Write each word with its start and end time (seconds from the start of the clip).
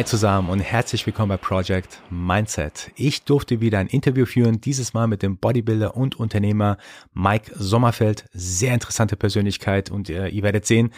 Hi 0.00 0.04
zusammen 0.06 0.48
und 0.48 0.60
herzlich 0.60 1.04
willkommen 1.04 1.28
bei 1.28 1.36
Project 1.36 2.00
Mindset. 2.08 2.90
Ich 2.96 3.24
durfte 3.24 3.60
wieder 3.60 3.80
ein 3.80 3.86
Interview 3.86 4.24
führen, 4.24 4.58
dieses 4.58 4.94
Mal 4.94 5.06
mit 5.06 5.22
dem 5.22 5.36
Bodybuilder 5.36 5.94
und 5.94 6.18
Unternehmer 6.18 6.78
Mike 7.12 7.52
Sommerfeld. 7.54 8.24
Sehr 8.32 8.72
interessante 8.72 9.16
Persönlichkeit 9.16 9.90
und 9.90 10.08
äh, 10.08 10.28
ihr 10.28 10.42
werdet 10.42 10.64
sehen, 10.64 10.94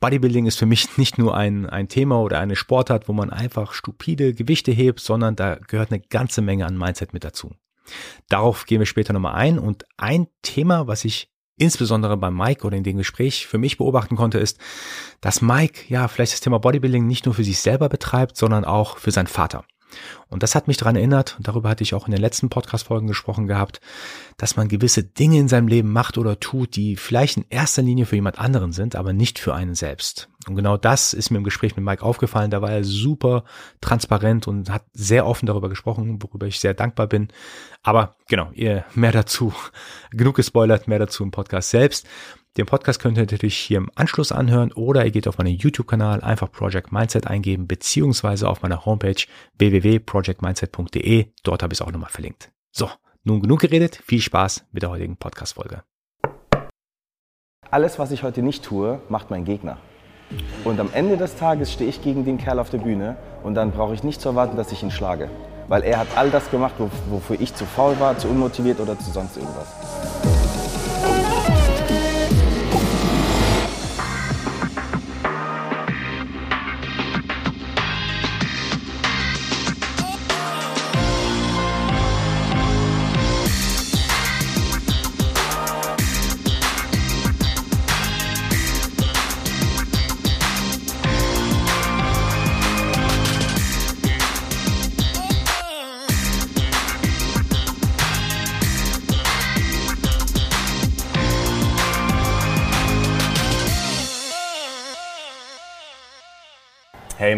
Bodybuilding 0.00 0.46
ist 0.46 0.58
für 0.58 0.66
mich 0.66 0.88
nicht 0.98 1.16
nur 1.16 1.36
ein, 1.36 1.70
ein 1.70 1.86
Thema 1.86 2.20
oder 2.20 2.40
eine 2.40 2.56
Sportart, 2.56 3.08
wo 3.08 3.12
man 3.12 3.30
einfach 3.30 3.72
stupide 3.72 4.34
Gewichte 4.34 4.72
hebt, 4.72 4.98
sondern 4.98 5.36
da 5.36 5.54
gehört 5.54 5.92
eine 5.92 6.00
ganze 6.00 6.42
Menge 6.42 6.66
an 6.66 6.76
Mindset 6.76 7.12
mit 7.12 7.22
dazu. 7.22 7.52
Darauf 8.28 8.66
gehen 8.66 8.80
wir 8.80 8.86
später 8.86 9.12
nochmal 9.12 9.36
ein 9.36 9.60
und 9.60 9.84
ein 9.96 10.26
Thema, 10.42 10.88
was 10.88 11.04
ich 11.04 11.30
insbesondere 11.60 12.16
bei 12.16 12.30
Mike 12.30 12.66
oder 12.66 12.76
in 12.76 12.84
dem 12.84 12.96
Gespräch 12.96 13.46
für 13.46 13.58
mich 13.58 13.76
beobachten 13.76 14.16
konnte, 14.16 14.38
ist, 14.38 14.58
dass 15.20 15.42
Mike 15.42 15.82
ja 15.88 16.08
vielleicht 16.08 16.32
das 16.32 16.40
Thema 16.40 16.58
Bodybuilding 16.58 17.06
nicht 17.06 17.26
nur 17.26 17.34
für 17.34 17.44
sich 17.44 17.60
selber 17.60 17.88
betreibt, 17.88 18.36
sondern 18.36 18.64
auch 18.64 18.96
für 18.96 19.10
seinen 19.10 19.26
Vater. 19.26 19.64
Und 20.28 20.42
das 20.42 20.54
hat 20.54 20.68
mich 20.68 20.76
daran 20.76 20.96
erinnert, 20.96 21.36
und 21.38 21.48
darüber 21.48 21.68
hatte 21.68 21.82
ich 21.82 21.94
auch 21.94 22.06
in 22.06 22.12
den 22.12 22.20
letzten 22.20 22.48
Podcast-Folgen 22.48 23.08
gesprochen 23.08 23.46
gehabt, 23.46 23.80
dass 24.36 24.56
man 24.56 24.68
gewisse 24.68 25.02
Dinge 25.02 25.38
in 25.38 25.48
seinem 25.48 25.68
Leben 25.68 25.92
macht 25.92 26.18
oder 26.18 26.38
tut, 26.38 26.76
die 26.76 26.96
vielleicht 26.96 27.36
in 27.36 27.44
erster 27.50 27.82
Linie 27.82 28.06
für 28.06 28.16
jemand 28.16 28.38
anderen 28.38 28.72
sind, 28.72 28.96
aber 28.96 29.12
nicht 29.12 29.38
für 29.38 29.54
einen 29.54 29.74
selbst. 29.74 30.28
Und 30.48 30.56
genau 30.56 30.76
das 30.76 31.12
ist 31.12 31.30
mir 31.30 31.38
im 31.38 31.44
Gespräch 31.44 31.76
mit 31.76 31.84
Mike 31.84 32.02
aufgefallen. 32.02 32.50
Da 32.50 32.62
war 32.62 32.70
er 32.70 32.82
super 32.82 33.44
transparent 33.80 34.48
und 34.48 34.70
hat 34.70 34.84
sehr 34.94 35.26
offen 35.26 35.46
darüber 35.46 35.68
gesprochen, 35.68 36.22
worüber 36.22 36.46
ich 36.46 36.60
sehr 36.60 36.72
dankbar 36.72 37.08
bin. 37.08 37.28
Aber 37.82 38.16
genau, 38.26 38.50
ihr 38.54 38.84
mehr 38.94 39.12
dazu. 39.12 39.52
Genug 40.10 40.36
gespoilert, 40.36 40.88
mehr 40.88 40.98
dazu 40.98 41.22
im 41.22 41.30
Podcast 41.30 41.70
selbst. 41.70 42.06
Den 42.56 42.66
Podcast 42.66 43.00
könnt 43.00 43.16
ihr 43.16 43.22
natürlich 43.22 43.56
hier 43.56 43.78
im 43.78 43.90
Anschluss 43.94 44.32
anhören 44.32 44.72
oder 44.72 45.04
ihr 45.04 45.12
geht 45.12 45.28
auf 45.28 45.38
meinen 45.38 45.54
YouTube-Kanal, 45.54 46.20
einfach 46.20 46.50
Project 46.50 46.90
Mindset 46.90 47.28
eingeben, 47.28 47.68
beziehungsweise 47.68 48.48
auf 48.48 48.62
meiner 48.62 48.84
Homepage 48.84 49.22
www.projectmindset.de. 49.58 51.26
Dort 51.44 51.62
habe 51.62 51.72
ich 51.72 51.80
es 51.80 51.86
auch 51.86 51.92
nochmal 51.92 52.10
verlinkt. 52.10 52.50
So, 52.72 52.90
nun 53.22 53.40
genug 53.40 53.60
geredet. 53.60 54.00
Viel 54.04 54.20
Spaß 54.20 54.66
mit 54.72 54.82
der 54.82 54.90
heutigen 54.90 55.16
Podcast-Folge. 55.16 55.84
Alles, 57.70 58.00
was 58.00 58.10
ich 58.10 58.24
heute 58.24 58.42
nicht 58.42 58.64
tue, 58.64 59.00
macht 59.08 59.30
mein 59.30 59.44
Gegner. 59.44 59.78
Und 60.64 60.80
am 60.80 60.90
Ende 60.92 61.16
des 61.16 61.36
Tages 61.36 61.72
stehe 61.72 61.88
ich 61.88 62.02
gegen 62.02 62.24
den 62.24 62.38
Kerl 62.38 62.58
auf 62.58 62.70
der 62.70 62.78
Bühne 62.78 63.16
und 63.44 63.54
dann 63.54 63.70
brauche 63.70 63.94
ich 63.94 64.02
nicht 64.02 64.20
zu 64.20 64.28
erwarten, 64.28 64.56
dass 64.56 64.72
ich 64.72 64.82
ihn 64.82 64.90
schlage. 64.90 65.30
Weil 65.68 65.82
er 65.84 66.00
hat 66.00 66.08
all 66.16 66.30
das 66.30 66.50
gemacht, 66.50 66.74
wofür 67.08 67.40
ich 67.40 67.54
zu 67.54 67.64
faul 67.64 68.00
war, 68.00 68.18
zu 68.18 68.26
unmotiviert 68.26 68.80
oder 68.80 68.98
zu 68.98 69.12
sonst 69.12 69.36
irgendwas. 69.36 70.19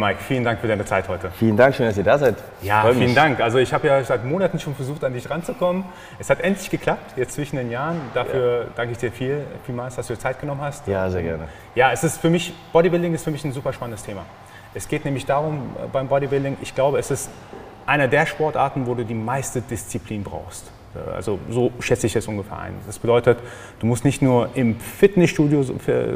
Mike, 0.03 0.19
vielen 0.21 0.43
Dank 0.43 0.59
für 0.59 0.67
deine 0.67 0.85
Zeit 0.85 1.09
heute. 1.09 1.31
Vielen 1.31 1.57
Dank, 1.57 1.77
schön, 1.77 1.87
dass 1.87 1.97
ihr 1.97 2.03
da 2.03 2.19
seid. 2.19 2.35
Ja, 2.61 2.83
Freue 2.83 2.95
vielen 2.95 3.07
mich. 3.07 3.15
Dank. 3.15 3.39
Also 3.41 3.59
ich 3.59 3.73
habe 3.73 3.87
ja 3.87 4.03
seit 4.03 4.25
Monaten 4.25 4.59
schon 4.59 4.75
versucht, 4.75 5.05
an 5.05 5.13
dich 5.13 5.31
ranzukommen. 5.31 5.85
Es 6.19 6.29
hat 6.29 6.41
endlich 6.41 6.71
geklappt, 6.71 7.17
jetzt 7.17 7.35
zwischen 7.35 7.55
den 7.55 7.71
Jahren. 7.71 8.01
Dafür 8.13 8.63
ja. 8.63 8.67
danke 8.75 8.93
ich 8.93 8.99
dir 8.99 9.13
viel, 9.13 9.45
vielmals, 9.65 9.95
dass 9.95 10.09
du 10.09 10.15
dir 10.15 10.19
Zeit 10.19 10.41
genommen 10.41 10.61
hast. 10.61 10.89
Ja, 10.89 11.09
sehr 11.09 11.23
gerne. 11.23 11.45
Ja, 11.77 11.93
es 11.93 12.03
ist 12.03 12.21
für 12.21 12.31
mich, 12.31 12.53
Bodybuilding 12.73 13.15
ist 13.15 13.23
für 13.23 13.31
mich 13.31 13.45
ein 13.45 13.53
super 13.53 13.73
spannendes 13.73 14.03
Thema. 14.03 14.25
Es 14.75 14.89
geht 14.89 15.05
nämlich 15.05 15.25
darum, 15.25 15.77
äh, 15.77 15.87
beim 15.93 16.09
Bodybuilding, 16.09 16.57
ich 16.63 16.75
glaube, 16.75 16.99
es 16.99 17.13
ist 17.13 17.31
einer 17.87 18.09
der 18.09 18.27
Sportarten, 18.27 18.89
wo 18.89 18.95
du 18.95 19.05
die 19.05 19.15
meiste 19.15 19.61
Disziplin 19.61 20.25
brauchst. 20.25 20.73
Äh, 20.95 21.11
also 21.11 21.39
so 21.51 21.73
schätze 21.81 22.07
ich 22.07 22.17
es 22.17 22.27
ungefähr 22.29 22.59
ein. 22.59 22.75
Das 22.87 22.99
bedeutet, 22.99 23.39
du 23.81 23.87
musst 23.87 24.05
nicht 24.05 24.23
nur 24.23 24.51
im 24.55 24.79
Fitnessstudio 24.79 25.65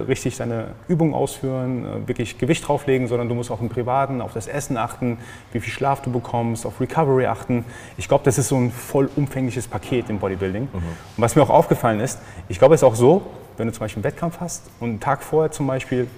richtig 0.09 0.37
deine 0.37 0.69
Übungen 0.89 1.15
ausführen, 1.15 1.85
äh, 1.85 2.09
wirklich 2.09 2.39
Gewicht 2.39 2.67
drauflegen, 2.67 3.09
sondern 3.09 3.29
du 3.29 3.35
musst 3.35 3.51
auch 3.51 3.61
im 3.61 3.69
Privaten 3.69 4.21
auf 4.21 4.33
das 4.33 4.47
Essen 4.47 4.77
achten, 4.77 5.19
wie 5.53 5.61
viel 5.61 5.73
Schlaf 5.73 6.03
du 6.03 6.11
bekommst, 6.11 6.67
auf 6.67 6.81
Recovery 6.81 7.27
achten. 7.27 7.65
Ich 7.97 8.09
glaube, 8.09 8.25
das 8.25 8.39
ist 8.39 8.49
so 8.49 8.57
ein 8.57 8.71
vollumfängliches 8.71 9.69
Paket 9.69 10.11
im 10.11 10.19
Bodybuilding. 10.19 10.65
Mhm. 10.65 10.77
Und 10.77 10.85
was 11.17 11.37
mir 11.37 11.43
auch 11.43 11.51
aufgefallen 11.51 12.01
ist, 12.01 12.19
ich 12.49 12.59
glaube, 12.59 12.75
es 12.75 12.83
ist 12.83 12.85
auch 12.85 12.95
so, 12.95 13.23
wenn 13.57 13.67
du 13.67 13.73
zum 13.73 13.81
Beispiel 13.81 14.01
einen 14.01 14.13
Wettkampf 14.13 14.41
hast 14.41 14.71
und 14.81 14.91
einen 14.91 15.01
Tag 15.01 15.23
vorher 15.23 15.51
zum 15.51 15.67
Beispiel 15.67 16.09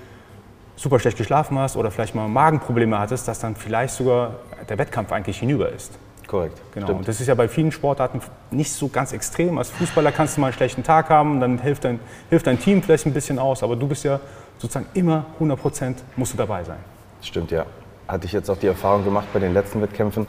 super 0.77 0.99
schlecht 0.99 1.19
geschlafen 1.19 1.59
hast 1.59 1.77
oder 1.77 1.91
vielleicht 1.91 2.15
mal 2.15 2.29
Magenprobleme 2.29 2.99
hattest, 2.99 3.29
dass 3.29 3.41
dann 3.41 3.57
vielleicht 3.57 3.95
sogar 3.95 4.37
der 4.69 4.79
Wettkampf 4.79 5.13
eigentlich 5.13 5.39
hinüber 5.39 5.71
ist. 5.71 5.99
Korrekt. 6.28 6.61
Genau. 6.75 6.87
Stimmt. 6.87 6.99
Und 7.00 7.09
das 7.09 7.21
ist 7.21 7.27
ja 7.27 7.34
bei 7.34 7.49
vielen 7.49 7.72
Sportarten 7.72 8.21
nicht 8.50 8.71
so 8.71 8.89
ganz 8.89 9.12
extrem. 9.12 9.56
Als 9.56 9.71
Fußballer 9.71 10.12
kannst 10.12 10.37
du 10.37 10.43
mal 10.43 10.49
einen 10.49 10.56
schlechten 10.56 10.84
Tag 10.84 11.09
haben, 11.09 11.41
dann 11.41 11.59
hilft 11.59 11.84
dein, 11.84 11.99
hilft 12.28 12.47
dein 12.47 12.61
Team 12.61 12.83
vielleicht 12.83 13.06
ein 13.06 13.15
bisschen 13.15 13.39
aus, 13.39 13.62
aber 13.62 13.75
du 13.77 13.89
bist 13.89 14.05
ja 14.05 14.21
sozusagen 14.59 14.87
immer 14.93 15.25
100 15.34 15.59
Prozent 15.59 16.05
musst 16.17 16.34
du 16.34 16.37
dabei 16.37 16.62
sein. 16.65 16.77
Stimmt, 17.22 17.50
ja. 17.50 17.65
Hatte 18.06 18.27
ich 18.27 18.33
jetzt 18.33 18.50
auch 18.50 18.59
die 18.59 18.67
Erfahrung 18.67 19.05
gemacht 19.05 19.28
bei 19.33 19.41
den 19.41 19.55
letzten 19.55 19.81
Wettkämpfen, 19.81 20.27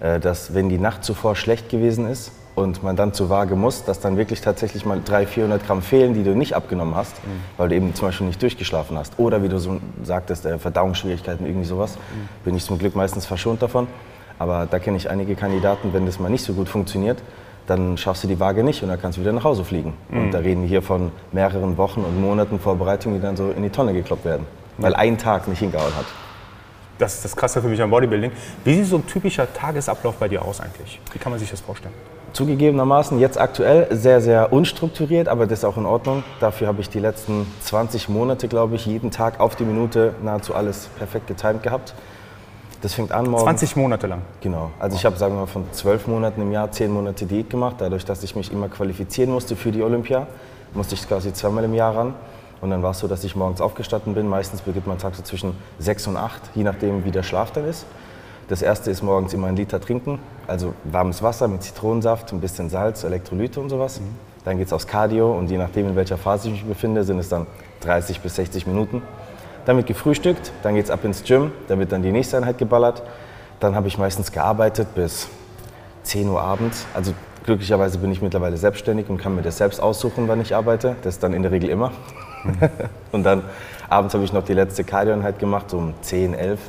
äh, 0.00 0.18
dass 0.18 0.52
wenn 0.52 0.68
die 0.68 0.78
Nacht 0.78 1.04
zuvor 1.04 1.36
schlecht 1.36 1.68
gewesen 1.68 2.08
ist 2.08 2.32
und 2.56 2.82
man 2.82 2.96
dann 2.96 3.12
zur 3.12 3.30
Waage 3.30 3.54
muss, 3.54 3.84
dass 3.84 4.00
dann 4.00 4.16
wirklich 4.16 4.40
tatsächlich 4.40 4.84
mal 4.84 5.00
300, 5.00 5.28
400 5.28 5.64
Gramm 5.64 5.80
fehlen, 5.80 6.14
die 6.14 6.24
du 6.24 6.34
nicht 6.34 6.54
abgenommen 6.54 6.96
hast, 6.96 7.14
mhm. 7.24 7.40
weil 7.56 7.68
du 7.68 7.76
eben 7.76 7.94
zum 7.94 8.08
Beispiel 8.08 8.26
nicht 8.26 8.42
durchgeschlafen 8.42 8.98
hast. 8.98 9.16
Oder 9.18 9.44
wie 9.44 9.48
du 9.48 9.58
so 9.58 9.80
sagtest, 10.02 10.44
äh, 10.44 10.58
Verdauungsschwierigkeiten, 10.58 11.46
irgendwie 11.46 11.66
sowas, 11.66 11.96
mhm. 11.96 12.28
bin 12.44 12.56
ich 12.56 12.64
zum 12.64 12.78
Glück 12.78 12.96
meistens 12.96 13.26
verschont 13.26 13.62
davon. 13.62 13.86
Aber 14.38 14.66
da 14.66 14.78
kenne 14.78 14.96
ich 14.96 15.10
einige 15.10 15.34
Kandidaten, 15.34 15.92
wenn 15.92 16.06
das 16.06 16.18
mal 16.18 16.30
nicht 16.30 16.44
so 16.44 16.52
gut 16.52 16.68
funktioniert, 16.68 17.18
dann 17.66 17.96
schaffst 17.96 18.24
du 18.24 18.28
die 18.28 18.38
Waage 18.38 18.62
nicht 18.62 18.82
und 18.82 18.88
dann 18.88 19.00
kannst 19.00 19.18
du 19.18 19.22
wieder 19.22 19.32
nach 19.32 19.44
Hause 19.44 19.64
fliegen. 19.64 19.94
Mhm. 20.08 20.18
Und 20.18 20.30
da 20.32 20.38
reden 20.38 20.62
wir 20.62 20.68
hier 20.68 20.82
von 20.82 21.10
mehreren 21.32 21.76
Wochen 21.76 22.00
und 22.00 22.20
Monaten 22.20 22.58
Vorbereitung, 22.60 23.14
die 23.14 23.20
dann 23.20 23.36
so 23.36 23.50
in 23.50 23.62
die 23.62 23.70
Tonne 23.70 23.92
gekloppt 23.92 24.24
werden, 24.24 24.46
weil 24.78 24.94
ein 24.94 25.18
Tag 25.18 25.48
nicht 25.48 25.58
hingehauen 25.58 25.94
hat. 25.96 26.06
Das 26.98 27.14
ist 27.14 27.24
das 27.24 27.36
Krasse 27.36 27.60
für 27.60 27.68
mich 27.68 27.82
am 27.82 27.90
Bodybuilding. 27.90 28.30
Wie 28.64 28.74
sieht 28.74 28.86
so 28.86 28.96
ein 28.96 29.06
typischer 29.06 29.52
Tagesablauf 29.52 30.16
bei 30.16 30.28
dir 30.28 30.42
aus 30.42 30.60
eigentlich? 30.60 30.98
Wie 31.12 31.18
kann 31.18 31.30
man 31.30 31.38
sich 31.38 31.50
das 31.50 31.60
vorstellen? 31.60 31.94
Zugegebenermaßen 32.32 33.18
jetzt 33.18 33.38
aktuell 33.38 33.88
sehr, 33.90 34.20
sehr 34.20 34.52
unstrukturiert, 34.52 35.28
aber 35.28 35.46
das 35.46 35.60
ist 35.60 35.64
auch 35.64 35.76
in 35.76 35.86
Ordnung. 35.86 36.22
Dafür 36.40 36.68
habe 36.68 36.80
ich 36.80 36.88
die 36.88 36.98
letzten 36.98 37.46
20 37.60 38.08
Monate, 38.08 38.48
glaube 38.48 38.76
ich, 38.76 38.86
jeden 38.86 39.10
Tag 39.10 39.40
auf 39.40 39.56
die 39.56 39.64
Minute 39.64 40.14
nahezu 40.22 40.54
alles 40.54 40.88
perfekt 40.98 41.26
getimt 41.26 41.62
gehabt. 41.62 41.94
Das 42.82 42.94
fängt 42.94 43.12
an 43.12 43.28
morgen. 43.28 43.44
20 43.44 43.76
Monate 43.76 44.06
lang? 44.06 44.22
Genau. 44.40 44.70
Also 44.78 44.96
ich 44.96 45.04
habe, 45.04 45.16
sagen 45.16 45.34
wir 45.34 45.40
mal, 45.40 45.46
von 45.46 45.64
zwölf 45.72 46.06
Monaten 46.06 46.42
im 46.42 46.52
Jahr 46.52 46.70
zehn 46.70 46.92
Monate 46.92 47.26
Diät 47.26 47.50
gemacht. 47.50 47.76
Dadurch, 47.78 48.04
dass 48.04 48.22
ich 48.22 48.36
mich 48.36 48.52
immer 48.52 48.68
qualifizieren 48.68 49.32
musste 49.32 49.56
für 49.56 49.72
die 49.72 49.82
Olympia, 49.82 50.26
musste 50.74 50.94
ich 50.94 51.06
quasi 51.06 51.32
zweimal 51.32 51.64
im 51.64 51.74
Jahr 51.74 51.96
ran. 51.96 52.14
Und 52.60 52.70
dann 52.70 52.82
war 52.82 52.92
es 52.92 52.98
so, 52.98 53.08
dass 53.08 53.24
ich 53.24 53.36
morgens 53.36 53.60
aufgestanden 53.60 54.14
bin. 54.14 54.28
Meistens 54.28 54.62
beginnt 54.62 54.86
mein 54.86 54.98
Tag 54.98 55.14
so 55.14 55.22
zwischen 55.22 55.54
sechs 55.78 56.06
und 56.06 56.16
acht, 56.16 56.40
je 56.54 56.64
nachdem, 56.64 57.04
wie 57.04 57.10
der 57.10 57.22
Schlaf 57.22 57.50
dann 57.52 57.68
ist. 57.68 57.86
Das 58.48 58.62
erste 58.62 58.90
ist 58.92 59.02
morgens 59.02 59.34
immer 59.34 59.48
ein 59.48 59.56
Liter 59.56 59.80
trinken, 59.80 60.20
also 60.46 60.72
warmes 60.84 61.20
Wasser 61.20 61.48
mit 61.48 61.64
Zitronensaft, 61.64 62.32
ein 62.32 62.40
bisschen 62.40 62.70
Salz, 62.70 63.02
Elektrolyte 63.02 63.60
und 63.60 63.70
sowas. 63.70 64.00
Mhm. 64.00 64.14
Dann 64.44 64.58
geht 64.58 64.68
es 64.68 64.72
aufs 64.72 64.86
Cardio 64.86 65.36
und 65.36 65.50
je 65.50 65.58
nachdem, 65.58 65.88
in 65.88 65.96
welcher 65.96 66.16
Phase 66.16 66.46
ich 66.46 66.54
mich 66.54 66.64
befinde, 66.64 67.02
sind 67.02 67.18
es 67.18 67.28
dann 67.28 67.48
30 67.80 68.20
bis 68.20 68.36
60 68.36 68.68
Minuten. 68.68 69.02
Dann 69.66 69.76
wird 69.76 69.88
gefrühstückt, 69.88 70.52
dann 70.62 70.76
geht 70.76 70.84
es 70.84 70.90
ab 70.90 71.04
ins 71.04 71.24
Gym, 71.24 71.52
dann 71.68 71.80
wird 71.80 71.92
dann 71.92 72.02
die 72.02 72.12
nächste 72.12 72.36
Einheit 72.36 72.56
geballert. 72.56 73.02
Dann 73.60 73.74
habe 73.74 73.88
ich 73.88 73.98
meistens 73.98 74.30
gearbeitet 74.32 74.94
bis 74.94 75.28
10 76.04 76.28
Uhr 76.28 76.40
abends. 76.40 76.86
Also 76.94 77.12
glücklicherweise 77.44 77.98
bin 77.98 78.12
ich 78.12 78.22
mittlerweile 78.22 78.56
selbstständig 78.56 79.08
und 79.08 79.18
kann 79.18 79.34
mir 79.34 79.42
das 79.42 79.58
selbst 79.58 79.80
aussuchen, 79.80 80.28
wann 80.28 80.40
ich 80.40 80.54
arbeite. 80.54 80.94
Das 81.02 81.14
ist 81.14 81.22
dann 81.22 81.34
in 81.34 81.42
der 81.42 81.50
Regel 81.50 81.68
immer. 81.68 81.90
und 83.12 83.24
dann 83.24 83.42
abends 83.88 84.14
habe 84.14 84.24
ich 84.24 84.32
noch 84.32 84.44
die 84.44 84.54
letzte 84.54 84.84
Cardio-Einheit 84.84 85.40
gemacht, 85.40 85.70
so 85.70 85.78
um 85.78 85.94
10, 86.00 86.34
11. 86.34 86.60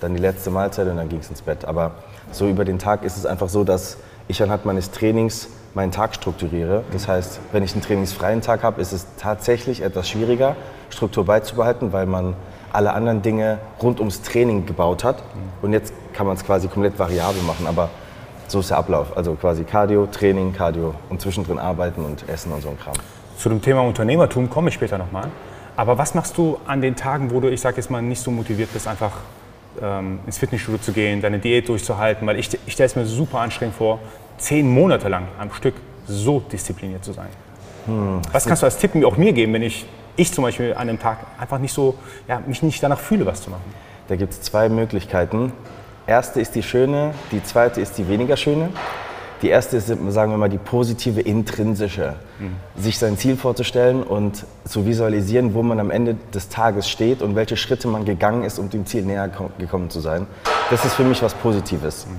Dann 0.00 0.14
die 0.14 0.20
letzte 0.20 0.50
Mahlzeit 0.50 0.86
und 0.86 0.98
dann 0.98 1.08
ging 1.08 1.18
es 1.18 1.28
ins 1.28 1.42
Bett. 1.42 1.64
Aber 1.64 1.92
so 2.30 2.46
über 2.46 2.64
den 2.64 2.78
Tag 2.78 3.02
ist 3.02 3.16
es 3.16 3.26
einfach 3.26 3.48
so, 3.48 3.64
dass 3.64 3.96
ich 4.28 4.40
anhand 4.40 4.64
meines 4.64 4.92
Trainings 4.92 5.48
meinen 5.76 5.92
Tag 5.92 6.14
strukturiere. 6.14 6.84
Das 6.90 7.06
heißt, 7.06 7.38
wenn 7.52 7.62
ich 7.62 7.74
einen 7.74 7.82
trainingsfreien 7.82 8.40
Tag 8.40 8.62
habe, 8.62 8.80
ist 8.80 8.92
es 8.92 9.06
tatsächlich 9.18 9.82
etwas 9.82 10.08
schwieriger, 10.08 10.56
Struktur 10.88 11.26
beizubehalten, 11.26 11.92
weil 11.92 12.06
man 12.06 12.34
alle 12.72 12.94
anderen 12.94 13.20
Dinge 13.20 13.58
rund 13.82 14.00
ums 14.00 14.22
Training 14.22 14.64
gebaut 14.64 15.04
hat. 15.04 15.22
Und 15.60 15.74
jetzt 15.74 15.92
kann 16.14 16.26
man 16.26 16.34
es 16.34 16.44
quasi 16.44 16.68
komplett 16.68 16.98
variabel 16.98 17.42
machen. 17.42 17.66
Aber 17.66 17.90
so 18.48 18.60
ist 18.60 18.70
der 18.70 18.78
Ablauf. 18.78 19.14
Also 19.16 19.34
quasi 19.34 19.64
Cardio, 19.64 20.06
Training, 20.06 20.54
Cardio 20.54 20.94
und 21.10 21.20
zwischendrin 21.20 21.58
arbeiten 21.58 22.04
und 22.04 22.26
essen 22.26 22.52
und 22.52 22.62
so 22.62 22.70
ein 22.70 22.78
Kram. 22.78 22.94
Zu 23.36 23.50
dem 23.50 23.60
Thema 23.60 23.82
Unternehmertum 23.82 24.48
komme 24.48 24.70
ich 24.70 24.74
später 24.74 24.96
nochmal. 24.96 25.28
Aber 25.76 25.98
was 25.98 26.14
machst 26.14 26.38
du 26.38 26.58
an 26.66 26.80
den 26.80 26.96
Tagen, 26.96 27.30
wo 27.30 27.40
du, 27.40 27.50
ich 27.50 27.60
sage 27.60 27.76
jetzt 27.76 27.90
mal, 27.90 28.00
nicht 28.00 28.22
so 28.22 28.30
motiviert 28.30 28.72
bist, 28.72 28.88
einfach 28.88 29.12
ähm, 29.82 30.20
ins 30.24 30.38
Fitnessstudio 30.38 30.80
zu 30.80 30.92
gehen, 30.92 31.20
deine 31.20 31.38
Diät 31.38 31.68
durchzuhalten, 31.68 32.26
weil 32.26 32.38
ich, 32.38 32.48
ich 32.66 32.72
stelle 32.72 32.86
es 32.86 32.96
mir 32.96 33.04
super 33.04 33.40
anstrengend 33.40 33.76
vor, 33.76 34.00
zehn 34.38 34.68
Monate 34.68 35.08
lang 35.08 35.28
am 35.38 35.52
Stück 35.52 35.74
so 36.06 36.40
diszipliniert 36.40 37.04
zu 37.04 37.12
sein. 37.12 37.28
Hm. 37.86 38.20
Was 38.32 38.46
kannst 38.46 38.62
du 38.62 38.66
als 38.66 38.78
Tipp 38.78 38.92
auch 39.04 39.16
mir 39.16 39.32
geben, 39.32 39.52
wenn 39.52 39.62
ich, 39.62 39.86
ich 40.16 40.32
zum 40.32 40.44
Beispiel 40.44 40.72
an 40.72 40.88
einem 40.88 40.98
Tag 40.98 41.18
einfach 41.38 41.58
nicht 41.58 41.72
so, 41.72 41.94
ja, 42.28 42.40
mich 42.46 42.62
nicht 42.62 42.82
danach 42.82 42.98
fühle, 43.00 43.26
was 43.26 43.42
zu 43.42 43.50
machen? 43.50 43.74
Da 44.08 44.16
gibt 44.16 44.32
es 44.32 44.42
zwei 44.42 44.68
Möglichkeiten. 44.68 45.52
Erste 46.06 46.40
ist 46.40 46.54
die 46.54 46.62
schöne, 46.62 47.12
die 47.32 47.42
zweite 47.42 47.80
ist 47.80 47.98
die 47.98 48.08
weniger 48.08 48.36
schöne. 48.36 48.68
Die 49.42 49.48
erste 49.48 49.76
ist, 49.76 49.88
sagen 49.88 50.30
wir 50.30 50.38
mal, 50.38 50.48
die 50.48 50.58
positive 50.58 51.20
intrinsische. 51.20 52.14
Mhm. 52.38 52.82
Sich 52.82 52.98
sein 52.98 53.18
Ziel 53.18 53.36
vorzustellen 53.36 54.02
und 54.02 54.46
zu 54.64 54.86
visualisieren, 54.86 55.52
wo 55.52 55.62
man 55.62 55.78
am 55.78 55.90
Ende 55.90 56.16
des 56.32 56.48
Tages 56.48 56.88
steht 56.88 57.20
und 57.20 57.36
welche 57.36 57.56
Schritte 57.56 57.86
man 57.86 58.04
gegangen 58.06 58.44
ist, 58.44 58.58
um 58.58 58.70
dem 58.70 58.86
Ziel 58.86 59.04
näher 59.04 59.28
gekommen 59.58 59.90
zu 59.90 60.00
sein. 60.00 60.26
Das 60.70 60.84
ist 60.84 60.94
für 60.94 61.04
mich 61.04 61.22
was 61.22 61.34
Positives. 61.34 62.06
Mhm. 62.06 62.16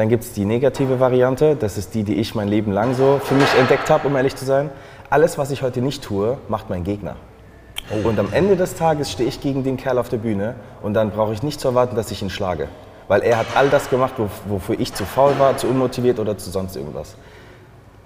Dann 0.00 0.08
gibt 0.08 0.24
es 0.24 0.32
die 0.32 0.46
negative 0.46 0.98
Variante, 0.98 1.56
das 1.56 1.76
ist 1.76 1.94
die, 1.94 2.04
die 2.04 2.14
ich 2.14 2.34
mein 2.34 2.48
Leben 2.48 2.72
lang 2.72 2.94
so 2.94 3.20
für 3.22 3.34
mich 3.34 3.54
entdeckt 3.58 3.90
habe, 3.90 4.08
um 4.08 4.16
ehrlich 4.16 4.34
zu 4.34 4.46
sein. 4.46 4.70
Alles, 5.10 5.36
was 5.36 5.50
ich 5.50 5.60
heute 5.60 5.82
nicht 5.82 6.02
tue, 6.02 6.38
macht 6.48 6.70
mein 6.70 6.84
Gegner. 6.84 7.16
Oh. 7.90 8.08
Und 8.08 8.18
am 8.18 8.32
Ende 8.32 8.56
des 8.56 8.76
Tages 8.76 9.10
stehe 9.10 9.28
ich 9.28 9.42
gegen 9.42 9.62
den 9.62 9.76
Kerl 9.76 9.98
auf 9.98 10.08
der 10.08 10.16
Bühne 10.16 10.54
und 10.82 10.94
dann 10.94 11.10
brauche 11.10 11.34
ich 11.34 11.42
nicht 11.42 11.60
zu 11.60 11.68
erwarten, 11.68 11.96
dass 11.96 12.10
ich 12.10 12.22
ihn 12.22 12.30
schlage 12.30 12.68
weil 13.08 13.22
er 13.22 13.38
hat 13.38 13.46
all 13.56 13.68
das 13.68 13.90
gemacht, 13.90 14.14
wofür 14.46 14.78
ich 14.78 14.94
zu 14.94 15.04
faul 15.04 15.36
war, 15.40 15.56
zu 15.56 15.66
unmotiviert 15.66 16.20
oder 16.20 16.38
zu 16.38 16.48
sonst 16.48 16.76
irgendwas. 16.76 17.16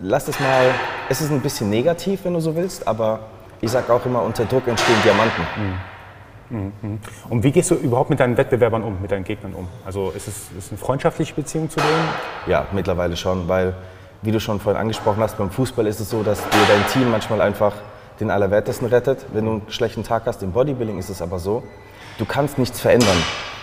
Lass 0.01 0.27
es 0.27 0.41
mal, 0.41 0.71
es 1.11 1.21
ist 1.21 1.31
ein 1.31 1.43
bisschen 1.43 1.69
negativ, 1.69 2.25
wenn 2.25 2.33
du 2.33 2.41
so 2.41 2.57
willst, 2.57 2.89
aber 2.89 3.21
ich 3.61 3.71
sage 3.71 3.93
auch 3.93 4.05
immer, 4.07 4.23
unter 4.23 4.47
Druck 4.47 4.67
entstehen 4.67 4.97
Diamanten. 5.05 5.43
Mhm. 5.59 5.94
Mhm. 6.51 6.99
Und 7.29 7.43
wie 7.43 7.53
gehst 7.53 7.71
du 7.71 7.75
überhaupt 7.75 8.11
mit 8.11 8.21
deinen 8.21 8.37
Wettbewerbern 8.37 8.83
um, 8.83 9.01
mit 9.01 9.11
deinen 9.11 9.25
Gegnern 9.25 9.55
um? 9.55 9.69
Also 9.85 10.11
ist 10.11 10.29
es, 10.29 10.51
ist 10.57 10.71
eine 10.71 10.79
freundschaftliche 10.79 11.35
Beziehung 11.35 11.71
zu 11.71 11.81
denen? 11.81 12.09
Ja, 12.47 12.67
mittlerweile 12.73 13.17
schon, 13.17 13.49
weil, 13.49 13.75
wie 14.23 14.33
du 14.33 14.41
schon 14.41 14.61
vorhin 14.61 14.81
angesprochen 14.81 15.23
hast, 15.23 15.39
beim 15.39 15.51
Fußball 15.51 15.87
ist 15.87 16.01
es 16.01 16.11
so, 16.11 16.23
dass 16.23 16.43
dir 16.43 16.59
dein 16.69 16.87
Team 16.89 17.11
manchmal 17.11 17.41
einfach 17.41 17.75
den 18.21 18.31
Allerwertesten 18.31 18.89
rettet, 18.89 19.27
wenn 19.33 19.45
du 19.45 19.51
einen 19.53 19.63
schlechten 19.69 20.05
Tag 20.05 20.25
hast. 20.27 20.43
Im 20.43 20.53
Bodybuilding 20.53 20.99
ist 20.99 21.09
es 21.09 21.21
aber 21.21 21.39
so, 21.39 21.63
du 22.19 22.25
kannst 22.25 22.59
nichts 22.59 22.81
verändern. 22.81 23.17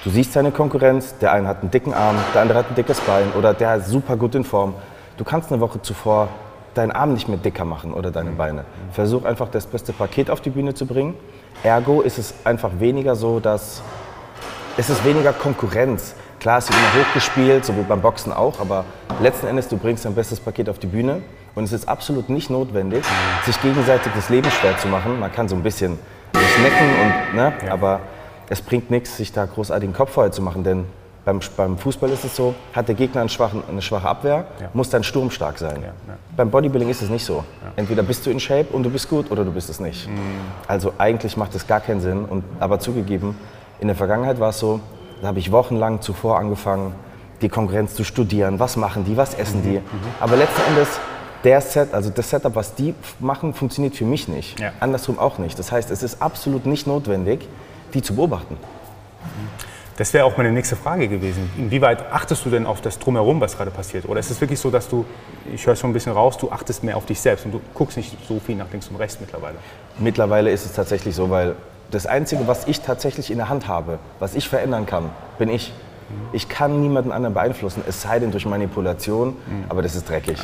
Du 0.04 0.10
siehst 0.10 0.36
deine 0.36 0.52
Konkurrenz, 0.52 1.18
der 1.20 1.32
eine 1.32 1.48
hat 1.48 1.62
einen 1.62 1.72
dicken 1.72 1.94
Arm, 1.94 2.18
der 2.34 2.42
andere 2.42 2.60
hat 2.60 2.70
ein 2.70 2.76
dickes 2.76 3.00
Bein 3.02 3.32
oder 3.38 3.54
der 3.54 3.76
ist 3.76 3.88
super 3.88 4.18
gut 4.18 4.36
in 4.36 4.44
Form. 4.44 4.74
Du 5.18 5.24
kannst 5.24 5.52
eine 5.52 5.62
Woche 5.62 5.82
zuvor 5.82 6.30
deinen 6.74 6.92
Arm 6.92 7.14
nicht 7.14 7.28
mehr 7.28 7.38
dicker 7.38 7.66
machen 7.66 7.94
oder 7.94 8.12
deine 8.12 8.32
Beine. 8.32 8.66
Versuch 8.94 9.26
einfach 9.26 9.50
das 9.50 9.68
beste 9.68 9.94
Paket 9.94 10.30
auf 10.32 10.42
die 10.42 10.50
Bühne 10.50 10.74
zu 10.74 10.86
bringen. 10.86 11.16
Ergo 11.64 12.02
ist 12.02 12.18
es 12.18 12.34
einfach 12.44 12.72
weniger 12.80 13.16
so, 13.16 13.40
dass 13.40 13.82
es 14.78 14.90
ist 14.90 15.04
weniger 15.06 15.34
Konkurrenz. 15.34 16.16
Klar, 16.40 16.58
es 16.58 16.70
wird 16.70 16.80
immer 16.80 17.06
hochgespielt, 17.06 17.66
so 17.66 17.76
wie 17.76 17.82
beim 17.82 18.02
Boxen 18.02 18.34
auch, 18.34 18.60
aber 18.60 18.86
letzten 19.22 19.48
Endes, 19.48 19.68
du 19.68 19.78
bringst 19.78 20.06
dein 20.06 20.16
bestes 20.16 20.40
Paket 20.40 20.70
auf 20.70 20.80
die 20.80 20.88
Bühne 20.88 21.22
und 21.54 21.66
es 21.66 21.72
ist 21.72 21.88
absolut 21.88 22.30
nicht 22.30 22.50
notwendig, 22.50 23.04
sich 23.46 23.62
gegenseitig 23.62 24.12
das 24.16 24.30
Leben 24.30 24.50
schwer 24.50 24.78
zu 24.78 24.88
machen. 24.88 25.20
Man 25.20 25.32
kann 25.32 25.48
so 25.48 25.56
ein 25.56 25.64
bisschen 25.64 26.00
sich 26.34 26.58
necken, 26.64 26.88
und, 27.02 27.36
ne? 27.36 27.54
Ja. 27.66 27.74
aber 27.74 28.00
es 28.50 28.62
bringt 28.62 28.90
nichts, 28.90 29.18
sich 29.18 29.32
da 29.32 29.46
großartig 29.46 29.90
den 29.90 29.96
Kopf 29.96 30.12
vorher 30.14 30.32
zu 30.32 30.42
machen, 30.42 30.64
denn 30.64 30.86
beim, 31.24 31.40
beim, 31.56 31.78
Fußball 31.78 32.10
ist 32.10 32.26
es 32.26 32.36
so, 32.36 32.56
hat 32.74 32.88
der 32.88 32.96
Gegner 32.96 33.28
schwachen, 33.30 33.64
eine 33.70 33.82
schwache 33.82 34.08
Abwehr, 34.08 34.46
ja. 34.60 34.70
muss 34.74 34.90
dann 34.90 35.04
sturmstark 35.04 35.58
sein. 35.60 35.82
Ja, 35.82 35.88
ja. 35.88 35.94
Beim 36.36 36.50
Bodybuilding 36.50 36.90
ist 36.90 37.02
es 37.02 37.10
nicht 37.10 37.24
so. 37.24 37.44
Entweder 37.76 38.02
bist 38.04 38.26
du 38.26 38.32
in 38.32 38.40
Shape 38.40 38.68
und 38.72 38.84
du 38.84 38.90
bist 38.90 39.10
gut 39.10 39.30
oder 39.30 39.46
du 39.46 39.52
bist 39.52 39.70
es 39.70 39.80
nicht. 39.80 40.08
Mhm. 40.08 40.20
Also 40.68 40.94
eigentlich 40.98 41.38
macht 41.38 41.54
es 41.54 41.68
gar 41.68 41.80
keinen 41.80 42.02
Sinn. 42.02 42.26
Und, 42.26 42.44
aber 42.60 42.80
zugegeben, 42.80 43.38
in 43.80 43.88
der 43.88 43.96
Vergangenheit 43.96 44.40
war 44.40 44.50
es 44.50 44.60
so, 44.60 44.80
da 45.22 45.28
habe 45.28 45.40
ich 45.40 45.52
wochenlang 45.52 46.02
zuvor 46.02 46.40
angefangen, 46.40 46.94
die 47.42 47.50
Konkurrenz 47.50 47.94
zu 47.96 48.04
studieren. 48.04 48.60
Was 48.60 48.76
machen 48.76 49.06
die, 49.06 49.16
was 49.16 49.36
essen 49.36 49.60
mhm. 49.60 49.64
die? 49.64 49.78
Mhm. 49.80 49.84
Aber 50.20 50.36
letzten 50.36 50.62
Endes, 50.70 50.88
der 51.44 51.62
Set, 51.62 51.94
also 51.94 52.10
das 52.10 52.30
Setup, 52.30 52.56
was 52.56 52.76
die 52.76 52.94
machen, 53.20 53.54
funktioniert 53.54 53.96
für 53.96 54.06
mich 54.06 54.28
nicht. 54.28 54.58
Andersrum 54.80 55.20
auch 55.20 55.38
nicht. 55.38 55.58
Das 55.58 55.72
heißt, 55.72 55.92
es 55.92 56.04
ist 56.04 56.22
absolut 56.22 56.66
nicht 56.66 56.88
notwendig, 56.88 57.48
die 57.94 58.02
zu 58.02 58.16
beobachten. 58.16 58.58
Das 60.02 60.16
wäre 60.16 60.26
auch 60.26 60.36
meine 60.36 60.52
nächste 60.52 60.76
Frage 60.76 61.08
gewesen. 61.08 61.48
Inwieweit 61.60 62.12
achtest 62.12 62.44
du 62.44 62.50
denn 62.50 62.66
auf 62.66 62.82
das 62.82 62.98
Drumherum, 62.98 63.40
was 63.40 63.56
gerade 63.56 63.70
passiert? 63.70 64.10
Oder 64.10 64.20
ist 64.20 64.32
es 64.32 64.42
wirklich 64.42 64.60
so, 64.60 64.72
dass 64.72 64.90
du, 64.90 65.06
ich 65.54 65.68
höre 65.68 65.76
schon 65.76 65.92
ein 65.92 65.94
bisschen 65.94 66.14
raus, 66.14 66.40
du 66.40 66.50
achtest 66.50 66.84
mehr 66.84 66.98
auf 66.98 67.06
dich 67.06 67.22
selbst 67.22 67.46
und 67.46 67.52
du 67.52 67.62
guckst 67.76 67.98
nicht 67.98 68.18
so 68.28 68.40
viel 68.40 68.56
nach 68.56 68.66
links 68.72 68.88
und 68.88 68.96
rechts 68.96 69.20
mittlerweile? 69.20 69.58
Mittlerweile 70.00 70.50
ist 70.50 70.66
es 70.66 70.74
tatsächlich 70.74 71.16
so, 71.16 71.30
weil 71.30 71.54
das 71.92 72.08
Einzige, 72.08 72.48
was 72.48 72.66
ich 72.68 72.82
tatsächlich 72.82 73.30
in 73.30 73.38
der 73.38 73.50
Hand 73.50 73.68
habe, 73.68 74.00
was 74.18 74.34
ich 74.34 74.50
verändern 74.50 74.88
kann, 74.88 75.12
bin 75.38 75.50
ich. 75.50 75.72
Ich 76.34 76.50
kann 76.50 76.82
niemanden 76.82 77.12
anderen 77.12 77.34
beeinflussen, 77.34 77.84
es 77.88 78.02
sei 78.02 78.20
denn 78.20 78.32
durch 78.32 78.46
Manipulation, 78.46 79.30
mhm. 79.30 79.66
aber 79.70 79.82
das 79.82 79.96
ist 79.96 80.10
dreckig. 80.10 80.40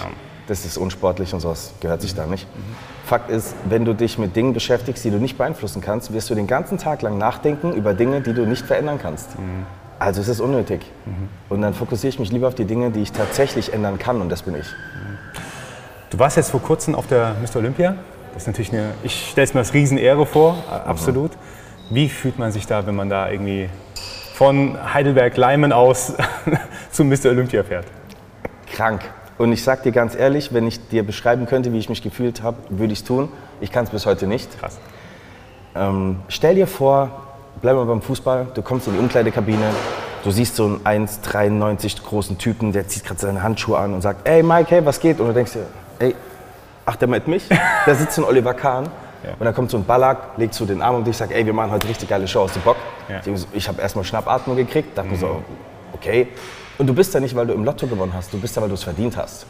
Das 0.47 0.63
ist 0.63 0.77
unsportlich 0.77 1.33
und 1.33 1.41
sowas 1.41 1.73
gehört 1.81 2.01
sich 2.01 2.15
da 2.15 2.25
nicht. 2.25 2.47
Fakt 3.05 3.29
ist, 3.29 3.53
wenn 3.67 3.83
du 3.83 3.93
dich 3.93 4.17
mit 4.17 4.35
Dingen 4.35 4.53
beschäftigst, 4.53 5.03
die 5.03 5.11
du 5.11 5.17
nicht 5.17 5.37
beeinflussen 5.37 5.81
kannst, 5.81 6.13
wirst 6.13 6.29
du 6.29 6.35
den 6.35 6.47
ganzen 6.47 6.77
Tag 6.77 7.01
lang 7.01 7.17
nachdenken 7.17 7.73
über 7.73 7.93
Dinge, 7.93 8.21
die 8.21 8.33
du 8.33 8.45
nicht 8.45 8.65
verändern 8.65 8.97
kannst. 9.01 9.37
Mhm. 9.37 9.65
Also 9.99 10.21
es 10.21 10.27
ist 10.27 10.39
unnötig. 10.39 10.81
Mhm. 11.05 11.29
Und 11.49 11.61
dann 11.61 11.73
fokussiere 11.73 12.09
ich 12.09 12.19
mich 12.19 12.31
lieber 12.31 12.47
auf 12.47 12.55
die 12.55 12.65
Dinge, 12.65 12.91
die 12.91 13.01
ich 13.01 13.11
tatsächlich 13.11 13.73
ändern 13.73 13.97
kann 13.97 14.21
und 14.21 14.29
das 14.29 14.43
bin 14.43 14.55
ich. 14.55 14.67
Du 16.09 16.19
warst 16.19 16.37
jetzt 16.37 16.51
vor 16.51 16.61
kurzem 16.61 16.95
auf 16.95 17.07
der 17.07 17.35
Mr. 17.41 17.57
Olympia. 17.57 17.95
Das 18.33 18.43
ist 18.43 18.47
natürlich 18.47 18.71
eine, 18.71 18.91
ich 19.03 19.31
stelle 19.31 19.45
es 19.45 19.53
mir 19.53 19.61
als 19.61 19.73
Riesenehre 19.73 20.25
vor, 20.25 20.63
absolut. 20.85 21.31
Wie 21.89 22.07
fühlt 22.07 22.37
man 22.37 22.51
sich 22.51 22.67
da, 22.67 22.85
wenn 22.85 22.95
man 22.95 23.09
da 23.09 23.29
irgendwie 23.29 23.69
von 24.37 24.77
Heidelberg-Leimen 24.93 25.73
aus 25.73 26.13
zum 26.91 27.09
Mr. 27.09 27.29
Olympia 27.29 27.63
fährt? 27.63 27.85
Krank. 28.71 29.01
Und 29.39 29.51
ich 29.51 29.63
sag 29.63 29.81
dir 29.81 29.91
ganz 29.91 30.13
ehrlich, 30.13 30.53
wenn 30.53 30.67
ich 30.67 30.89
dir 30.89 31.03
beschreiben 31.03 31.47
könnte, 31.47 31.73
wie 31.73 31.79
ich 31.79 31.89
mich 31.89 32.03
gefühlt 32.03 32.43
habe, 32.43 32.57
würde 32.69 32.93
ich 32.93 32.99
es 32.99 33.05
tun. 33.05 33.29
Ich 33.61 33.71
kann 33.71 33.85
es 33.85 33.89
bis 33.89 34.05
heute 34.05 34.27
nicht. 34.27 34.59
Krass. 34.59 34.77
Ähm, 35.73 36.17
stell 36.27 36.53
dir 36.53 36.67
vor, 36.67 37.09
bleib 37.63 37.77
mal 37.77 37.85
beim 37.85 38.03
Fußball, 38.03 38.49
du 38.53 38.61
kommst 38.61 38.85
in 38.85 38.93
die 38.93 38.99
Umkleidekabine, 38.99 39.71
du 40.23 40.29
siehst 40.29 40.55
so 40.55 40.79
einen 40.83 41.07
1,93 41.07 42.03
großen 42.03 42.37
Typen, 42.37 42.71
der 42.71 42.87
zieht 42.87 43.05
gerade 43.05 43.19
seine 43.19 43.41
Handschuhe 43.41 43.79
an 43.79 43.95
und 43.95 44.01
sagt, 44.01 44.27
ey 44.27 44.43
Mike, 44.43 44.69
hey, 44.69 44.85
was 44.85 44.99
geht? 44.99 45.19
Und 45.19 45.29
du 45.29 45.33
denkst 45.33 45.53
dir, 45.53 45.65
ey, 45.97 46.15
ach, 46.85 46.95
der 46.95 47.07
meint 47.07 47.27
mich? 47.27 47.49
da 47.87 47.95
sitzt 47.95 48.13
so 48.13 48.21
ein 48.21 48.27
Oliver 48.27 48.53
Kahn. 48.53 48.83
Ja. 49.23 49.31
Und 49.31 49.45
dann 49.45 49.55
kommt 49.55 49.71
so 49.71 49.77
ein 49.77 49.83
Ballack, 49.83 50.37
legt 50.37 50.53
so 50.53 50.63
den 50.63 50.83
Arm 50.83 50.97
um 50.97 51.03
dich, 51.03 51.17
sagt, 51.17 51.31
ey, 51.31 51.43
wir 51.43 51.53
machen 51.53 51.71
heute 51.71 51.87
richtig 51.89 52.07
geile 52.07 52.27
Show 52.27 52.41
aus 52.41 52.53
dem 52.53 52.61
Bock. 52.61 52.77
Ja. 53.09 53.21
Ich 53.53 53.67
habe 53.67 53.81
erstmal 53.81 54.03
Schnappatmung 54.03 54.55
gekriegt, 54.55 54.97
dachte 54.97 55.07
mhm. 55.07 55.13
mir 55.13 55.19
so, 55.19 55.43
okay. 55.93 56.27
Und 56.77 56.87
du 56.87 56.93
bist 56.93 57.13
da 57.15 57.19
nicht, 57.19 57.35
weil 57.35 57.47
du 57.47 57.53
im 57.53 57.63
Lotto 57.63 57.87
gewonnen 57.87 58.13
hast, 58.13 58.31
du 58.33 58.39
bist 58.39 58.55
da, 58.55 58.61
weil 58.61 58.69
du 58.69 58.75
es 58.75 58.83
verdient 58.83 59.17
hast. 59.17 59.45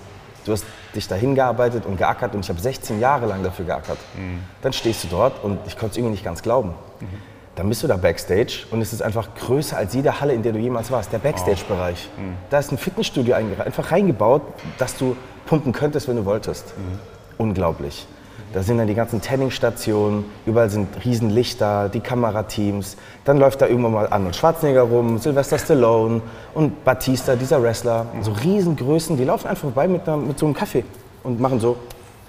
Du 0.45 0.53
hast 0.53 0.63
dich 0.95 1.07
dahin 1.07 1.35
gearbeitet 1.35 1.85
und 1.85 1.97
geackert 1.97 2.33
und 2.33 2.39
ich 2.39 2.49
habe 2.49 2.59
16 2.59 3.01
Jahre 3.01 3.25
lang 3.25 3.43
dafür 3.43 3.65
geackert. 3.65 3.97
Mhm. 4.15 4.39
Dann 4.61 4.71
stehst 4.71 5.03
du 5.03 5.09
dort 5.09 5.43
und 5.43 5.59
ich 5.67 5.77
konnte 5.77 5.91
es 5.91 5.97
irgendwie 5.97 6.11
nicht 6.11 6.23
ganz 6.23 6.41
glauben. 6.41 6.69
Mhm. 7.01 7.07
Dann 7.55 7.67
bist 7.67 7.83
du 7.83 7.87
da 7.87 7.97
Backstage 7.97 8.65
und 8.71 8.81
es 8.81 8.93
ist 8.93 9.01
einfach 9.01 9.29
größer 9.35 9.75
als 9.75 9.93
jede 9.93 10.21
Halle, 10.21 10.33
in 10.33 10.43
der 10.43 10.53
du 10.53 10.59
jemals 10.59 10.91
warst, 10.91 11.11
der 11.11 11.17
Backstage-Bereich. 11.17 12.07
Oh. 12.15 12.21
Mhm. 12.21 12.35
Da 12.49 12.59
ist 12.59 12.71
ein 12.71 12.77
Fitnessstudio 12.77 13.33
einfach 13.35 13.91
reingebaut, 13.91 14.43
dass 14.77 14.95
du 14.95 15.17
pumpen 15.47 15.73
könntest, 15.73 16.07
wenn 16.07 16.15
du 16.15 16.25
wolltest. 16.25 16.77
Mhm. 16.77 16.99
Unglaublich. 17.37 18.07
Da 18.53 18.63
sind 18.63 18.77
dann 18.77 18.87
die 18.87 18.95
ganzen 18.95 19.21
Tanning-Stationen, 19.21 20.23
überall 20.45 20.69
sind 20.69 20.87
Riesenlichter, 21.03 21.89
die 21.89 21.99
Kamerateams. 21.99 22.95
Dann 23.25 23.37
läuft 23.37 23.61
da 23.61 23.67
irgendwann 23.67 23.91
mal 23.91 24.07
Arnold 24.07 24.35
Schwarzenegger 24.35 24.83
rum, 24.83 25.17
Sylvester 25.17 25.59
Stallone 25.59 26.21
und 26.53 26.85
Batista, 26.85 27.35
dieser 27.35 27.61
Wrestler. 27.61 28.05
So 28.21 28.31
Riesengrößen, 28.31 29.17
die 29.17 29.25
laufen 29.25 29.47
einfach 29.47 29.63
vorbei 29.63 29.87
mit, 29.87 30.07
einer, 30.07 30.17
mit 30.17 30.39
so 30.39 30.45
einem 30.45 30.55
Kaffee 30.55 30.85
und 31.23 31.41
machen 31.41 31.59
so. 31.59 31.77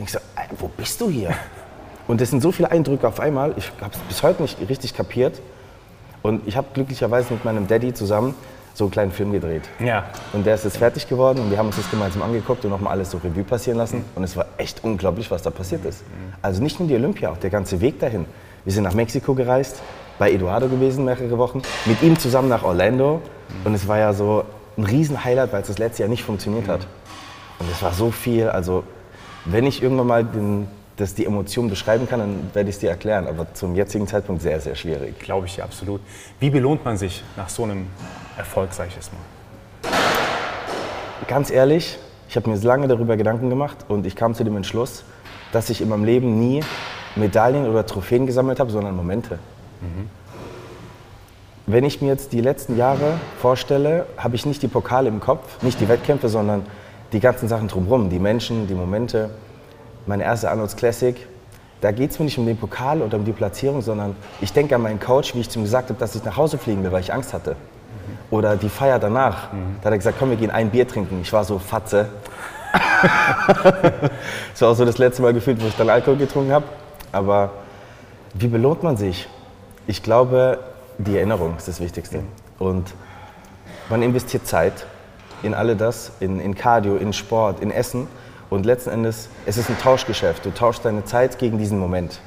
Ich 0.01 0.11
so, 0.11 0.19
wo 0.59 0.69
bist 0.69 1.01
du 1.01 1.09
hier? 1.09 1.31
Und 2.07 2.23
das 2.23 2.31
sind 2.31 2.41
so 2.41 2.53
viele 2.53 2.71
Eindrücke 2.71 3.07
auf 3.07 3.21
einmal, 3.21 3.53
ich 3.57 3.71
habe 3.83 3.93
es 3.93 3.99
bis 3.99 4.23
heute 4.23 4.41
nicht 4.41 4.57
richtig 4.67 4.95
kapiert. 4.95 5.43
Und 6.23 6.47
ich 6.49 6.57
habe 6.57 6.69
glücklicherweise 6.73 7.35
mit 7.35 7.45
meinem 7.45 7.67
Daddy 7.67 7.93
zusammen 7.93 8.35
so 8.75 8.85
einen 8.85 8.91
kleinen 8.91 9.13
Film 9.13 9.33
gedreht. 9.33 9.63
Ja. 9.81 10.05
Und 10.33 10.47
der 10.47 10.55
ist 10.55 10.65
jetzt 10.65 10.77
fertig 10.77 11.09
geworden 11.09 11.41
und 11.41 11.51
wir 11.51 11.59
haben 11.59 11.67
uns 11.67 11.77
das 11.77 11.91
gemeinsam 11.91 12.23
angeguckt 12.23 12.65
und 12.65 12.71
nochmal 12.71 12.93
alles 12.93 13.11
so 13.11 13.19
Revue 13.19 13.45
passieren 13.45 13.79
lassen. 13.79 14.05
Und 14.15 14.25
es 14.25 14.37
war 14.37 14.47
echt 14.57 14.85
unglaublich, 14.85 15.31
was 15.31 15.43
da 15.43 15.51
passiert 15.51 15.85
ist. 15.85 16.05
Also 16.43 16.63
nicht 16.63 16.79
nur 16.79 16.89
die 16.89 16.95
Olympia, 16.95 17.31
auch 17.31 17.39
der 17.39 17.51
ganze 17.51 17.81
Weg 17.81 17.99
dahin. 18.01 18.27
Wir 18.65 18.73
sind 18.73 18.85
nach 18.85 18.95
Mexiko 18.95 19.35
gereist, 19.35 19.83
bei 20.19 20.33
Eduardo 20.33 20.69
gewesen 20.69 21.05
mehrere 21.05 21.39
Wochen, 21.39 21.63
mit 21.87 22.03
ihm 22.03 22.19
zusammen 22.19 22.49
nach 22.49 22.63
Orlando. 22.65 23.23
Und 23.65 23.75
es 23.75 23.89
war 23.89 23.99
ja 23.99 24.13
so 24.13 24.45
ein 24.77 24.85
Riesen-Highlight, 24.85 25.53
weil 25.53 25.63
es 25.63 25.69
das 25.69 25.79
letzte 25.79 26.03
Jahr 26.03 26.11
nicht 26.11 26.23
funktioniert 26.23 26.69
hat. 26.69 26.87
Und 27.59 27.71
es 27.71 27.83
war 27.83 27.93
so 27.93 28.11
viel. 28.11 28.49
Also 28.49 28.85
wenn 29.45 29.67
ich 29.67 29.83
irgendwann 29.83 30.07
mal 30.07 30.25
den, 30.25 30.69
das 30.99 31.15
die 31.15 31.25
Emotion 31.25 31.71
beschreiben 31.71 32.09
kann, 32.09 32.21
dann 32.21 32.51
werde 32.53 32.69
ich 32.69 32.77
es 32.77 32.81
dir 32.81 32.91
erklären. 32.91 33.27
Aber 33.27 33.47
zum 33.55 33.75
jetzigen 33.75 34.07
Zeitpunkt 34.07 34.43
sehr, 34.43 34.61
sehr 34.61 34.75
schwierig. 34.75 35.19
Glaube 35.21 35.47
ich 35.47 35.55
dir 35.55 35.65
absolut. 35.65 36.01
Wie 36.41 36.51
belohnt 36.51 36.85
man 36.85 36.97
sich 36.99 37.23
nach 37.37 37.49
so 37.49 37.63
einem 37.63 37.87
Erfolg, 38.37 38.73
sage 38.73 38.91
ich 38.91 38.97
jetzt 38.97 39.13
mal? 39.13 39.93
Ganz 41.27 41.51
ehrlich, 41.51 41.99
ich 42.29 42.37
habe 42.37 42.51
mir 42.51 42.57
lange 42.57 42.89
darüber 42.89 43.17
Gedanken 43.17 43.49
gemacht 43.49 43.87
und 43.89 44.07
ich 44.07 44.17
kam 44.17 44.35
zu 44.35 44.45
dem 44.45 44.57
Entschluss, 44.57 45.05
dass 45.53 45.71
ich 45.71 45.81
in 45.81 45.89
meinem 45.89 46.05
Leben 46.05 46.39
nie 46.39 46.63
Medaillen 47.17 47.67
oder 47.69 47.87
Trophäen 47.87 48.27
gesammelt 48.27 48.61
habe, 48.61 48.71
sondern 48.71 48.95
Momente. 48.95 49.39
Mhm. 49.81 50.11
wenn 51.67 51.85
ich 51.85 52.03
mir 52.03 52.09
jetzt 52.09 52.33
die 52.33 52.41
letzten 52.41 52.77
Jahre 52.77 53.21
vorstelle, 53.41 54.07
habe 54.17 54.35
ich 54.35 54.45
nicht 54.45 54.61
die 54.63 54.69
Pokale 54.69 55.09
im 55.09 55.21
Kopf, 55.21 55.63
nicht 55.63 55.81
die 55.81 55.89
Wettkämpfe, 55.89 56.29
sondern 56.29 56.67
die 57.13 57.21
ganzen 57.21 57.49
Sachen 57.49 57.69
drumherum, 57.69 58.11
die 58.11 58.19
Menschen, 58.19 58.67
die 58.67 58.75
Momente. 58.75 59.31
Meine 60.09 60.25
erste 60.25 60.51
Arnolds 60.51 60.75
Classic, 60.75 61.15
da 61.83 61.93
geht 61.93 62.13
es 62.13 62.19
mir 62.19 62.25
nicht 62.25 62.39
um 62.39 62.47
den 62.47 62.57
Pokal 62.57 63.03
oder 63.03 63.19
um 63.19 63.27
die 63.27 63.33
Platzierung, 63.33 63.83
sondern 63.83 64.17
ich 64.41 64.55
denke 64.55 64.75
an 64.75 64.81
meinen 64.81 64.99
Coach, 64.99 65.35
wie 65.35 65.41
ich 65.41 65.51
zu 65.51 65.59
ihm 65.59 65.65
gesagt 65.65 65.91
habe, 65.91 66.01
dass 66.01 66.15
ich 66.15 66.25
nach 66.25 66.39
Hause 66.39 66.57
fliegen 66.57 66.83
will, 66.83 66.91
weil 66.93 67.03
ich 67.03 67.13
Angst 67.13 67.35
hatte. 67.35 67.57
Oder 68.31 68.57
die 68.57 68.71
Feier 68.71 68.99
danach. 68.99 69.53
Mhm. 69.53 69.77
Da 69.83 69.87
hat 69.87 69.93
er 69.93 69.99
gesagt, 69.99 70.17
komm, 70.19 70.31
wir 70.31 70.39
gehen 70.39 70.51
ein 70.51 70.71
Bier 70.71 70.89
trinken. 70.89 71.21
Ich 71.21 71.31
war 71.35 71.45
so 71.45 71.59
Fatze. 71.59 72.09
das 74.53 74.63
war 74.63 74.71
auch 74.71 74.75
so 74.75 74.87
das 74.87 74.97
letzte 74.97 75.21
Mal 75.21 75.35
gefühlt, 75.35 75.63
wo 75.63 75.67
ich 75.67 75.77
dann 75.77 75.91
Alkohol 75.91 76.17
getrunken 76.17 76.53
habe. 76.53 76.65
Aber 77.13 77.51
wie 78.33 78.49
belohnt 78.49 78.83
man 78.83 78.97
sich? 78.97 79.29
Ich 79.87 80.03
glaube, 80.03 80.59
die 80.97 81.19
Erinnerung 81.19 81.55
ist 81.59 81.69
das 81.69 81.81
Wichtigste. 81.81 82.19
Mhm. 82.19 82.27
Und 82.59 82.95
man 83.91 84.03
investiert 84.03 84.47
Zeit 84.47 84.87
in 85.43 85.53
alle 85.53 85.77
das, 85.77 86.13
in, 86.19 86.41
in 86.41 86.55
Cardio, 86.55 86.97
in 86.97 87.13
Sport, 87.13 87.61
in 87.61 87.71
Essen. 87.71 88.09
Und 88.51 88.65
letzten 88.65 88.91
Endes, 88.91 89.29
es 89.45 89.59
ist 89.59 89.69
ein 89.69 89.79
Tauschgeschäft. 89.79 90.45
Du 90.45 90.51
tauschst 90.51 90.85
deine 90.85 91.05
Zeit 91.05 91.39
gegen 91.39 91.59
diesen 91.59 91.79
Moment. 91.79 92.21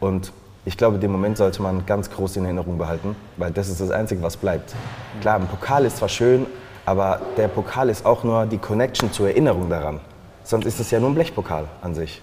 Und 0.00 0.32
ich 0.64 0.76
glaube, 0.76 0.98
den 0.98 1.12
Moment 1.12 1.36
sollte 1.36 1.62
man 1.62 1.84
ganz 1.86 2.10
groß 2.10 2.36
in 2.36 2.44
Erinnerung 2.44 2.78
behalten, 2.78 3.14
weil 3.36 3.50
das 3.50 3.68
ist 3.68 3.80
das 3.80 3.90
Einzige, 3.90 4.22
was 4.22 4.36
bleibt. 4.36 4.74
Klar, 5.20 5.36
ein 5.36 5.46
Pokal 5.46 5.84
ist 5.84 5.98
zwar 5.98 6.08
schön, 6.08 6.46
aber 6.86 7.20
der 7.36 7.48
Pokal 7.48 7.88
ist 7.90 8.06
auch 8.06 8.24
nur 8.24 8.46
die 8.46 8.58
Connection 8.58 9.12
zur 9.12 9.28
Erinnerung 9.28 9.68
daran. 9.68 10.00
Sonst 10.44 10.66
ist 10.66 10.80
es 10.80 10.90
ja 10.90 10.98
nur 10.98 11.10
ein 11.10 11.14
Blechpokal 11.14 11.66
an 11.82 11.94
sich. 11.94 12.22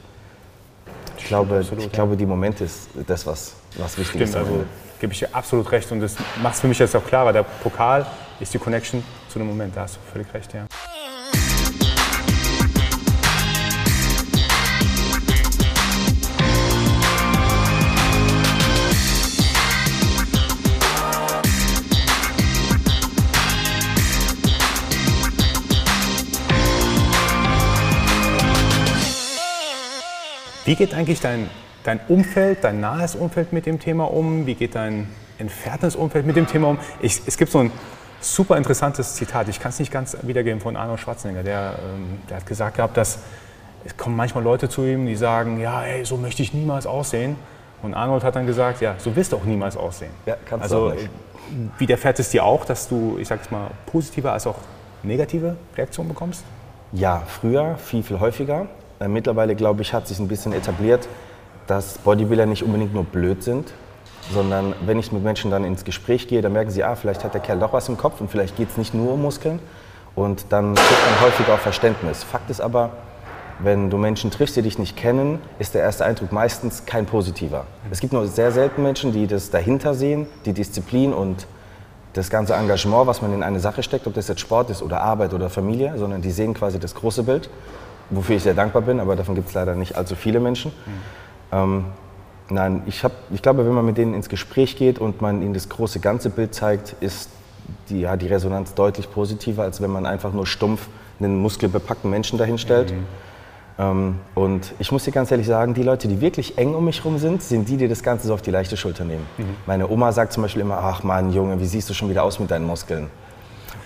Ich 1.17 1.25
glaube, 1.25 1.57
absolut, 1.57 1.85
ich 1.85 1.91
glaube 1.91 2.17
die 2.17 2.25
Momente 2.25 2.65
ist 2.65 2.89
das, 3.07 3.25
was, 3.25 3.53
was 3.77 3.97
wichtig 3.97 4.27
Stimmt, 4.27 4.29
ist. 4.29 4.35
Also 4.35 4.65
gebe 4.99 5.13
ich 5.13 5.19
dir 5.19 5.29
absolut 5.31 5.71
recht 5.71 5.91
und 5.91 6.01
das 6.01 6.15
macht 6.41 6.55
es 6.55 6.61
für 6.61 6.67
mich 6.67 6.79
jetzt 6.79 6.95
auch 6.95 7.05
klarer. 7.05 7.31
Der 7.31 7.43
Pokal 7.43 8.05
ist 8.39 8.53
die 8.53 8.59
Connection 8.59 9.03
zu 9.29 9.39
dem 9.39 9.47
Moment, 9.47 9.75
da 9.75 9.81
hast 9.81 9.97
du 9.97 9.99
völlig 10.11 10.33
recht, 10.33 10.53
ja. 10.53 10.65
Wie 30.65 30.75
geht 30.75 30.93
eigentlich 30.93 31.19
dein, 31.19 31.49
dein 31.83 31.99
Umfeld, 32.07 32.63
dein 32.63 32.79
nahes 32.79 33.15
Umfeld 33.15 33.51
mit 33.51 33.65
dem 33.65 33.79
Thema 33.79 34.05
um? 34.05 34.45
Wie 34.45 34.55
geht 34.55 34.75
dein 34.75 35.09
entferntes 35.37 35.95
Umfeld 35.95 36.25
mit 36.25 36.37
dem 36.37 36.47
Thema 36.47 36.69
um? 36.69 36.77
Ich, 37.01 37.21
es 37.25 37.37
gibt 37.37 37.51
so 37.51 37.59
ein 37.59 37.71
super 38.21 38.55
interessantes 38.55 39.15
Zitat, 39.15 39.49
ich 39.49 39.59
kann 39.59 39.71
es 39.71 39.79
nicht 39.79 39.91
ganz 39.91 40.15
wiedergeben, 40.21 40.61
von 40.61 40.77
Arnold 40.77 41.01
Schwarzenegger. 41.01 41.43
Der, 41.43 41.73
ähm, 41.83 42.19
der 42.29 42.37
hat 42.37 42.45
gesagt 42.45 42.77
gehabt, 42.77 42.95
dass 42.95 43.19
es 43.83 43.97
kommen 43.97 44.15
manchmal 44.15 44.41
Leute 44.41 44.69
zu 44.69 44.85
ihm, 44.85 45.05
die 45.05 45.17
sagen, 45.17 45.59
ja, 45.59 45.83
ey, 45.83 46.05
so 46.05 46.15
möchte 46.15 46.41
ich 46.41 46.53
niemals 46.53 46.87
aussehen. 46.87 47.35
Und 47.81 47.93
Arnold 47.93 48.23
hat 48.23 48.37
dann 48.37 48.47
gesagt, 48.47 48.79
ja, 48.79 48.95
so 48.97 49.13
wirst 49.17 49.33
du 49.33 49.35
auch 49.35 49.43
niemals 49.43 49.75
aussehen. 49.75 50.11
Ja, 50.25 50.37
kannst 50.45 50.63
also, 50.63 50.87
du 50.87 50.95
auch 50.95 50.95
nicht. 50.95 51.09
Widerfährt 51.77 52.19
es 52.19 52.29
dir 52.29 52.45
auch, 52.45 52.63
dass 52.63 52.87
du, 52.87 53.17
ich 53.19 53.27
sag's 53.27 53.51
mal, 53.51 53.69
positive 53.85 54.31
als 54.31 54.47
auch 54.47 54.59
negative 55.03 55.57
Reaktionen 55.75 56.07
bekommst? 56.07 56.45
Ja, 56.93 57.23
früher 57.27 57.75
viel, 57.75 58.01
viel 58.01 58.21
häufiger. 58.21 58.67
Äh, 58.99 59.07
mittlerweile, 59.07 59.55
glaube 59.55 59.81
ich, 59.81 59.93
hat 59.93 60.07
sich 60.07 60.19
ein 60.19 60.27
bisschen 60.27 60.53
etabliert, 60.53 61.07
dass 61.67 61.97
Bodybuilder 61.99 62.45
nicht 62.45 62.63
unbedingt 62.63 62.93
nur 62.93 63.03
blöd 63.03 63.43
sind, 63.43 63.73
sondern 64.31 64.73
wenn 64.85 64.99
ich 64.99 65.11
mit 65.11 65.23
Menschen 65.23 65.51
dann 65.51 65.63
ins 65.63 65.83
Gespräch 65.83 66.27
gehe, 66.27 66.41
dann 66.41 66.53
merken 66.53 66.71
sie, 66.71 66.83
ah, 66.83 66.95
vielleicht 66.95 67.23
hat 67.23 67.33
der 67.33 67.41
Kerl 67.41 67.59
doch 67.59 67.73
was 67.73 67.89
im 67.89 67.97
Kopf 67.97 68.21
und 68.21 68.29
vielleicht 68.29 68.55
geht 68.55 68.69
es 68.69 68.77
nicht 68.77 68.93
nur 68.93 69.13
um 69.13 69.21
Muskeln. 69.21 69.59
Und 70.15 70.45
dann 70.49 70.75
kriegt 70.75 71.05
man 71.09 71.21
häufig 71.21 71.47
auch 71.49 71.59
Verständnis. 71.59 72.23
Fakt 72.23 72.49
ist 72.49 72.61
aber, 72.61 72.91
wenn 73.59 73.89
du 73.89 73.97
Menschen 73.97 74.29
triffst, 74.29 74.55
die 74.55 74.61
dich 74.61 74.77
nicht 74.77 74.95
kennen, 74.95 75.39
ist 75.59 75.73
der 75.73 75.81
erste 75.81 76.05
Eindruck 76.05 76.31
meistens 76.31 76.85
kein 76.85 77.05
positiver. 77.05 77.65
Es 77.89 77.99
gibt 77.99 78.13
nur 78.13 78.27
sehr 78.27 78.51
selten 78.51 78.83
Menschen, 78.83 79.11
die 79.11 79.25
das 79.27 79.49
dahinter 79.49 79.93
sehen, 79.93 80.27
die 80.45 80.53
Disziplin 80.53 81.13
und 81.13 81.47
das 82.13 82.29
ganze 82.29 82.53
Engagement, 82.53 83.07
was 83.07 83.21
man 83.21 83.33
in 83.33 83.41
eine 83.41 83.59
Sache 83.59 83.81
steckt, 83.81 84.05
ob 84.05 84.13
das 84.13 84.27
jetzt 84.27 84.41
Sport 84.41 84.69
ist 84.69 84.83
oder 84.83 85.01
Arbeit 85.01 85.33
oder 85.33 85.49
Familie, 85.49 85.93
sondern 85.97 86.21
die 86.21 86.31
sehen 86.31 86.53
quasi 86.53 86.79
das 86.79 86.93
große 86.93 87.23
Bild 87.23 87.49
wofür 88.09 88.35
ich 88.35 88.43
sehr 88.43 88.53
dankbar 88.53 88.81
bin, 88.81 88.99
aber 88.99 89.15
davon 89.15 89.35
gibt 89.35 89.49
es 89.49 89.53
leider 89.53 89.75
nicht 89.75 89.95
allzu 89.95 90.15
viele 90.15 90.39
Menschen. 90.39 90.71
Mhm. 90.71 90.91
Ähm, 91.51 91.85
nein, 92.49 92.81
ich, 92.85 93.03
hab, 93.03 93.11
ich 93.31 93.41
glaube, 93.41 93.65
wenn 93.65 93.73
man 93.73 93.85
mit 93.85 93.97
denen 93.97 94.13
ins 94.13 94.29
Gespräch 94.29 94.75
geht 94.75 94.99
und 94.99 95.21
man 95.21 95.41
ihnen 95.41 95.53
das 95.53 95.69
große 95.69 95.99
ganze 95.99 96.29
Bild 96.29 96.53
zeigt, 96.53 96.95
ist 96.99 97.29
die, 97.89 98.01
ja, 98.01 98.17
die 98.17 98.27
Resonanz 98.27 98.73
deutlich 98.73 99.11
positiver, 99.11 99.63
als 99.63 99.81
wenn 99.81 99.91
man 99.91 100.05
einfach 100.05 100.33
nur 100.33 100.45
stumpf 100.45 100.87
einen 101.19 101.41
muskelbepackten 101.41 102.09
Menschen 102.09 102.37
dahinstellt. 102.37 102.91
Mhm. 102.91 103.05
Ähm, 103.79 104.19
und 104.35 104.73
ich 104.79 104.91
muss 104.91 105.03
dir 105.03 105.11
ganz 105.11 105.31
ehrlich 105.31 105.47
sagen, 105.47 105.73
die 105.73 105.83
Leute, 105.83 106.07
die 106.07 106.21
wirklich 106.21 106.57
eng 106.57 106.75
um 106.75 106.85
mich 106.85 106.99
herum 106.99 107.17
sind, 107.17 107.41
sind 107.41 107.67
die, 107.69 107.77
die 107.77 107.87
das 107.87 108.03
Ganze 108.03 108.27
so 108.27 108.33
auf 108.33 108.41
die 108.41 108.51
leichte 108.51 108.77
Schulter 108.77 109.03
nehmen. 109.03 109.25
Mhm. 109.37 109.55
Meine 109.65 109.89
Oma 109.89 110.11
sagt 110.11 110.33
zum 110.33 110.43
Beispiel 110.43 110.61
immer, 110.61 110.77
ach 110.77 111.03
Mann, 111.03 111.33
Junge, 111.33 111.59
wie 111.59 111.65
siehst 111.65 111.89
du 111.89 111.93
schon 111.93 112.09
wieder 112.09 112.23
aus 112.23 112.39
mit 112.39 112.51
deinen 112.51 112.65
Muskeln? 112.65 113.09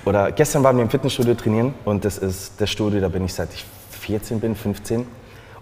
Oder 0.05 0.31
gestern 0.31 0.63
waren 0.63 0.77
wir 0.77 0.83
im 0.83 0.89
Fitnessstudio 0.89 1.33
trainieren 1.33 1.74
und 1.86 2.05
das 2.05 2.17
ist 2.17 2.53
das 2.59 2.69
Studio, 2.69 3.01
da 3.01 3.09
bin 3.09 3.25
ich 3.25 3.33
seit 3.33 3.53
ich 3.53 3.65
14 4.07 4.39
bin, 4.39 4.55
15. 4.55 5.05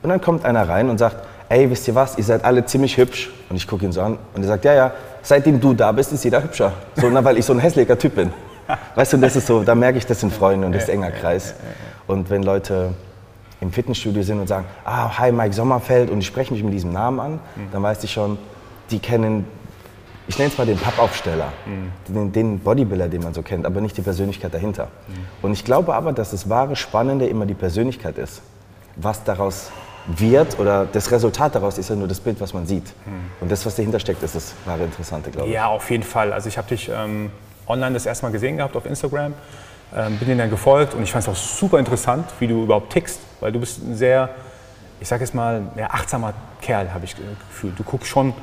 Und 0.04 0.10
dann 0.10 0.22
kommt 0.22 0.46
einer 0.46 0.70
rein 0.70 0.90
und 0.90 1.00
sagt, 1.00 1.18
ey, 1.50 1.70
wisst 1.70 1.88
ihr 1.88 1.96
was, 1.96 2.18
ihr 2.18 2.24
seid 2.24 2.46
alle 2.46 2.64
ziemlich 2.66 2.96
hübsch. 2.96 3.32
Und 3.50 3.56
ich 3.56 3.68
gucke 3.68 3.86
ihn 3.86 3.92
so 3.92 4.02
an 4.02 4.20
und 4.36 4.44
er 4.44 4.48
sagt, 4.48 4.66
ja, 4.66 4.74
ja, 4.74 4.92
seitdem 5.24 5.60
du 5.60 5.74
da 5.74 5.92
bist, 5.92 6.14
ist 6.14 6.24
jeder 6.24 6.44
hübscher. 6.44 6.72
So, 6.96 7.10
na, 7.10 7.24
weil 7.24 7.40
ich 7.40 7.46
so 7.46 7.54
ein 7.54 7.60
hässlicher 7.60 7.98
Typ 7.98 8.16
bin. 8.16 8.32
Weißt 8.96 9.14
du, 9.14 9.18
das 9.18 9.36
ist 9.36 9.48
so, 9.48 9.64
da 9.64 9.74
merke 9.74 9.98
ich, 9.98 10.06
das 10.06 10.20
sind 10.20 10.32
Freunde 10.32 10.68
und 10.68 10.74
das 10.74 10.84
ist 10.84 10.90
ein 10.90 10.98
enger 10.98 11.12
Kreis. 11.12 11.56
Und 12.08 12.30
wenn 12.30 12.44
Leute 12.44 12.94
im 13.62 13.72
Fitnessstudio 13.72 14.22
sind 14.22 14.40
und 14.40 14.48
sagen, 14.48 14.66
ah, 14.86 15.18
hi 15.18 15.32
Mike 15.32 15.54
Sommerfeld 15.54 16.12
und 16.12 16.20
die 16.20 16.26
sprechen 16.26 16.54
mich 16.54 16.64
mit 16.64 16.74
diesem 16.74 16.92
Namen 16.92 17.20
an, 17.20 17.40
dann 17.72 17.82
weiß 17.82 18.04
ich 18.04 18.12
schon, 18.12 18.38
die 18.92 19.00
kennen, 19.00 19.46
ich 20.28 20.38
nenne 20.38 20.52
es 20.52 20.58
mal 20.58 20.66
den 20.66 20.78
Pappaufsteller, 20.78 21.54
mhm. 21.66 21.92
den, 22.08 22.32
den, 22.32 22.60
Bodybuilder, 22.60 23.08
den 23.08 23.22
man 23.22 23.34
so 23.34 23.42
kennt, 23.42 23.66
aber 23.66 23.82
nicht 23.82 23.96
die 23.98 24.02
Persönlichkeit 24.02 24.54
dahinter. 24.54 24.86
Mhm. 25.08 25.14
Und 25.42 25.54
ich 25.54 25.64
glaube 25.64 25.94
aber, 25.94 26.14
dass 26.14 26.32
das 26.32 26.50
wahre 26.50 26.76
Spannende 26.76 27.28
immer 27.28 27.46
die 27.46 27.54
Persönlichkeit 27.54 28.18
ist. 28.18 28.42
Was 28.96 29.24
daraus 29.24 29.72
wird 30.08 30.60
oder 30.60 30.86
das 30.86 31.12
Resultat 31.12 31.56
daraus 31.56 31.78
ist 31.78 31.90
ja 31.90 31.96
nur 31.96 32.08
das 32.08 32.20
Bild, 32.20 32.40
was 32.40 32.54
man 32.54 32.66
sieht. 32.66 32.86
Mhm. 33.06 33.32
Und 33.42 33.52
das, 33.52 33.66
was 33.66 33.76
dahinter 33.76 34.00
steckt, 34.00 34.24
ist 34.24 34.36
das 34.36 34.54
wahre 34.66 34.84
Interessante, 34.84 35.32
glaube 35.32 35.48
ich. 35.48 35.54
Ja, 35.54 35.68
auf 35.68 35.90
jeden 35.92 36.04
Fall. 36.04 36.34
Also 36.34 36.50
ich 36.50 36.58
habe 36.58 36.68
dich 36.68 36.90
ähm, 36.90 37.32
online 37.68 37.94
das 37.94 38.06
erste 38.06 38.26
Mal 38.26 38.32
gesehen 38.32 38.58
gehabt 38.58 38.76
auf 38.76 38.86
Instagram, 38.86 39.34
ähm, 39.96 40.18
bin 40.18 40.28
dir 40.28 40.38
dann 40.38 40.50
gefolgt 40.50 40.94
und 40.94 41.04
ich 41.04 41.12
fand 41.12 41.24
es 41.24 41.30
auch 41.30 41.36
super 41.36 41.80
interessant, 41.80 42.26
wie 42.40 42.48
du 42.48 42.64
überhaupt 42.64 42.92
tickst, 42.92 43.20
weil 43.40 43.52
du 43.52 43.60
bist 43.60 43.84
ein 43.84 43.96
sehr, 43.96 44.30
ich 45.00 45.08
sage 45.08 45.24
jetzt 45.24 45.34
mal, 45.34 45.64
ja, 45.76 45.90
achtsamer 45.92 46.34
Kerl, 46.62 46.94
habe 46.94 47.06
ich 47.06 47.16
gefühlt. 47.16 47.78
Du 47.78 47.84
guckst 47.84 48.08
schon 48.08 48.34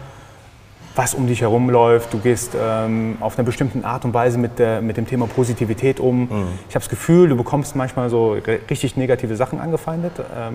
was 0.94 1.14
um 1.14 1.26
dich 1.26 1.40
herum 1.40 1.70
läuft. 1.70 2.12
Du 2.12 2.18
gehst 2.18 2.52
ähm, 2.60 3.16
auf 3.20 3.38
eine 3.38 3.44
bestimmte 3.44 3.84
Art 3.84 4.04
und 4.04 4.12
Weise 4.14 4.38
mit, 4.38 4.58
der, 4.58 4.82
mit 4.82 4.96
dem 4.96 5.06
Thema 5.06 5.26
Positivität 5.26 6.00
um. 6.00 6.22
Mhm. 6.22 6.48
Ich 6.68 6.74
habe 6.74 6.84
das 6.84 6.88
Gefühl, 6.88 7.28
du 7.28 7.36
bekommst 7.36 7.76
manchmal 7.76 8.10
so 8.10 8.36
richtig 8.70 8.96
negative 8.96 9.36
Sachen 9.36 9.60
angefeindet, 9.60 10.12
ähm, 10.18 10.54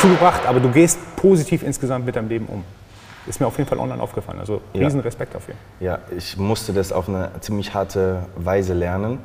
zugebracht, 0.00 0.46
aber 0.46 0.60
du 0.60 0.70
gehst 0.70 0.98
positiv 1.16 1.62
insgesamt 1.62 2.04
mit 2.06 2.16
deinem 2.16 2.28
Leben 2.28 2.46
um. 2.46 2.64
Ist 3.26 3.40
mir 3.40 3.46
auf 3.46 3.58
jeden 3.58 3.68
Fall 3.68 3.78
online 3.78 4.02
aufgefallen. 4.02 4.38
Also 4.40 4.62
riesen 4.74 5.00
ja. 5.00 5.04
Respekt 5.04 5.34
dafür. 5.34 5.54
Ja, 5.80 5.98
ich 6.16 6.36
musste 6.38 6.72
das 6.72 6.92
auf 6.92 7.08
eine 7.08 7.30
ziemlich 7.40 7.74
harte 7.74 8.22
Weise 8.36 8.72
lernen. 8.72 9.18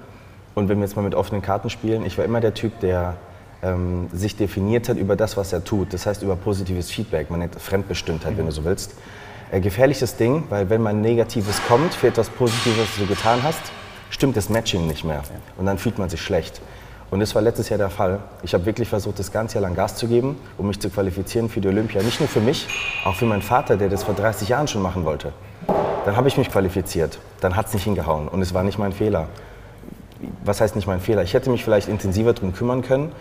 Und 0.56 0.70
wenn 0.70 0.78
wir 0.78 0.86
jetzt 0.86 0.96
mal 0.96 1.04
mit 1.04 1.16
offenen 1.16 1.42
Karten 1.42 1.70
spielen, 1.70 2.06
ich 2.06 2.18
war 2.18 2.26
immer 2.26 2.42
der 2.42 2.54
Typ, 2.54 2.80
der 2.82 3.16
ähm, 3.62 4.10
sich 4.12 4.36
definiert 4.36 4.90
hat 4.90 4.98
über 4.98 5.16
das, 5.16 5.38
was 5.38 5.54
er 5.54 5.64
tut. 5.64 5.94
Das 5.94 6.06
heißt 6.06 6.22
über 6.22 6.36
positives 6.36 6.92
Feedback. 6.92 7.30
Man 7.30 7.40
nennt 7.40 7.56
Fremdbestimmtheit, 7.60 8.34
mhm. 8.34 8.40
wenn 8.40 8.46
du 8.48 8.52
so 8.52 8.66
willst 8.66 8.94
äh, 9.54 9.62
gefährliches 9.62 10.16
Ding, 10.16 10.46
weil 10.50 10.70
wenn 10.72 10.82
man 10.82 11.02
Negatives 11.02 11.62
kommt 11.68 11.94
für 11.94 12.08
etwas 12.08 12.30
Positives, 12.30 12.80
was 12.80 12.98
du 12.98 13.06
getan 13.06 13.44
hast, 13.44 13.62
stimmt 14.10 14.36
das 14.36 14.50
Matching 14.50 14.88
nicht 14.88 15.04
mehr. 15.04 15.22
Und 15.58 15.68
dann 15.68 15.78
fühlt 15.78 16.00
man 16.00 16.10
sich 16.10 16.22
schlecht. 16.22 16.60
Und 17.12 17.20
das 17.20 17.36
war 17.36 17.44
letztes 17.44 17.70
Jahr 17.70 17.78
der 17.78 17.92
Fall. 17.92 18.20
Ich 18.42 18.56
habe 18.56 18.66
wirklich 18.66 18.90
versucht, 18.90 19.20
das 19.20 19.32
ganze 19.32 19.56
Jahr 19.56 19.62
lang 19.62 19.76
Gas 19.76 19.96
zu 19.96 20.08
geben, 20.08 20.38
um 20.58 20.68
mich 20.68 20.80
zu 20.80 20.90
qualifizieren 20.90 21.50
für 21.50 21.62
die 21.62 21.68
Olympia. 21.68 22.02
Nicht 22.02 22.20
nur 22.20 22.28
für 22.28 22.40
mich, 22.40 22.68
auch 23.06 23.14
für 23.14 23.26
meinen 23.26 23.44
Vater, 23.44 23.78
der 23.78 23.90
das 23.90 24.04
vor 24.04 24.16
30 24.16 24.50
Jahren 24.50 24.68
schon 24.68 24.82
machen 24.82 25.06
wollte. 25.06 25.32
Dann 26.06 26.18
habe 26.18 26.28
ich 26.28 26.38
mich 26.38 26.50
qualifiziert. 26.50 27.20
Dann 27.40 27.56
hat 27.56 27.68
es 27.68 27.76
nicht 27.76 27.84
hingehauen. 27.84 28.28
Und 28.28 28.42
es 28.42 28.56
war 28.56 28.64
nicht 28.64 28.80
mein 28.80 28.92
Fehler 28.92 29.28
was 30.44 30.62
heißt 30.62 30.76
nicht 30.76 30.88
mein 30.88 31.00
Fehler? 31.00 31.24
Ich 31.24 31.34
hätte 31.34 31.50
mich 31.50 31.64
vielleicht 31.64 31.88
intensiver 31.88 32.34
darum 32.34 32.54
kümmern 32.54 32.82
können, 32.82 33.12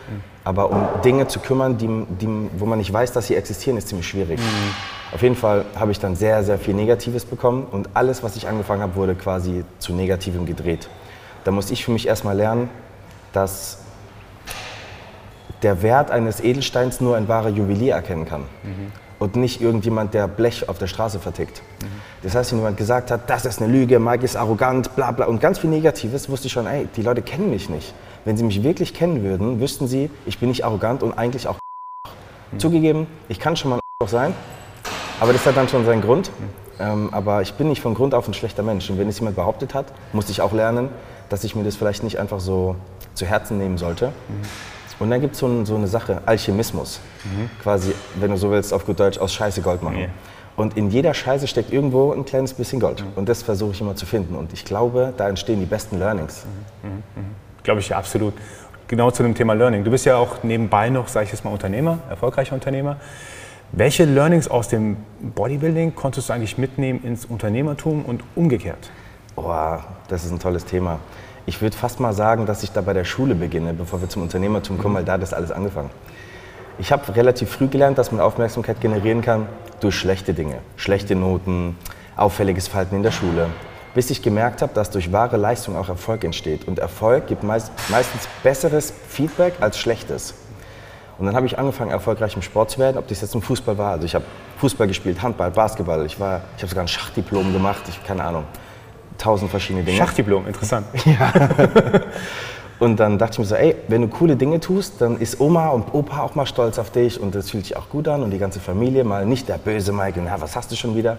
aber 0.44 0.70
um 0.70 0.86
Dinge 1.04 1.26
zu 1.26 1.40
kümmern, 1.40 1.78
die, 1.78 1.88
die, 2.20 2.50
wo 2.58 2.66
man 2.66 2.78
nicht 2.78 2.92
weiß, 2.92 3.12
dass 3.12 3.26
sie 3.26 3.36
existieren, 3.36 3.76
ist 3.76 3.88
ziemlich 3.88 4.08
schwierig. 4.08 4.38
Mhm. 4.38 5.14
Auf 5.14 5.22
jeden 5.22 5.36
Fall 5.36 5.64
habe 5.78 5.92
ich 5.92 6.00
dann 6.00 6.16
sehr, 6.16 6.42
sehr 6.42 6.58
viel 6.58 6.74
Negatives 6.74 7.24
bekommen 7.24 7.66
und 7.70 7.90
alles, 7.94 8.22
was 8.22 8.36
ich 8.36 8.48
angefangen 8.48 8.82
habe, 8.82 8.96
wurde 8.96 9.14
quasi 9.14 9.64
zu 9.78 9.92
Negativem 9.92 10.46
gedreht. 10.46 10.88
Da 11.44 11.50
musste 11.50 11.72
ich 11.72 11.84
für 11.84 11.90
mich 11.90 12.06
erstmal 12.06 12.36
lernen, 12.36 12.70
dass 13.32 13.78
der 15.62 15.82
Wert 15.82 16.10
eines 16.10 16.40
Edelsteins 16.40 17.00
nur 17.00 17.16
ein 17.16 17.28
wahrer 17.28 17.48
Juwelier 17.48 17.94
erkennen 17.94 18.26
kann 18.26 18.42
mhm. 18.62 18.92
Und 19.22 19.36
nicht 19.36 19.60
irgendjemand, 19.60 20.14
der 20.14 20.26
Blech 20.26 20.68
auf 20.68 20.78
der 20.78 20.88
Straße 20.88 21.20
vertickt. 21.20 21.62
Mhm. 21.80 21.86
Das 22.24 22.34
heißt, 22.34 22.50
wenn 22.50 22.58
jemand 22.58 22.76
gesagt 22.76 23.10
hat, 23.12 23.30
das 23.30 23.44
ist 23.44 23.62
eine 23.62 23.72
Lüge, 23.72 24.00
Mike 24.00 24.24
ist 24.24 24.36
arrogant, 24.36 24.96
bla 24.96 25.12
bla 25.12 25.26
und 25.26 25.40
ganz 25.40 25.60
viel 25.60 25.70
Negatives, 25.70 26.28
wusste 26.28 26.48
ich 26.48 26.52
schon, 26.52 26.66
ey, 26.66 26.88
die 26.96 27.02
Leute 27.02 27.22
kennen 27.22 27.48
mich 27.48 27.68
nicht. 27.68 27.94
Wenn 28.24 28.36
sie 28.36 28.42
mich 28.42 28.62
wirklich 28.64 28.94
kennen 28.94 29.22
würden, 29.22 29.60
wüssten 29.60 29.86
sie, 29.86 30.10
ich 30.26 30.38
bin 30.38 30.48
nicht 30.48 30.64
arrogant 30.64 31.04
und 31.04 31.12
eigentlich 31.16 31.46
auch 31.46 31.58
mhm. 32.50 32.58
Zugegeben, 32.58 33.06
ich 33.28 33.38
kann 33.38 33.56
schon 33.56 33.70
mal 33.70 33.76
ein 33.76 34.08
sein, 34.08 34.34
aber 35.20 35.32
das 35.32 35.46
hat 35.46 35.56
dann 35.56 35.68
schon 35.68 35.84
seinen 35.86 36.02
Grund. 36.02 36.30
Ähm, 36.80 37.10
aber 37.12 37.42
ich 37.42 37.54
bin 37.54 37.68
nicht 37.68 37.80
von 37.80 37.94
Grund 37.94 38.14
auf 38.14 38.26
ein 38.26 38.34
schlechter 38.34 38.64
Mensch. 38.64 38.90
Und 38.90 38.98
wenn 38.98 39.08
es 39.08 39.20
jemand 39.20 39.36
behauptet 39.36 39.72
hat, 39.72 39.86
musste 40.12 40.32
ich 40.32 40.40
auch 40.40 40.52
lernen, 40.52 40.88
dass 41.28 41.44
ich 41.44 41.54
mir 41.54 41.62
das 41.62 41.76
vielleicht 41.76 42.02
nicht 42.02 42.18
einfach 42.18 42.40
so 42.40 42.74
zu 43.14 43.24
Herzen 43.24 43.56
nehmen 43.56 43.78
sollte. 43.78 44.12
Und 45.02 45.10
dann 45.10 45.20
gibt 45.20 45.34
es 45.34 45.40
so, 45.40 45.64
so, 45.64 45.74
eine 45.74 45.88
Sache, 45.88 46.22
Alchemismus. 46.26 47.00
Mhm. 47.24 47.50
Quasi, 47.60 47.92
wenn 48.20 48.30
du 48.30 48.36
so 48.36 48.52
willst, 48.52 48.72
auf 48.72 48.86
gut 48.86 49.00
Deutsch, 49.00 49.18
aus 49.18 49.34
Scheiße 49.34 49.60
Gold 49.60 49.82
machen. 49.82 49.98
Yeah. 49.98 50.08
Und 50.54 50.76
in 50.76 50.90
jeder 50.90 51.12
Scheiße 51.12 51.48
steckt 51.48 51.72
irgendwo 51.72 52.12
ein 52.12 52.24
kleines 52.24 52.54
bisschen 52.54 52.78
Gold. 52.78 53.02
Mhm. 53.02 53.08
Und 53.16 53.28
das 53.28 53.42
versuche 53.42 53.72
ich 53.72 53.80
immer 53.80 53.96
zu 53.96 54.06
finden. 54.06 54.36
Und 54.36 54.52
ich 54.52 54.64
glaube, 54.64 55.12
da 55.16 55.28
entstehen 55.28 55.58
die 55.58 55.66
besten 55.66 55.98
Learnings. 55.98 56.44
Mhm. 56.82 56.88
mhm. 56.88 56.96
mhm. 56.96 57.34
Glaube 57.64 57.80
ich 57.80 57.88
ja 57.88 57.96
absolut. 57.96 58.34
Genau 58.86 59.10
zu 59.10 59.22
dem 59.22 59.34
Thema 59.34 59.54
Learning. 59.54 59.82
Du 59.84 59.90
bist 59.90 60.04
ja 60.04 60.16
auch 60.16 60.42
nebenbei 60.42 60.88
noch, 60.88 61.08
sage 61.08 61.26
ich 61.26 61.32
jetzt 61.32 61.44
mal, 61.44 61.50
Unternehmer, 61.50 61.98
erfolgreicher 62.08 62.54
Unternehmer. 62.54 62.96
Welche 63.72 64.04
Learnings 64.04 64.48
aus 64.48 64.68
dem 64.68 64.98
Bodybuilding 65.20 65.94
konntest 65.94 66.28
du 66.28 66.32
eigentlich 66.32 66.58
mitnehmen 66.58 67.02
ins 67.02 67.24
Unternehmertum 67.24 68.04
und 68.04 68.22
umgekehrt? 68.36 68.90
Boah, 69.34 69.84
das 70.08 70.24
ist 70.24 70.30
ein 70.30 70.38
tolles 70.38 70.64
Thema. 70.64 70.98
Ich 71.44 71.60
würde 71.60 71.76
fast 71.76 71.98
mal 71.98 72.12
sagen, 72.12 72.46
dass 72.46 72.62
ich 72.62 72.70
da 72.70 72.80
bei 72.80 72.92
der 72.92 73.04
Schule 73.04 73.34
beginne, 73.34 73.72
bevor 73.74 74.00
wir 74.00 74.08
zum 74.08 74.22
Unternehmertum 74.22 74.78
kommen, 74.78 74.94
weil 74.94 75.04
da 75.04 75.18
das 75.18 75.34
alles 75.34 75.50
angefangen. 75.50 75.90
Ich 76.78 76.92
habe 76.92 77.14
relativ 77.14 77.50
früh 77.50 77.66
gelernt, 77.66 77.98
dass 77.98 78.12
man 78.12 78.20
Aufmerksamkeit 78.20 78.80
generieren 78.80 79.22
kann 79.22 79.46
durch 79.80 79.96
schlechte 79.96 80.34
Dinge, 80.34 80.58
schlechte 80.76 81.16
Noten, 81.16 81.76
auffälliges 82.16 82.68
Verhalten 82.68 82.96
in 82.96 83.02
der 83.02 83.10
Schule, 83.10 83.48
bis 83.94 84.10
ich 84.10 84.22
gemerkt 84.22 84.62
habe, 84.62 84.72
dass 84.72 84.90
durch 84.90 85.12
wahre 85.12 85.36
Leistung 85.36 85.76
auch 85.76 85.88
Erfolg 85.88 86.24
entsteht. 86.24 86.66
Und 86.66 86.78
Erfolg 86.78 87.26
gibt 87.26 87.42
meist, 87.42 87.72
meistens 87.88 88.28
besseres 88.42 88.92
Feedback 89.08 89.54
als 89.60 89.78
schlechtes. 89.78 90.34
Und 91.18 91.26
dann 91.26 91.36
habe 91.36 91.46
ich 91.46 91.58
angefangen, 91.58 91.90
erfolgreich 91.90 92.34
im 92.36 92.42
Sport 92.42 92.70
zu 92.70 92.78
werden, 92.78 92.96
ob 92.96 93.06
das 93.08 93.20
jetzt 93.20 93.34
im 93.34 93.42
Fußball 93.42 93.76
war. 93.76 93.92
Also 93.92 94.06
ich 94.06 94.14
habe 94.14 94.24
Fußball 94.58 94.86
gespielt, 94.86 95.20
Handball, 95.20 95.50
Basketball. 95.50 96.06
Ich, 96.06 96.14
ich 96.14 96.20
habe 96.20 96.68
sogar 96.68 96.84
ein 96.84 96.88
Schachdiplom 96.88 97.52
gemacht. 97.52 97.82
Ich 97.88 98.02
keine 98.04 98.24
Ahnung, 98.24 98.44
tausend 99.18 99.50
verschiedene 99.50 99.84
Dinge. 99.84 99.98
Schachdiplom, 99.98 100.46
interessant. 100.46 100.86
ja. 101.04 101.32
Und 102.78 102.98
dann 102.98 103.18
dachte 103.18 103.34
ich 103.34 103.38
mir 103.38 103.44
so, 103.44 103.54
ey, 103.54 103.76
wenn 103.88 104.02
du 104.02 104.08
coole 104.08 104.34
Dinge 104.34 104.58
tust, 104.58 105.00
dann 105.00 105.18
ist 105.18 105.40
Oma 105.40 105.68
und 105.68 105.94
Opa 105.94 106.22
auch 106.22 106.34
mal 106.34 106.46
stolz 106.46 106.78
auf 106.78 106.90
dich 106.90 107.20
und 107.20 107.34
das 107.34 107.50
fühlt 107.50 107.64
sich 107.64 107.76
auch 107.76 107.88
gut 107.88 108.08
an 108.08 108.22
und 108.22 108.32
die 108.32 108.38
ganze 108.38 108.58
Familie 108.58 109.04
mal 109.04 109.24
nicht 109.24 109.48
der 109.48 109.58
böse 109.58 109.92
Mike 109.92 110.18
und 110.18 110.26
ja, 110.26 110.40
was 110.40 110.56
hast 110.56 110.72
du 110.72 110.76
schon 110.76 110.96
wieder? 110.96 111.18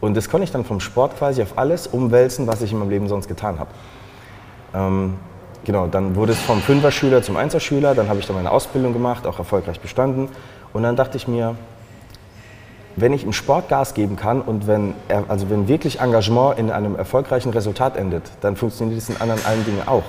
Und 0.00 0.14
das 0.14 0.28
konnte 0.28 0.44
ich 0.44 0.52
dann 0.52 0.64
vom 0.64 0.80
Sport 0.80 1.16
quasi 1.16 1.40
auf 1.42 1.56
alles 1.56 1.86
umwälzen, 1.86 2.46
was 2.46 2.60
ich 2.60 2.72
in 2.72 2.78
meinem 2.78 2.90
Leben 2.90 3.08
sonst 3.08 3.28
getan 3.28 3.58
habe. 3.58 3.70
Ähm, 4.74 5.14
Genau, 5.64 5.86
dann 5.86 6.14
wurde 6.14 6.32
es 6.32 6.40
vom 6.40 6.60
Fünfer-Schüler 6.60 7.22
zum 7.22 7.38
Einser-Schüler, 7.38 7.94
dann 7.94 8.08
habe 8.10 8.20
ich 8.20 8.26
dann 8.26 8.36
meine 8.36 8.50
Ausbildung 8.50 8.92
gemacht, 8.92 9.26
auch 9.26 9.38
erfolgreich 9.38 9.80
bestanden. 9.80 10.28
Und 10.74 10.82
dann 10.82 10.94
dachte 10.94 11.16
ich 11.16 11.26
mir, 11.26 11.56
wenn 12.96 13.12
ich 13.12 13.24
im 13.24 13.32
Sport 13.32 13.68
Gas 13.68 13.94
geben 13.94 14.16
kann 14.16 14.40
und 14.40 14.66
wenn, 14.66 14.94
also 15.28 15.50
wenn 15.50 15.68
wirklich 15.68 16.00
Engagement 16.00 16.58
in 16.58 16.70
einem 16.70 16.96
erfolgreichen 16.96 17.50
Resultat 17.50 17.96
endet, 17.96 18.22
dann 18.40 18.56
funktioniert 18.56 18.98
es 18.98 19.08
in 19.08 19.20
anderen 19.20 19.44
allen 19.44 19.64
Dingen 19.64 19.82
auch. 19.86 20.04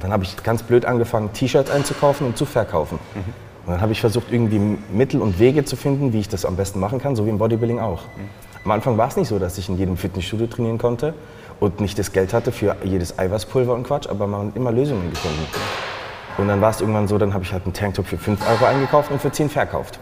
Dann 0.00 0.12
habe 0.12 0.24
ich 0.24 0.42
ganz 0.42 0.64
blöd 0.64 0.84
angefangen, 0.84 1.32
T-Shirts 1.32 1.70
einzukaufen 1.70 2.26
und 2.26 2.36
zu 2.36 2.44
verkaufen. 2.44 2.98
Mhm. 3.14 3.20
Und 3.66 3.72
dann 3.74 3.80
habe 3.80 3.92
ich 3.92 4.00
versucht, 4.00 4.32
irgendwie 4.32 4.78
Mittel 4.92 5.22
und 5.22 5.38
Wege 5.38 5.64
zu 5.64 5.76
finden, 5.76 6.12
wie 6.12 6.18
ich 6.18 6.28
das 6.28 6.44
am 6.44 6.56
besten 6.56 6.80
machen 6.80 7.00
kann, 7.00 7.14
so 7.14 7.24
wie 7.26 7.30
im 7.30 7.38
Bodybuilding 7.38 7.78
auch. 7.78 8.02
Mhm. 8.02 8.28
Am 8.64 8.70
Anfang 8.72 8.98
war 8.98 9.08
es 9.08 9.16
nicht 9.16 9.28
so, 9.28 9.38
dass 9.38 9.58
ich 9.58 9.68
in 9.68 9.78
jedem 9.78 9.96
Fitnessstudio 9.96 10.48
trainieren 10.48 10.78
konnte 10.78 11.14
und 11.60 11.80
nicht 11.80 11.96
das 11.98 12.12
Geld 12.12 12.34
hatte 12.34 12.50
für 12.50 12.76
jedes 12.82 13.18
Eiweißpulver 13.18 13.72
und 13.72 13.84
Quatsch, 13.84 14.08
aber 14.08 14.26
man 14.26 14.48
hat 14.48 14.56
immer 14.56 14.72
Lösungen 14.72 15.08
gefunden. 15.10 15.46
Und 16.38 16.48
dann 16.48 16.60
war 16.60 16.70
es 16.70 16.80
irgendwann 16.80 17.06
so, 17.06 17.18
dann 17.18 17.34
habe 17.34 17.44
ich 17.44 17.52
halt 17.52 17.64
einen 17.64 17.72
Tanktop 17.74 18.06
für 18.06 18.18
5 18.18 18.40
Euro 18.48 18.64
eingekauft 18.64 19.12
und 19.12 19.20
für 19.20 19.30
10 19.30 19.50
verkauft. 19.50 20.00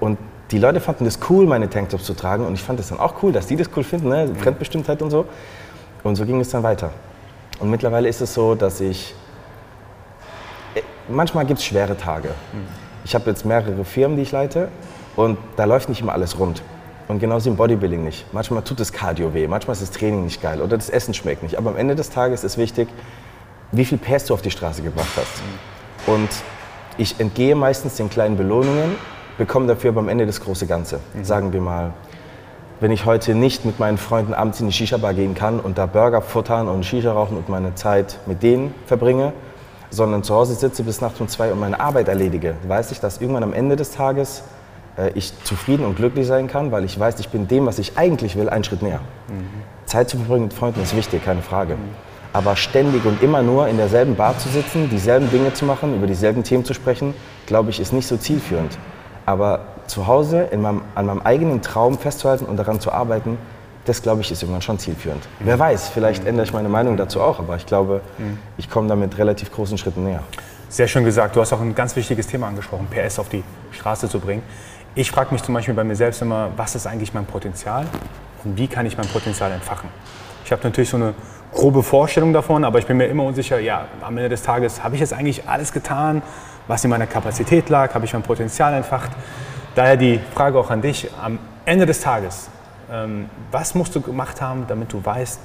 Und 0.00 0.18
die 0.50 0.58
Leute 0.58 0.80
fanden 0.80 1.04
das 1.04 1.18
cool, 1.28 1.46
meine 1.46 1.70
Tanktops 1.70 2.04
zu 2.04 2.14
tragen 2.14 2.46
und 2.46 2.54
ich 2.54 2.62
fand 2.62 2.78
es 2.78 2.88
dann 2.88 3.00
auch 3.00 3.22
cool, 3.22 3.32
dass 3.32 3.46
die 3.46 3.56
das 3.56 3.68
cool 3.76 3.84
finden, 3.84 4.08
ne? 4.08 4.28
Fremdbestimmtheit 4.34 5.00
und 5.02 5.10
so. 5.10 5.26
Und 6.02 6.16
so 6.16 6.26
ging 6.26 6.38
es 6.40 6.50
dann 6.50 6.62
weiter. 6.62 6.90
Und 7.60 7.70
mittlerweile 7.70 8.08
ist 8.08 8.20
es 8.20 8.34
so, 8.34 8.54
dass 8.54 8.80
ich... 8.80 9.14
Äh, 10.74 10.82
manchmal 11.08 11.46
gibt 11.46 11.60
es 11.60 11.64
schwere 11.64 11.96
Tage. 11.96 12.30
Ich 13.04 13.14
habe 13.14 13.30
jetzt 13.30 13.44
mehrere 13.44 13.84
Firmen, 13.84 14.16
die 14.16 14.22
ich 14.22 14.32
leite 14.32 14.68
und 15.16 15.38
da 15.56 15.64
läuft 15.64 15.88
nicht 15.88 16.00
immer 16.00 16.12
alles 16.12 16.38
rund. 16.38 16.62
Und 17.08 17.18
genauso 17.18 17.50
im 17.50 17.56
Bodybuilding 17.56 18.02
nicht. 18.02 18.26
Manchmal 18.32 18.62
tut 18.62 18.80
das 18.80 18.92
Cardio 18.92 19.34
weh, 19.34 19.46
manchmal 19.46 19.72
ist 19.74 19.82
das 19.82 19.90
Training 19.90 20.24
nicht 20.24 20.42
geil 20.42 20.60
oder 20.60 20.76
das 20.76 20.88
Essen 20.90 21.14
schmeckt 21.14 21.42
nicht. 21.42 21.56
Aber 21.56 21.70
am 21.70 21.76
Ende 21.76 21.94
des 21.94 22.10
Tages 22.10 22.44
ist 22.44 22.58
wichtig, 22.58 22.88
wie 23.72 23.84
viel 23.84 23.98
PS 23.98 24.26
du 24.26 24.34
auf 24.34 24.42
die 24.42 24.50
Straße 24.50 24.82
gebracht 24.82 25.12
hast. 25.16 25.42
Und 26.06 26.28
ich 26.96 27.18
entgehe 27.18 27.54
meistens 27.54 27.96
den 27.96 28.08
kleinen 28.08 28.36
Belohnungen, 28.36 28.94
bekomme 29.38 29.66
dafür 29.66 29.90
aber 29.90 30.00
am 30.00 30.08
Ende 30.08 30.26
das 30.26 30.40
große 30.40 30.66
Ganze. 30.66 31.00
Mhm. 31.14 31.24
Sagen 31.24 31.52
wir 31.52 31.60
mal, 31.60 31.92
wenn 32.80 32.90
ich 32.90 33.04
heute 33.04 33.34
nicht 33.34 33.64
mit 33.64 33.78
meinen 33.78 33.98
Freunden 33.98 34.34
abends 34.34 34.60
in 34.60 34.66
die 34.66 34.72
Shisha-Bar 34.72 35.14
gehen 35.14 35.34
kann 35.34 35.60
und 35.60 35.78
da 35.78 35.86
Burger 35.86 36.20
futtern 36.20 36.68
und 36.68 36.84
Shisha 36.84 37.12
rauchen 37.12 37.36
und 37.36 37.48
meine 37.48 37.74
Zeit 37.74 38.18
mit 38.26 38.42
denen 38.42 38.74
verbringe, 38.86 39.32
sondern 39.90 40.22
zu 40.22 40.34
Hause 40.34 40.54
sitze 40.54 40.82
bis 40.82 41.00
nachts 41.00 41.20
um 41.20 41.28
zwei 41.28 41.52
und 41.52 41.60
meine 41.60 41.80
Arbeit 41.80 42.08
erledige, 42.08 42.56
weiß 42.66 42.90
ich, 42.90 43.00
dass 43.00 43.20
irgendwann 43.20 43.44
am 43.44 43.52
Ende 43.52 43.76
des 43.76 43.92
Tages 43.92 44.42
äh, 44.98 45.10
ich 45.14 45.32
zufrieden 45.44 45.86
und 45.86 45.96
glücklich 45.96 46.26
sein 46.26 46.48
kann, 46.48 46.72
weil 46.72 46.84
ich 46.84 46.98
weiß, 46.98 47.20
ich 47.20 47.28
bin 47.28 47.48
dem, 47.48 47.66
was 47.66 47.78
ich 47.78 47.96
eigentlich 47.96 48.36
will, 48.36 48.48
einen 48.48 48.64
Schritt 48.64 48.82
näher. 48.82 49.00
Mhm. 49.28 49.46
Zeit 49.86 50.10
zu 50.10 50.16
verbringen 50.16 50.44
mit 50.44 50.54
Freunden 50.54 50.82
ist 50.82 50.96
wichtig, 50.96 51.24
keine 51.24 51.42
Frage. 51.42 51.74
Mhm. 51.74 51.78
Aber 52.32 52.56
ständig 52.56 53.04
und 53.04 53.22
immer 53.22 53.42
nur 53.42 53.68
in 53.68 53.76
derselben 53.76 54.16
Bar 54.16 54.36
zu 54.38 54.48
sitzen, 54.48 54.90
dieselben 54.90 55.30
Dinge 55.30 55.54
zu 55.54 55.64
machen, 55.64 55.94
über 55.94 56.08
dieselben 56.08 56.42
Themen 56.42 56.64
zu 56.64 56.74
sprechen, 56.74 57.14
glaube 57.46 57.70
ich, 57.70 57.78
ist 57.78 57.92
nicht 57.92 58.08
so 58.08 58.16
zielführend. 58.16 58.76
Aber 59.26 59.60
zu 59.86 60.06
Hause 60.06 60.48
meinem, 60.56 60.82
an 60.94 61.06
meinem 61.06 61.22
eigenen 61.22 61.62
Traum 61.62 61.98
festzuhalten 61.98 62.44
und 62.44 62.56
daran 62.56 62.80
zu 62.80 62.92
arbeiten, 62.92 63.38
das 63.84 64.02
glaube 64.02 64.22
ich 64.22 64.30
ist 64.30 64.42
irgendwann 64.42 64.62
schon 64.62 64.78
zielführend. 64.78 65.22
Mhm. 65.24 65.46
Wer 65.46 65.58
weiß, 65.58 65.88
vielleicht 65.88 66.22
mhm. 66.22 66.30
ändere 66.30 66.46
ich 66.46 66.52
meine 66.52 66.68
Meinung 66.68 66.96
dazu 66.96 67.20
auch, 67.20 67.38
aber 67.38 67.56
ich 67.56 67.66
glaube, 67.66 68.00
mhm. 68.18 68.38
ich 68.56 68.70
komme 68.70 68.88
damit 68.88 69.18
relativ 69.18 69.52
großen 69.52 69.78
Schritten 69.78 70.04
näher. 70.04 70.22
Sehr 70.68 70.88
schön 70.88 71.04
gesagt. 71.04 71.36
Du 71.36 71.40
hast 71.40 71.52
auch 71.52 71.60
ein 71.60 71.74
ganz 71.74 71.94
wichtiges 71.94 72.26
Thema 72.26 72.48
angesprochen, 72.48 72.88
PS 72.90 73.18
auf 73.18 73.28
die 73.28 73.44
Straße 73.72 74.08
zu 74.08 74.18
bringen. 74.18 74.42
Ich 74.94 75.10
frage 75.10 75.32
mich 75.32 75.42
zum 75.42 75.54
Beispiel 75.54 75.74
bei 75.74 75.84
mir 75.84 75.96
selbst 75.96 76.22
immer, 76.22 76.50
was 76.56 76.74
ist 76.74 76.86
eigentlich 76.86 77.12
mein 77.12 77.26
Potenzial 77.26 77.86
und 78.42 78.56
wie 78.56 78.68
kann 78.68 78.86
ich 78.86 78.96
mein 78.96 79.06
Potenzial 79.08 79.52
entfachen? 79.52 79.88
Ich 80.44 80.52
habe 80.52 80.62
natürlich 80.62 80.90
so 80.90 80.96
eine 80.96 81.14
grobe 81.54 81.82
Vorstellung 81.82 82.32
davon, 82.32 82.64
aber 82.64 82.78
ich 82.78 82.86
bin 82.86 82.96
mir 82.96 83.06
immer 83.06 83.24
unsicher, 83.24 83.58
ja, 83.58 83.86
am 84.02 84.16
Ende 84.16 84.28
des 84.28 84.42
Tages 84.42 84.82
habe 84.82 84.94
ich 84.94 85.00
jetzt 85.00 85.12
eigentlich 85.12 85.48
alles 85.48 85.72
getan, 85.72 86.22
was 86.66 86.84
in 86.84 86.90
meiner 86.90 87.06
Kapazität 87.06 87.68
lag, 87.68 87.94
habe 87.94 88.04
ich 88.04 88.12
mein 88.12 88.22
Potenzial 88.22 88.74
entfacht. 88.74 89.10
Daher 89.74 89.96
die 89.96 90.20
Frage 90.34 90.58
auch 90.58 90.70
an 90.70 90.82
dich, 90.82 91.08
am 91.22 91.38
Ende 91.64 91.86
des 91.86 92.00
Tages, 92.00 92.48
ähm, 92.90 93.28
was 93.50 93.74
musst 93.74 93.94
du 93.94 94.00
gemacht 94.00 94.40
haben, 94.40 94.66
damit 94.68 94.92
du 94.92 95.04
weißt, 95.04 95.40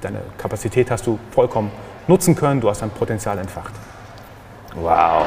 deine 0.00 0.20
Kapazität 0.38 0.90
hast 0.90 1.06
du 1.06 1.18
vollkommen 1.30 1.70
nutzen 2.06 2.34
können, 2.34 2.60
du 2.60 2.68
hast 2.68 2.82
dein 2.82 2.90
Potenzial 2.90 3.38
entfacht? 3.38 3.72
Wow 4.74 5.26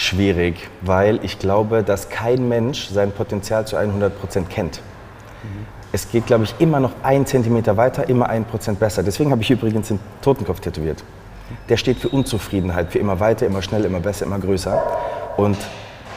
schwierig, 0.00 0.68
weil 0.80 1.22
ich 1.22 1.38
glaube, 1.38 1.82
dass 1.82 2.08
kein 2.08 2.48
Mensch 2.48 2.88
sein 2.88 3.12
Potenzial 3.12 3.66
zu 3.66 3.76
100 3.76 4.18
Prozent 4.18 4.48
kennt. 4.50 4.80
Mhm. 5.42 5.79
Es 5.92 6.10
geht, 6.10 6.26
glaube 6.26 6.44
ich, 6.44 6.54
immer 6.58 6.78
noch 6.78 6.92
ein 7.02 7.26
Zentimeter 7.26 7.76
weiter, 7.76 8.08
immer 8.08 8.28
ein 8.28 8.44
Prozent 8.44 8.78
besser. 8.78 9.02
Deswegen 9.02 9.32
habe 9.32 9.42
ich 9.42 9.50
übrigens 9.50 9.88
den 9.88 9.98
Totenkopf 10.22 10.60
tätowiert. 10.60 11.02
Der 11.68 11.76
steht 11.76 11.98
für 11.98 12.08
Unzufriedenheit, 12.08 12.92
für 12.92 12.98
immer 12.98 13.18
weiter, 13.18 13.46
immer 13.46 13.60
schneller, 13.60 13.86
immer 13.86 14.00
besser, 14.00 14.26
immer 14.26 14.38
größer. 14.38 14.80
Und 15.36 15.56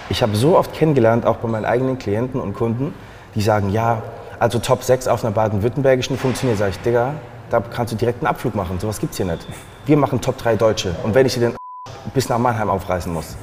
ich 0.09 0.21
habe 0.21 0.35
so 0.35 0.57
oft 0.57 0.73
kennengelernt, 0.73 1.25
auch 1.25 1.37
bei 1.37 1.47
meinen 1.47 1.65
eigenen 1.65 1.97
Klienten 1.97 2.39
und 2.39 2.53
Kunden, 2.53 2.93
die 3.33 3.41
sagen, 3.41 3.69
ja, 3.69 4.03
also 4.39 4.59
Top 4.59 4.83
6 4.83 5.07
auf 5.07 5.23
einer 5.23 5.33
baden-württembergischen 5.33 6.17
funktioniert. 6.17 6.59
Sag 6.59 6.69
ich, 6.69 6.79
Digga, 6.79 7.13
da 7.49 7.59
kannst 7.61 7.93
du 7.93 7.97
direkt 7.97 8.19
einen 8.19 8.27
Abflug 8.27 8.53
machen. 8.53 8.79
Sowas 8.79 8.99
gibt 8.99 9.13
es 9.13 9.17
hier 9.17 9.25
nicht. 9.25 9.47
Wir 9.85 9.97
machen 9.97 10.21
Top 10.21 10.37
3 10.37 10.55
Deutsche. 10.55 10.95
Und 11.03 11.15
wenn 11.15 11.25
ich 11.25 11.33
dir 11.33 11.39
den 11.39 11.55
bis 12.13 12.29
nach 12.29 12.37
Mannheim 12.37 12.69
aufreißen 12.69 13.11
muss, 13.11 13.35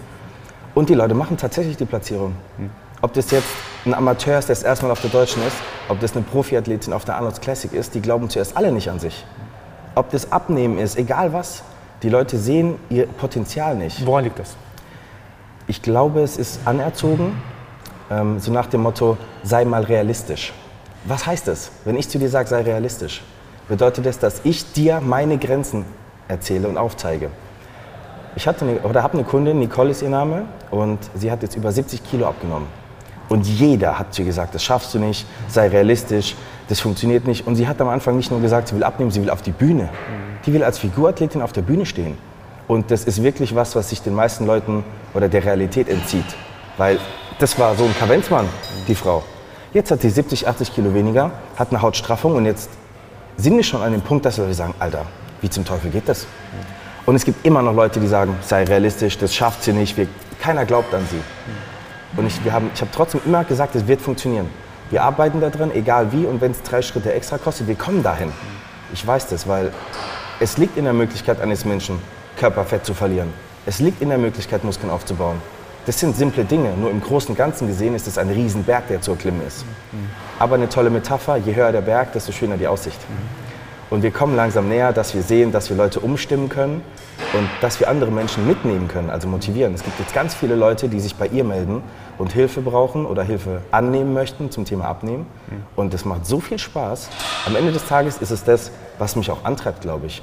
und 0.75 0.89
die 0.89 0.95
Leute 0.95 1.15
machen 1.15 1.37
tatsächlich 1.37 1.77
die 1.77 1.85
Platzierung. 1.85 2.35
Ob 3.03 3.13
das 3.13 3.31
jetzt 3.33 3.49
ein 3.87 3.95
Amateur 3.95 4.39
ist, 4.39 4.49
der 4.49 4.57
das 4.57 4.63
erste 4.63 4.85
Mal 4.85 4.93
auf 4.93 5.01
der 5.01 5.11
Deutschen 5.11 5.47
ist, 5.47 5.57
ob 5.89 6.01
das 6.01 6.15
eine 6.15 6.23
Profiathletin 6.25 6.93
auf 6.93 7.05
der 7.05 7.17
Arnold's 7.17 7.41
Classic 7.41 7.73
ist, 7.73 7.95
die 7.95 8.01
glauben 8.01 8.29
zuerst 8.29 8.57
alle 8.57 8.73
nicht 8.73 8.91
an 8.91 8.99
sich. 8.99 9.25
Ob 9.95 10.11
das 10.11 10.31
Abnehmen 10.33 10.79
ist, 10.79 10.97
egal 10.97 11.33
was, 11.33 11.63
die 12.03 12.09
Leute 12.09 12.39
sehen 12.39 12.77
ihr 12.89 13.07
Potenzial 13.07 13.75
nicht. 13.77 14.05
Woran 14.07 14.25
liegt 14.25 14.39
das? 14.39 14.57
Ich 15.67 15.83
glaube, 15.83 16.21
es 16.23 16.37
ist 16.37 16.61
anerzogen, 16.65 17.41
ähm, 18.11 18.39
so 18.39 18.53
nach 18.53 18.67
dem 18.67 18.83
Motto, 18.83 19.17
sei 19.43 19.65
mal 19.65 19.83
realistisch. 19.85 20.53
Was 21.05 21.27
heißt 21.27 21.49
das? 21.49 21.71
Wenn 21.85 21.97
ich 21.97 22.09
zu 22.09 22.19
dir 22.19 22.29
sage, 22.29 22.49
sei 22.49 22.63
realistisch, 22.63 23.23
bedeutet 23.69 24.05
das, 24.05 24.19
dass 24.19 24.41
ich 24.45 24.73
dir 24.73 25.01
meine 25.01 25.39
Grenzen 25.39 25.85
erzähle 26.29 26.69
und 26.69 26.77
aufzeige. 26.77 27.31
Ich 28.37 28.47
hatte 28.47 28.65
eine, 28.65 28.81
oder 28.81 29.03
habe 29.03 29.15
eine 29.15 29.25
Kundin, 29.25 29.59
Nicole 29.59 29.91
ist 29.91 30.03
ihr 30.03 30.11
Name, 30.11 30.45
und 30.71 30.99
sie 31.15 31.31
hat 31.31 31.43
jetzt 31.43 31.57
über 31.57 31.73
70 31.73 32.05
Kilo 32.05 32.27
abgenommen. 32.27 32.80
Und 33.31 33.47
jeder 33.47 33.97
hat 33.97 34.13
zu 34.13 34.23
ihr 34.23 34.27
gesagt, 34.27 34.57
das 34.57 34.65
schaffst 34.65 34.93
du 34.93 34.99
nicht, 34.99 35.25
sei 35.49 35.69
realistisch, 35.69 36.35
das 36.69 36.81
funktioniert 36.81 37.29
nicht. 37.29 37.47
Und 37.47 37.55
sie 37.55 37.69
hat 37.69 37.81
am 37.81 37.89
Anfang 37.89 38.17
nicht 38.17 38.33
nur 38.33 38.41
gesagt, 38.41 38.69
sie 38.69 38.75
will 38.75 38.83
abnehmen, 38.83 39.13
sie 39.13 39.23
will 39.23 39.31
auf 39.31 39.41
die 39.41 39.53
Bühne. 39.53 39.89
Die 40.45 40.53
will 40.53 40.65
als 40.65 40.79
Figurathletin 40.79 41.41
auf 41.41 41.53
der 41.53 41.63
Bühne 41.63 41.87
stehen. 41.87 42.19
Und 42.67 42.91
das 42.91 43.05
ist 43.05 43.23
wirklich 43.23 43.55
was, 43.55 43.77
was 43.77 43.89
sich 43.89 44.03
den 44.03 44.17
meisten 44.17 44.47
Leuten 44.47 44.83
oder 45.15 45.29
der 45.29 45.45
Realität 45.45 45.89
entzieht. 45.89 46.25
Weil 46.77 46.99
das 47.39 47.57
war 47.57 47.77
so 47.77 47.85
ein 47.85 47.95
Kavenzmann, 47.97 48.49
die 48.89 48.97
Frau. 48.97 49.23
Jetzt 49.73 49.93
hat 49.93 50.01
sie 50.01 50.11
70, 50.11 50.49
80 50.49 50.75
Kilo 50.75 50.93
weniger, 50.93 51.31
hat 51.57 51.71
eine 51.71 51.83
Hautstraffung 51.83 52.35
und 52.35 52.47
jetzt 52.47 52.69
sind 53.37 53.57
wir 53.57 53.63
schon 53.63 53.81
an 53.81 53.93
dem 53.93 54.03
Punkt, 54.03 54.25
dass 54.25 54.39
Leute 54.39 54.55
sagen, 54.55 54.75
Alter, 54.81 55.07
wie 55.41 55.49
zum 55.49 55.65
Teufel 55.65 55.93
geht 55.93 56.09
das? 56.09 56.27
Und 57.07 57.15
es 57.15 57.25
gibt 57.25 57.47
immer 57.47 57.63
noch 57.63 57.75
Leute, 57.75 58.01
die 58.01 58.09
sagen, 58.09 58.37
sei 58.43 58.65
realistisch, 58.65 59.19
das 59.19 59.33
schafft 59.33 59.63
sie 59.63 59.73
nicht, 59.73 59.97
wir, 59.97 60.09
keiner 60.41 60.65
glaubt 60.65 60.93
an 60.93 61.07
sie. 61.09 61.21
Und 62.17 62.27
ich, 62.27 62.41
ich 62.45 62.53
habe 62.53 62.67
trotzdem 62.93 63.21
immer 63.25 63.45
gesagt, 63.45 63.75
es 63.75 63.87
wird 63.87 64.01
funktionieren. 64.01 64.49
Wir 64.91 65.05
arbeiten 65.05 65.41
da 65.41 65.51
drin, 65.51 65.71
egal 65.73 66.13
wie, 66.13 66.27
und 66.27 66.41
wenn 66.41 66.51
es 66.51 66.63
drei 66.63 66.83
Schritte 66.83 67.13
extra 67.13 67.39
kostet, 67.39 67.69
wir 67.69 67.77
kommen 67.77 68.03
dahin. 68.03 68.33
Ich 68.93 69.07
weiß 69.07 69.29
das, 69.29 69.47
weil 69.47 69.73
es 70.41 70.59
liegt 70.59 70.77
in 70.77 70.85
der 70.85 70.93
Möglichkeit 70.93 71.41
eines 71.41 71.65
Menschen, 71.65 71.99
Körperfett 72.37 72.85
zu 72.85 72.95
verlieren. 72.95 73.33
Es 73.67 73.79
liegt 73.79 74.03
in 74.03 74.09
der 74.09 74.19
Möglichkeit, 74.19 74.65
Muskeln 74.65 74.91
aufzubauen. 74.91 75.41
Das 75.87 75.99
sind 76.01 76.17
simple 76.17 76.45
Dinge, 76.45 76.73
nur 76.77 76.91
im 76.91 77.01
Großen 77.01 77.31
und 77.31 77.37
Ganzen 77.37 77.67
gesehen 77.69 77.95
ist 77.95 78.07
es 78.07 78.19
ein 78.19 78.29
Riesenberg, 78.29 78.89
der 78.89 79.01
zu 79.01 79.13
erklimmen 79.13 79.47
ist. 79.47 79.65
Aber 80.39 80.57
eine 80.57 80.69
tolle 80.69 80.91
Metapher, 80.91 81.37
je 81.37 81.55
höher 81.55 81.73
der 81.73 81.81
Berg, 81.81 82.13
desto 82.13 82.33
schöner 82.33 82.57
die 82.57 82.67
Aussicht. 82.67 82.99
Und 83.91 84.05
wir 84.05 84.13
kommen 84.13 84.37
langsam 84.37 84.69
näher, 84.69 84.93
dass 84.93 85.15
wir 85.15 85.23
sehen, 85.23 85.51
dass 85.51 85.69
wir 85.69 85.77
Leute 85.77 85.99
umstimmen 85.99 86.49
können 86.49 86.83
und 87.35 87.49
dass 87.61 87.81
wir 87.81 87.89
andere 87.89 88.13
Menschen 88.13 88.47
mitnehmen 88.47 88.87
können, 88.87 89.11
also 89.11 89.27
motivieren. 89.27 89.75
Es 89.75 89.83
gibt 89.83 89.99
jetzt 89.99 90.15
ganz 90.15 90.33
viele 90.33 90.55
Leute, 90.55 90.89
die 90.89 91.01
sich 91.01 91.17
bei 91.17 91.27
ihr 91.27 91.43
melden 91.43 91.83
und 92.17 92.33
Hilfe 92.33 92.61
brauchen 92.61 93.05
oder 93.05 93.25
Hilfe 93.25 93.63
annehmen 93.73 94.15
möchten 94.15 94.51
zum 94.53 94.65
Thema 94.65 94.85
Abnehmen. 94.85 95.27
Und 95.75 95.93
das 95.93 96.05
macht 96.05 96.25
so 96.25 96.39
viel 96.39 96.59
Spaß. 96.59 97.11
Am 97.47 97.57
Ende 97.57 97.73
des 97.73 97.87
Tages 97.87 98.19
ist 98.19 98.31
es 98.31 98.45
das, 98.45 98.71
was 98.99 99.17
mich 99.17 99.29
auch 99.31 99.45
antreibt, 99.45 99.81
glaube 99.81 100.07
ich. 100.07 100.23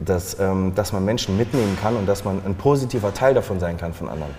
Dass, 0.00 0.38
ähm, 0.38 0.72
dass 0.74 0.92
man 0.92 1.04
Menschen 1.04 1.38
mitnehmen 1.38 1.78
kann 1.80 1.96
und 1.96 2.06
dass 2.06 2.24
man 2.24 2.42
ein 2.44 2.54
positiver 2.54 3.14
Teil 3.14 3.32
davon 3.32 3.60
sein 3.60 3.78
kann 3.78 3.94
von 3.94 4.08
anderen. 4.08 4.34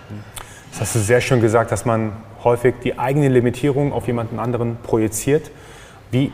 Das 0.71 0.81
hast 0.81 0.95
du 0.95 0.99
sehr 0.99 1.19
schön 1.19 1.41
gesagt, 1.41 1.71
dass 1.71 1.85
man 1.85 2.13
häufig 2.43 2.75
die 2.83 2.97
eigene 2.97 3.27
Limitierung 3.29 3.91
auf 3.91 4.07
jemanden 4.07 4.39
anderen 4.39 4.77
projiziert. 4.83 5.51
Wie, 6.11 6.31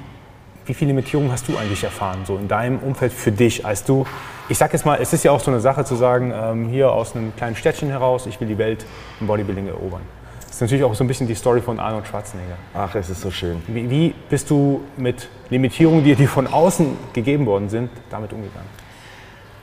wie 0.68 0.74
viele 0.74 0.90
Limitierungen 0.90 1.32
hast 1.32 1.48
du 1.48 1.58
eigentlich 1.58 1.84
erfahren, 1.84 2.20
so 2.26 2.38
in 2.38 2.48
deinem 2.48 2.80
Umfeld 2.80 3.14
für 3.14 3.32
dich, 3.32 3.66
als 3.66 3.84
du, 3.84 4.06
ich 4.50 4.58
sag 4.58 4.74
jetzt 4.74 4.86
mal, 4.86 5.00
es 5.02 5.14
ist 5.14 5.24
ja 5.24 5.32
auch 5.32 5.40
so 5.40 5.50
eine 5.50 5.62
Sache 5.62 5.86
zu 5.86 5.96
sagen, 5.96 6.34
ähm, 6.36 6.68
hier 6.70 6.92
aus 6.92 7.16
einem 7.16 7.36
kleinen 7.36 7.56
Städtchen 7.56 7.90
heraus, 7.90 8.26
ich 8.26 8.40
will 8.40 8.48
die 8.48 8.58
Welt 8.58 8.86
im 9.22 9.28
Bodybuilding 9.28 9.68
erobern. 9.68 10.02
Das 10.42 10.56
ist 10.56 10.62
natürlich 10.62 10.84
auch 10.84 10.94
so 10.94 11.04
ein 11.04 11.08
bisschen 11.08 11.28
die 11.28 11.36
Story 11.36 11.62
von 11.62 11.80
Arnold 11.80 12.08
Schwarzenegger. 12.08 12.56
Ach, 12.74 12.94
es 12.96 13.10
ist 13.10 13.22
so 13.22 13.32
schön. 13.32 13.62
Wie, 13.68 13.90
wie 13.90 14.16
bist 14.30 14.50
du 14.50 14.82
mit 14.98 15.30
Limitierungen, 15.50 16.04
die 16.04 16.16
dir 16.16 16.28
von 16.28 16.48
außen 16.48 16.98
gegeben 17.14 17.46
worden 17.46 17.70
sind, 17.70 17.90
damit 18.10 18.34
umgegangen? 18.34 18.68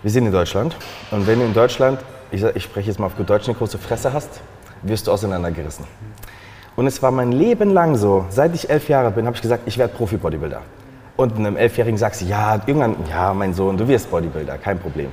Wir 0.03 0.11
sind 0.11 0.27
in 0.27 0.33
Deutschland 0.33 0.77
und 1.11 1.27
wenn 1.27 1.39
du 1.39 1.45
in 1.45 1.55
Deutschland, 1.55 1.99
ich, 2.31 2.43
ich 2.43 2.65
spreche 2.65 2.89
jetzt 2.89 2.99
mal 2.99 3.07
auf 3.07 3.17
gut 3.17 3.29
Deutsch, 3.29 3.49
eine 3.49 3.57
große 3.57 3.79
Fresse 3.79 4.13
hast, 4.13 4.41
wirst 4.83 5.07
du 5.07 5.13
auseinandergerissen. 5.13 5.85
Und 6.77 6.87
es 6.87 7.03
war 7.03 7.11
mein 7.11 7.33
Leben 7.33 7.71
lang 7.71 7.97
so, 7.97 8.27
seit 8.31 8.55
ich 8.55 8.69
elf 8.69 8.89
Jahre 8.89 9.11
bin, 9.11 9.27
habe 9.27 9.37
ich 9.37 9.43
gesagt, 9.43 9.63
ich 9.67 9.79
werde 9.79 9.95
Profi-Bodybuilder. 9.95 10.63
Und 11.17 11.37
einem 11.37 11.57
Elfjährigen 11.57 11.97
sagst 11.97 12.23
du, 12.23 12.25
ja, 12.25 12.61
irgendwann, 12.67 12.97
ja, 13.09 13.33
mein 13.33 13.55
Sohn, 13.55 13.77
du 13.77 13.87
wirst 13.87 14.11
Bodybuilder, 14.11 14.59
kein 14.59 14.79
Problem. 14.81 15.13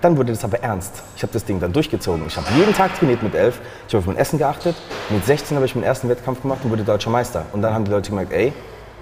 Dann 0.00 0.16
wurde 0.16 0.32
das 0.32 0.44
aber 0.44 0.62
ernst. 0.62 1.02
Ich 1.16 1.22
habe 1.22 1.32
das 1.32 1.44
Ding 1.44 1.60
dann 1.60 1.72
durchgezogen. 1.72 2.24
Ich 2.26 2.36
habe 2.36 2.46
jeden 2.56 2.72
Tag 2.72 2.98
trainiert 2.98 3.22
mit 3.22 3.34
elf. 3.34 3.60
Ich 3.86 3.94
habe 3.94 3.98
auf 3.98 4.06
mein 4.06 4.16
Essen 4.16 4.38
geachtet. 4.38 4.74
Mit 5.10 5.26
16 5.26 5.56
habe 5.56 5.66
ich 5.66 5.74
meinen 5.74 5.84
ersten 5.84 6.08
Wettkampf 6.08 6.40
gemacht 6.40 6.60
und 6.64 6.70
wurde 6.70 6.84
deutscher 6.84 7.10
Meister. 7.10 7.44
Und 7.52 7.60
dann 7.60 7.74
haben 7.74 7.84
die 7.84 7.90
Leute 7.90 8.08
gemerkt, 8.08 8.32
ey, 8.32 8.52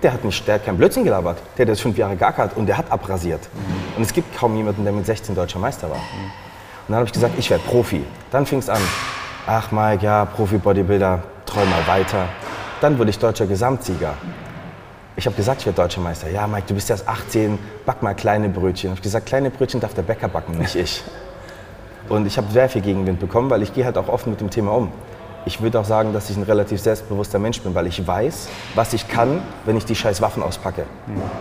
der 0.02 0.12
hat, 0.12 0.24
nicht, 0.24 0.46
der 0.48 0.56
hat 0.56 0.64
keinen 0.64 0.78
Blödsinn 0.78 1.04
gelabert. 1.04 1.38
Der 1.56 1.64
hat 1.64 1.68
jetzt 1.68 1.82
fünf 1.82 1.96
Jahre 1.98 2.16
geackert 2.16 2.56
und 2.56 2.66
der 2.66 2.78
hat 2.78 2.90
abrasiert. 2.90 3.48
Und 3.96 4.02
es 4.02 4.12
gibt 4.12 4.36
kaum 4.36 4.56
jemanden, 4.56 4.82
der 4.82 4.92
mit 4.92 5.06
16 5.06 5.34
deutscher 5.34 5.58
Meister 5.58 5.88
war. 5.88 5.96
Und 5.96 6.02
dann 6.88 6.96
habe 6.96 7.06
ich 7.06 7.12
gesagt, 7.12 7.34
ich 7.38 7.48
werde 7.50 7.62
Profi. 7.64 8.04
Dann 8.32 8.46
fing 8.46 8.58
es 8.58 8.68
an. 8.68 8.80
Ach 9.46 9.70
Mike, 9.70 10.04
ja, 10.04 10.24
Profi-Bodybuilder, 10.24 11.22
träum 11.46 11.70
mal 11.70 11.86
weiter. 11.86 12.26
Dann 12.80 12.98
wurde 12.98 13.10
ich 13.10 13.18
deutscher 13.18 13.46
Gesamtsieger. 13.46 14.14
Ich 15.18 15.26
habe 15.26 15.34
gesagt, 15.34 15.62
ich 15.62 15.66
werde 15.66 15.82
deutscher 15.82 16.00
Meister. 16.00 16.30
Ja, 16.30 16.46
Mike, 16.46 16.68
du 16.68 16.74
bist 16.74 16.88
erst 16.90 17.08
18, 17.08 17.58
back 17.84 18.04
mal 18.04 18.14
kleine 18.14 18.48
Brötchen. 18.48 18.90
Ich 18.90 18.96
habe 18.98 19.00
gesagt, 19.00 19.26
kleine 19.26 19.50
Brötchen 19.50 19.80
darf 19.80 19.92
der 19.92 20.02
Bäcker 20.02 20.28
backen, 20.28 20.56
nicht 20.56 20.76
ich. 20.76 21.02
Und 22.08 22.24
ich 22.24 22.36
habe 22.36 22.52
sehr 22.52 22.68
viel 22.68 22.82
Gegenwind 22.82 23.18
bekommen, 23.18 23.50
weil 23.50 23.62
ich 23.62 23.74
gehe 23.74 23.84
halt 23.84 23.98
auch 23.98 24.06
offen 24.06 24.30
mit 24.30 24.40
dem 24.40 24.48
Thema 24.48 24.76
um. 24.76 24.92
Ich 25.44 25.60
würde 25.60 25.80
auch 25.80 25.84
sagen, 25.84 26.12
dass 26.12 26.30
ich 26.30 26.36
ein 26.36 26.44
relativ 26.44 26.80
selbstbewusster 26.80 27.40
Mensch 27.40 27.60
bin, 27.62 27.74
weil 27.74 27.88
ich 27.88 28.06
weiß, 28.06 28.48
was 28.76 28.92
ich 28.92 29.08
kann, 29.08 29.42
wenn 29.64 29.76
ich 29.76 29.84
die 29.84 29.96
scheiß 29.96 30.20
Waffen 30.22 30.40
auspacke. 30.40 30.84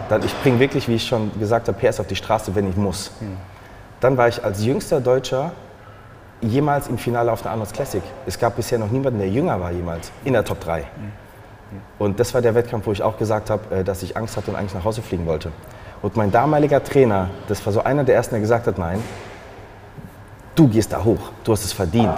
Dann, 0.09 0.23
ich 0.25 0.33
bringe 0.41 0.59
wirklich, 0.59 0.87
wie 0.87 0.95
ich 0.95 1.05
schon 1.05 1.31
gesagt 1.39 1.67
habe, 1.67 1.77
PS 1.77 1.99
auf 1.99 2.07
die 2.07 2.15
Straße, 2.15 2.55
wenn 2.55 2.67
ich 2.67 2.77
muss. 2.77 3.11
Dann 3.99 4.17
war 4.17 4.27
ich 4.27 4.43
als 4.43 4.65
jüngster 4.65 5.01
Deutscher 5.01 5.51
jemals 6.41 6.87
im 6.87 6.97
Finale 6.97 7.31
auf 7.31 7.43
der 7.43 7.51
Arnold 7.51 7.71
Classic. 7.73 8.01
Es 8.25 8.39
gab 8.39 8.55
bisher 8.55 8.79
noch 8.79 8.89
niemanden, 8.89 9.19
der 9.19 9.29
jünger 9.29 9.59
war 9.61 9.71
jemals, 9.71 10.11
in 10.25 10.33
der 10.33 10.43
Top 10.43 10.61
3. 10.61 10.83
Und 11.99 12.19
das 12.19 12.33
war 12.33 12.41
der 12.41 12.55
Wettkampf, 12.55 12.87
wo 12.87 12.91
ich 12.91 13.01
auch 13.03 13.17
gesagt 13.17 13.49
habe, 13.49 13.75
äh, 13.75 13.83
dass 13.83 14.03
ich 14.03 14.15
Angst 14.17 14.37
hatte 14.37 14.51
und 14.51 14.57
eigentlich 14.57 14.73
nach 14.73 14.85
Hause 14.85 15.01
fliegen 15.01 15.25
wollte. 15.25 15.51
Und 16.01 16.15
mein 16.15 16.31
damaliger 16.31 16.83
Trainer, 16.83 17.29
das 17.47 17.65
war 17.65 17.73
so 17.73 17.83
einer 17.83 18.03
der 18.03 18.15
ersten, 18.15 18.35
der 18.35 18.41
gesagt 18.41 18.67
hat, 18.67 18.77
nein, 18.77 19.01
du 20.55 20.67
gehst 20.67 20.93
da 20.93 21.03
hoch, 21.03 21.31
du 21.43 21.51
hast 21.51 21.65
es 21.65 21.73
verdient. 21.73 22.17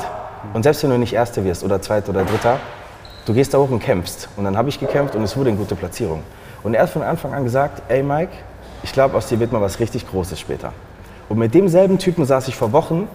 Und 0.53 0.63
selbst 0.63 0.83
wenn 0.83 0.89
du 0.89 0.97
nicht 0.97 1.13
Erster 1.13 1.43
wirst 1.43 1.63
oder 1.63 1.81
Zweiter 1.81 2.09
oder 2.09 2.23
Dritter, 2.23 2.57
du 3.25 3.33
gehst 3.33 3.53
da 3.53 3.57
hoch 3.57 3.69
und 3.69 3.79
kämpfst. 3.79 4.29
Und 4.37 4.45
dann 4.45 4.57
habe 4.57 4.69
ich 4.69 4.79
gekämpft 4.79 5.15
und 5.15 5.23
es 5.23 5.35
wurde 5.35 5.49
eine 5.49 5.57
gute 5.57 5.75
Platzierung. 5.75 6.23
Und 6.63 6.73
er 6.73 6.83
hat 6.83 6.89
von 6.89 7.03
Anfang 7.03 7.33
an 7.33 7.43
gesagt, 7.43 7.81
ey 7.89 8.03
Mike, 8.03 8.31
ich 8.83 8.91
glaube, 8.91 9.15
aus 9.17 9.27
dir 9.27 9.39
wird 9.39 9.51
mal 9.51 9.61
was 9.61 9.79
richtig 9.79 10.09
Großes 10.09 10.39
später. 10.39 10.73
Und 11.27 11.37
mit 11.37 11.53
demselben 11.53 11.99
Typen 11.99 12.25
saß 12.25 12.47
ich 12.47 12.55
vor 12.55 12.71
Wochen 12.71 13.07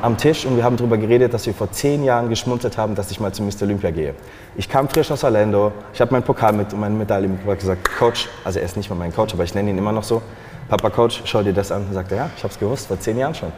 am 0.00 0.16
Tisch 0.16 0.46
und 0.46 0.56
wir 0.56 0.64
haben 0.64 0.76
darüber 0.76 0.96
geredet, 0.96 1.34
dass 1.34 1.46
wir 1.46 1.54
vor 1.54 1.70
zehn 1.70 2.02
Jahren 2.04 2.28
geschmunzelt 2.28 2.78
haben, 2.78 2.94
dass 2.94 3.10
ich 3.10 3.20
mal 3.20 3.32
zu 3.32 3.42
Mr. 3.42 3.62
Olympia 3.62 3.90
gehe. 3.90 4.14
Ich 4.56 4.68
kam 4.68 4.88
frisch 4.88 5.10
aus 5.10 5.22
Orlando, 5.24 5.72
ich 5.92 6.00
habe 6.00 6.12
meinen 6.12 6.22
Pokal 6.22 6.52
mit 6.52 6.72
und 6.72 6.80
meine 6.80 6.94
Medaille 6.94 7.28
mitgebracht 7.28 7.60
gesagt, 7.60 7.90
Coach, 7.98 8.28
also 8.44 8.58
er 8.58 8.64
ist 8.64 8.76
nicht 8.76 8.88
mehr 8.88 8.98
mein 8.98 9.14
Coach, 9.14 9.34
aber 9.34 9.44
ich 9.44 9.54
nenne 9.54 9.70
ihn 9.70 9.78
immer 9.78 9.92
noch 9.92 10.02
so, 10.02 10.22
Papa 10.68 10.90
Coach, 10.90 11.22
schau 11.24 11.42
dir 11.42 11.52
das 11.52 11.70
an. 11.70 11.82
Und 11.86 11.94
sagt 11.94 12.12
er, 12.12 12.18
ja, 12.18 12.30
ich 12.36 12.42
habe 12.42 12.52
es 12.52 12.58
gewusst, 12.58 12.86
vor 12.86 12.98
zehn 12.98 13.18
Jahren 13.18 13.34
schon. 13.34 13.52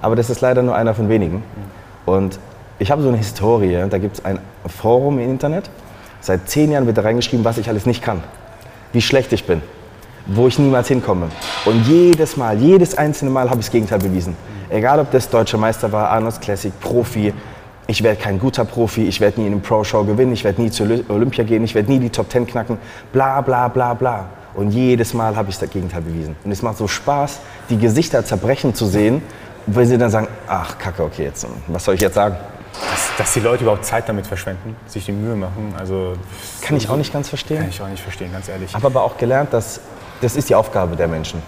Aber 0.00 0.16
das 0.16 0.30
ist 0.30 0.40
leider 0.40 0.62
nur 0.62 0.74
einer 0.74 0.94
von 0.94 1.08
wenigen. 1.08 1.42
Und 2.06 2.38
ich 2.78 2.90
habe 2.90 3.02
so 3.02 3.08
eine 3.08 3.18
Historie, 3.18 3.84
da 3.90 3.98
gibt 3.98 4.18
es 4.18 4.24
ein 4.24 4.38
Forum 4.66 5.18
im 5.18 5.28
Internet, 5.28 5.68
seit 6.20 6.48
zehn 6.48 6.70
Jahren 6.70 6.86
wird 6.86 6.96
da 6.96 7.02
reingeschrieben, 7.02 7.44
was 7.44 7.58
ich 7.58 7.68
alles 7.68 7.84
nicht 7.84 8.02
kann, 8.02 8.22
wie 8.92 9.02
schlecht 9.02 9.32
ich 9.32 9.44
bin, 9.44 9.60
wo 10.32 10.46
ich 10.48 10.58
niemals 10.58 10.88
hinkomme. 10.88 11.28
Und 11.64 11.86
jedes 11.86 12.36
Mal, 12.36 12.58
jedes 12.58 12.96
einzelne 12.96 13.30
Mal 13.30 13.48
habe 13.50 13.60
ich 13.60 13.66
das 13.66 13.72
Gegenteil 13.72 13.98
bewiesen. 13.98 14.36
Egal, 14.68 15.00
ob 15.00 15.10
das 15.10 15.28
Deutscher 15.28 15.58
Meister 15.58 15.90
war, 15.90 16.10
Arnold 16.10 16.40
Classic, 16.40 16.72
Profi, 16.80 17.32
ich 17.86 18.02
werde 18.04 18.20
kein 18.20 18.38
guter 18.38 18.64
Profi, 18.64 19.06
ich 19.08 19.20
werde 19.20 19.40
nie 19.40 19.46
in 19.48 19.52
einem 19.54 19.62
Pro-Show 19.62 20.04
gewinnen, 20.04 20.32
ich 20.32 20.44
werde 20.44 20.62
nie 20.62 20.70
zur 20.70 20.86
Oly- 20.86 21.04
Olympia 21.08 21.42
gehen, 21.42 21.64
ich 21.64 21.74
werde 21.74 21.90
nie 21.90 21.98
die 21.98 22.10
Top 22.10 22.30
10 22.30 22.46
knacken, 22.46 22.78
bla 23.12 23.40
bla 23.40 23.66
bla 23.68 23.94
bla. 23.94 24.26
Und 24.54 24.70
jedes 24.70 25.12
Mal 25.14 25.34
habe 25.36 25.50
ich 25.50 25.58
das 25.58 25.70
Gegenteil 25.70 26.02
bewiesen. 26.02 26.36
Und 26.44 26.52
es 26.52 26.62
macht 26.62 26.76
so 26.76 26.86
Spaß, 26.86 27.40
die 27.68 27.78
Gesichter 27.78 28.24
zerbrechen 28.24 28.74
zu 28.74 28.86
sehen, 28.86 29.22
weil 29.66 29.86
sie 29.86 29.98
dann 29.98 30.10
sagen, 30.10 30.28
ach 30.46 30.78
kacke, 30.78 31.02
okay, 31.02 31.24
jetzt, 31.24 31.46
was 31.66 31.84
soll 31.84 31.94
ich 31.96 32.00
jetzt 32.00 32.14
sagen? 32.14 32.36
Dass, 32.92 33.10
dass 33.18 33.32
die 33.34 33.40
Leute 33.40 33.64
überhaupt 33.64 33.84
Zeit 33.84 34.08
damit 34.08 34.26
verschwenden, 34.26 34.76
sich 34.86 35.04
die 35.04 35.12
Mühe 35.12 35.34
machen, 35.34 35.74
also 35.76 36.14
Kann 36.62 36.76
ich 36.76 36.88
auch 36.88 36.96
nicht 36.96 37.12
ganz 37.12 37.28
verstehen. 37.28 37.58
kann 37.58 37.68
ich 37.68 37.82
auch 37.82 37.88
nicht 37.88 38.02
verstehen, 38.02 38.30
ganz 38.32 38.48
ehrlich. 38.48 38.72
habe 38.72 38.86
aber 38.86 39.02
auch 39.02 39.16
gelernt, 39.18 39.52
dass 39.52 39.80
das 40.20 40.36
ist 40.36 40.48
die 40.48 40.54
Aufgabe 40.54 40.96
der 40.96 41.08
Menschen. 41.08 41.42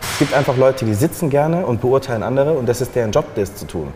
Es 0.00 0.18
gibt 0.18 0.34
einfach 0.34 0.56
Leute, 0.56 0.84
die 0.84 0.94
sitzen 0.94 1.30
gerne 1.30 1.66
und 1.66 1.80
beurteilen 1.80 2.22
andere 2.22 2.52
und 2.54 2.66
das 2.66 2.80
ist 2.80 2.94
deren 2.94 3.12
Job, 3.12 3.26
das 3.34 3.54
zu 3.54 3.66
tun. 3.66 3.92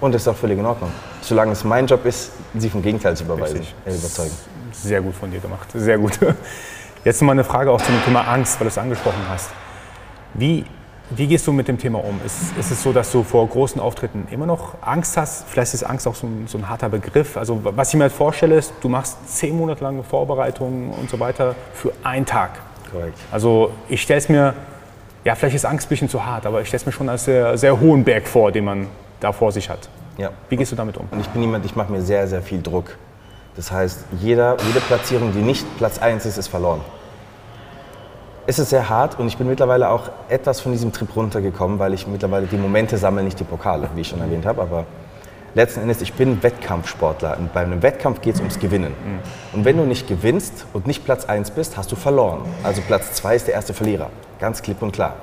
Und 0.00 0.12
das 0.14 0.22
ist 0.22 0.28
auch 0.28 0.36
völlig 0.36 0.58
in 0.58 0.66
Ordnung. 0.66 0.90
Solange 1.20 1.52
es 1.52 1.64
mein 1.64 1.86
Job 1.86 2.04
ist, 2.04 2.32
sie 2.54 2.70
vom 2.70 2.82
Gegenteil 2.82 3.16
zu 3.16 3.24
äh, 3.24 3.26
überzeugen. 3.26 3.66
Sehr 4.72 5.00
gut 5.00 5.14
von 5.14 5.30
dir 5.30 5.40
gemacht, 5.40 5.68
sehr 5.72 5.98
gut. 5.98 6.18
Jetzt 7.04 7.20
noch 7.20 7.26
mal 7.26 7.32
eine 7.32 7.44
Frage 7.44 7.70
auch 7.70 7.82
zum 7.82 8.02
Thema 8.04 8.22
Angst, 8.22 8.58
weil 8.58 8.66
du 8.66 8.68
es 8.68 8.78
angesprochen 8.78 9.20
hast. 9.28 9.50
Wie, 10.32 10.64
wie 11.10 11.26
gehst 11.26 11.46
du 11.46 11.52
mit 11.52 11.68
dem 11.68 11.78
Thema 11.78 12.02
um? 12.02 12.18
Ist, 12.24 12.56
ist 12.58 12.70
es 12.70 12.82
so, 12.82 12.92
dass 12.92 13.12
du 13.12 13.22
vor 13.22 13.46
großen 13.46 13.80
Auftritten 13.80 14.26
immer 14.30 14.46
noch 14.46 14.74
Angst 14.80 15.16
hast? 15.16 15.44
Vielleicht 15.48 15.74
ist 15.74 15.82
Angst 15.82 16.08
auch 16.08 16.14
so 16.14 16.26
ein, 16.26 16.46
so 16.46 16.56
ein 16.56 16.68
harter 16.68 16.88
Begriff. 16.88 17.36
Also 17.36 17.60
was 17.62 17.88
ich 17.88 17.94
mir 17.96 18.04
halt 18.04 18.12
vorstelle 18.12 18.56
ist, 18.56 18.72
du 18.80 18.88
machst 18.88 19.18
zehn 19.28 19.56
Monate 19.56 19.84
lange 19.84 20.02
Vorbereitungen 20.02 20.90
und 20.90 21.10
so 21.10 21.20
weiter 21.20 21.54
für 21.74 21.92
einen 22.02 22.24
Tag. 22.26 22.52
Korrekt. 22.94 23.18
Also 23.32 23.72
ich 23.88 24.02
stelle 24.02 24.18
es 24.18 24.28
mir, 24.28 24.54
ja 25.24 25.34
vielleicht 25.34 25.56
ist 25.56 25.64
Angst 25.64 25.86
ein 25.86 25.88
bisschen 25.88 26.08
zu 26.08 26.24
hart, 26.24 26.46
aber 26.46 26.60
ich 26.60 26.68
stelle 26.68 26.80
es 26.80 26.86
mir 26.86 26.92
schon 26.92 27.08
als 27.08 27.24
sehr, 27.24 27.58
sehr 27.58 27.80
hohen 27.80 28.04
Berg 28.04 28.28
vor, 28.28 28.52
den 28.52 28.64
man 28.64 28.86
da 29.20 29.32
vor 29.32 29.50
sich 29.50 29.68
hat. 29.68 29.88
Ja. 30.16 30.30
Wie 30.48 30.56
gehst 30.56 30.70
du 30.70 30.76
damit 30.76 30.96
um? 30.96 31.08
Und 31.10 31.20
ich 31.20 31.28
bin 31.28 31.42
jemand, 31.42 31.64
ich 31.66 31.74
mache 31.74 31.90
mir 31.90 32.02
sehr, 32.02 32.28
sehr 32.28 32.40
viel 32.40 32.62
Druck. 32.62 32.96
Das 33.56 33.72
heißt, 33.72 34.04
jeder, 34.20 34.56
jede 34.66 34.80
Platzierung, 34.80 35.32
die 35.32 35.40
nicht 35.40 35.66
Platz 35.76 35.98
1 35.98 36.24
ist, 36.26 36.38
ist 36.38 36.48
verloren. 36.48 36.80
Es 38.46 38.58
ist 38.58 38.70
sehr 38.70 38.88
hart 38.88 39.18
und 39.18 39.26
ich 39.26 39.38
bin 39.38 39.48
mittlerweile 39.48 39.88
auch 39.88 40.10
etwas 40.28 40.60
von 40.60 40.70
diesem 40.70 40.92
Trip 40.92 41.16
runtergekommen, 41.16 41.78
weil 41.78 41.94
ich 41.94 42.06
mittlerweile 42.06 42.46
die 42.46 42.56
Momente 42.56 42.98
sammle, 42.98 43.22
nicht 43.22 43.40
die 43.40 43.44
Pokale, 43.44 43.88
wie 43.94 44.02
ich 44.02 44.08
schon 44.08 44.20
erwähnt 44.20 44.44
habe. 44.44 44.60
Aber 44.60 44.84
letzten 45.54 45.80
Endes, 45.80 46.02
ich 46.02 46.12
bin 46.12 46.42
Wettkampfsportler 46.42 47.38
und 47.38 47.52
bei 47.52 47.60
einem 47.60 47.82
Wettkampf 47.82 48.20
geht 48.20 48.34
es 48.34 48.40
ums 48.40 48.58
Gewinnen. 48.58 48.92
Mhm. 48.92 49.58
Und 49.58 49.64
wenn 49.64 49.76
du 49.76 49.84
nicht 49.84 50.06
gewinnst 50.06 50.66
und 50.72 50.86
nicht 50.86 51.04
Platz 51.04 51.24
1 51.24 51.52
bist, 51.52 51.76
hast 51.76 51.90
du 51.92 51.96
verloren. 51.96 52.42
Also 52.62 52.82
Platz 52.82 53.12
2 53.14 53.36
ist 53.36 53.46
der 53.46 53.54
erste 53.54 53.74
Verlierer, 53.74 54.10
ganz 54.40 54.62
klipp 54.62 54.82
und 54.82 54.92
klar. 54.92 55.16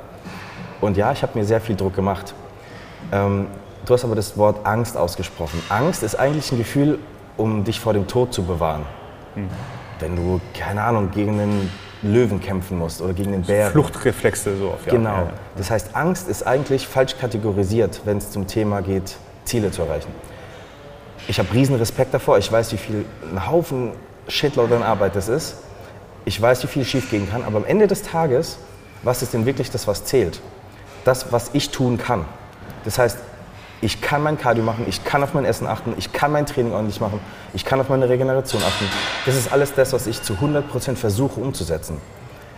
Und 0.79 0.97
ja, 0.97 1.11
ich 1.11 1.21
habe 1.21 1.37
mir 1.37 1.45
sehr 1.45 1.61
viel 1.61 1.75
Druck 1.75 1.95
gemacht. 1.95 2.33
Ähm, 3.11 3.47
du 3.85 3.93
hast 3.93 4.03
aber 4.03 4.15
das 4.15 4.37
Wort 4.37 4.65
Angst 4.65 4.97
ausgesprochen. 4.97 5.61
Angst 5.69 6.01
ist 6.03 6.15
eigentlich 6.15 6.51
ein 6.51 6.57
Gefühl, 6.57 6.99
um 7.37 7.63
dich 7.63 7.79
vor 7.79 7.93
dem 7.93 8.07
Tod 8.07 8.33
zu 8.33 8.43
bewahren. 8.43 8.85
Mhm. 9.35 9.49
Wenn 9.99 10.15
du, 10.15 10.41
keine 10.57 10.81
Ahnung, 10.81 11.11
gegen 11.11 11.39
einen 11.39 11.71
Löwen 12.01 12.41
kämpfen 12.41 12.79
musst 12.79 13.01
oder 13.01 13.13
gegen 13.13 13.31
den 13.31 13.43
Bären. 13.43 13.71
Fluchtreflexe 13.71 14.57
so 14.57 14.69
auf 14.69 14.85
ja. 14.87 14.93
Genau. 14.93 15.29
Das 15.55 15.69
heißt, 15.69 15.95
Angst 15.95 16.27
ist 16.27 16.47
eigentlich 16.47 16.87
falsch 16.87 17.15
kategorisiert, 17.19 18.01
wenn 18.05 18.17
es 18.17 18.31
zum 18.31 18.47
Thema 18.47 18.81
geht, 18.81 19.17
Ziele 19.45 19.71
zu 19.71 19.81
erreichen. 19.83 20.09
Ich 21.27 21.39
habe 21.39 21.53
riesen 21.53 21.75
Respekt 21.75 22.13
davor. 22.13 22.37
Ich 22.37 22.51
weiß, 22.51 22.71
wie 22.73 22.77
viel 22.77 23.05
ein 23.31 23.47
Haufen 23.47 23.91
Shitload 24.27 24.73
an 24.73 24.83
Arbeit 24.83 25.15
das 25.15 25.27
ist. 25.27 25.57
Ich 26.25 26.41
weiß, 26.41 26.63
wie 26.63 26.67
viel 26.67 26.85
schief 26.85 27.09
gehen 27.09 27.29
kann. 27.29 27.43
Aber 27.43 27.57
am 27.57 27.65
Ende 27.65 27.87
des 27.87 28.03
Tages, 28.03 28.57
was 29.03 29.21
ist 29.21 29.33
denn 29.33 29.45
wirklich 29.45 29.71
das, 29.71 29.87
was 29.87 30.05
zählt? 30.05 30.39
Das, 31.05 31.31
was 31.31 31.51
ich 31.53 31.71
tun 31.71 31.97
kann. 31.97 32.25
Das 32.85 32.97
heißt, 32.97 33.17
ich 33.81 33.99
kann 33.99 34.21
mein 34.21 34.37
Cardio 34.37 34.63
machen, 34.63 34.85
ich 34.87 35.03
kann 35.03 35.23
auf 35.23 35.33
mein 35.33 35.43
Essen 35.43 35.65
achten, 35.65 35.95
ich 35.97 36.13
kann 36.13 36.31
mein 36.31 36.45
Training 36.45 36.71
ordentlich 36.71 37.01
machen, 37.01 37.19
ich 37.53 37.65
kann 37.65 37.81
auf 37.81 37.89
meine 37.89 38.07
Regeneration 38.07 38.61
achten. 38.61 38.85
Das 39.25 39.35
ist 39.35 39.51
alles 39.51 39.73
das, 39.73 39.91
was 39.91 40.05
ich 40.05 40.21
zu 40.21 40.33
100% 40.33 40.95
versuche 40.95 41.39
umzusetzen. 41.39 41.97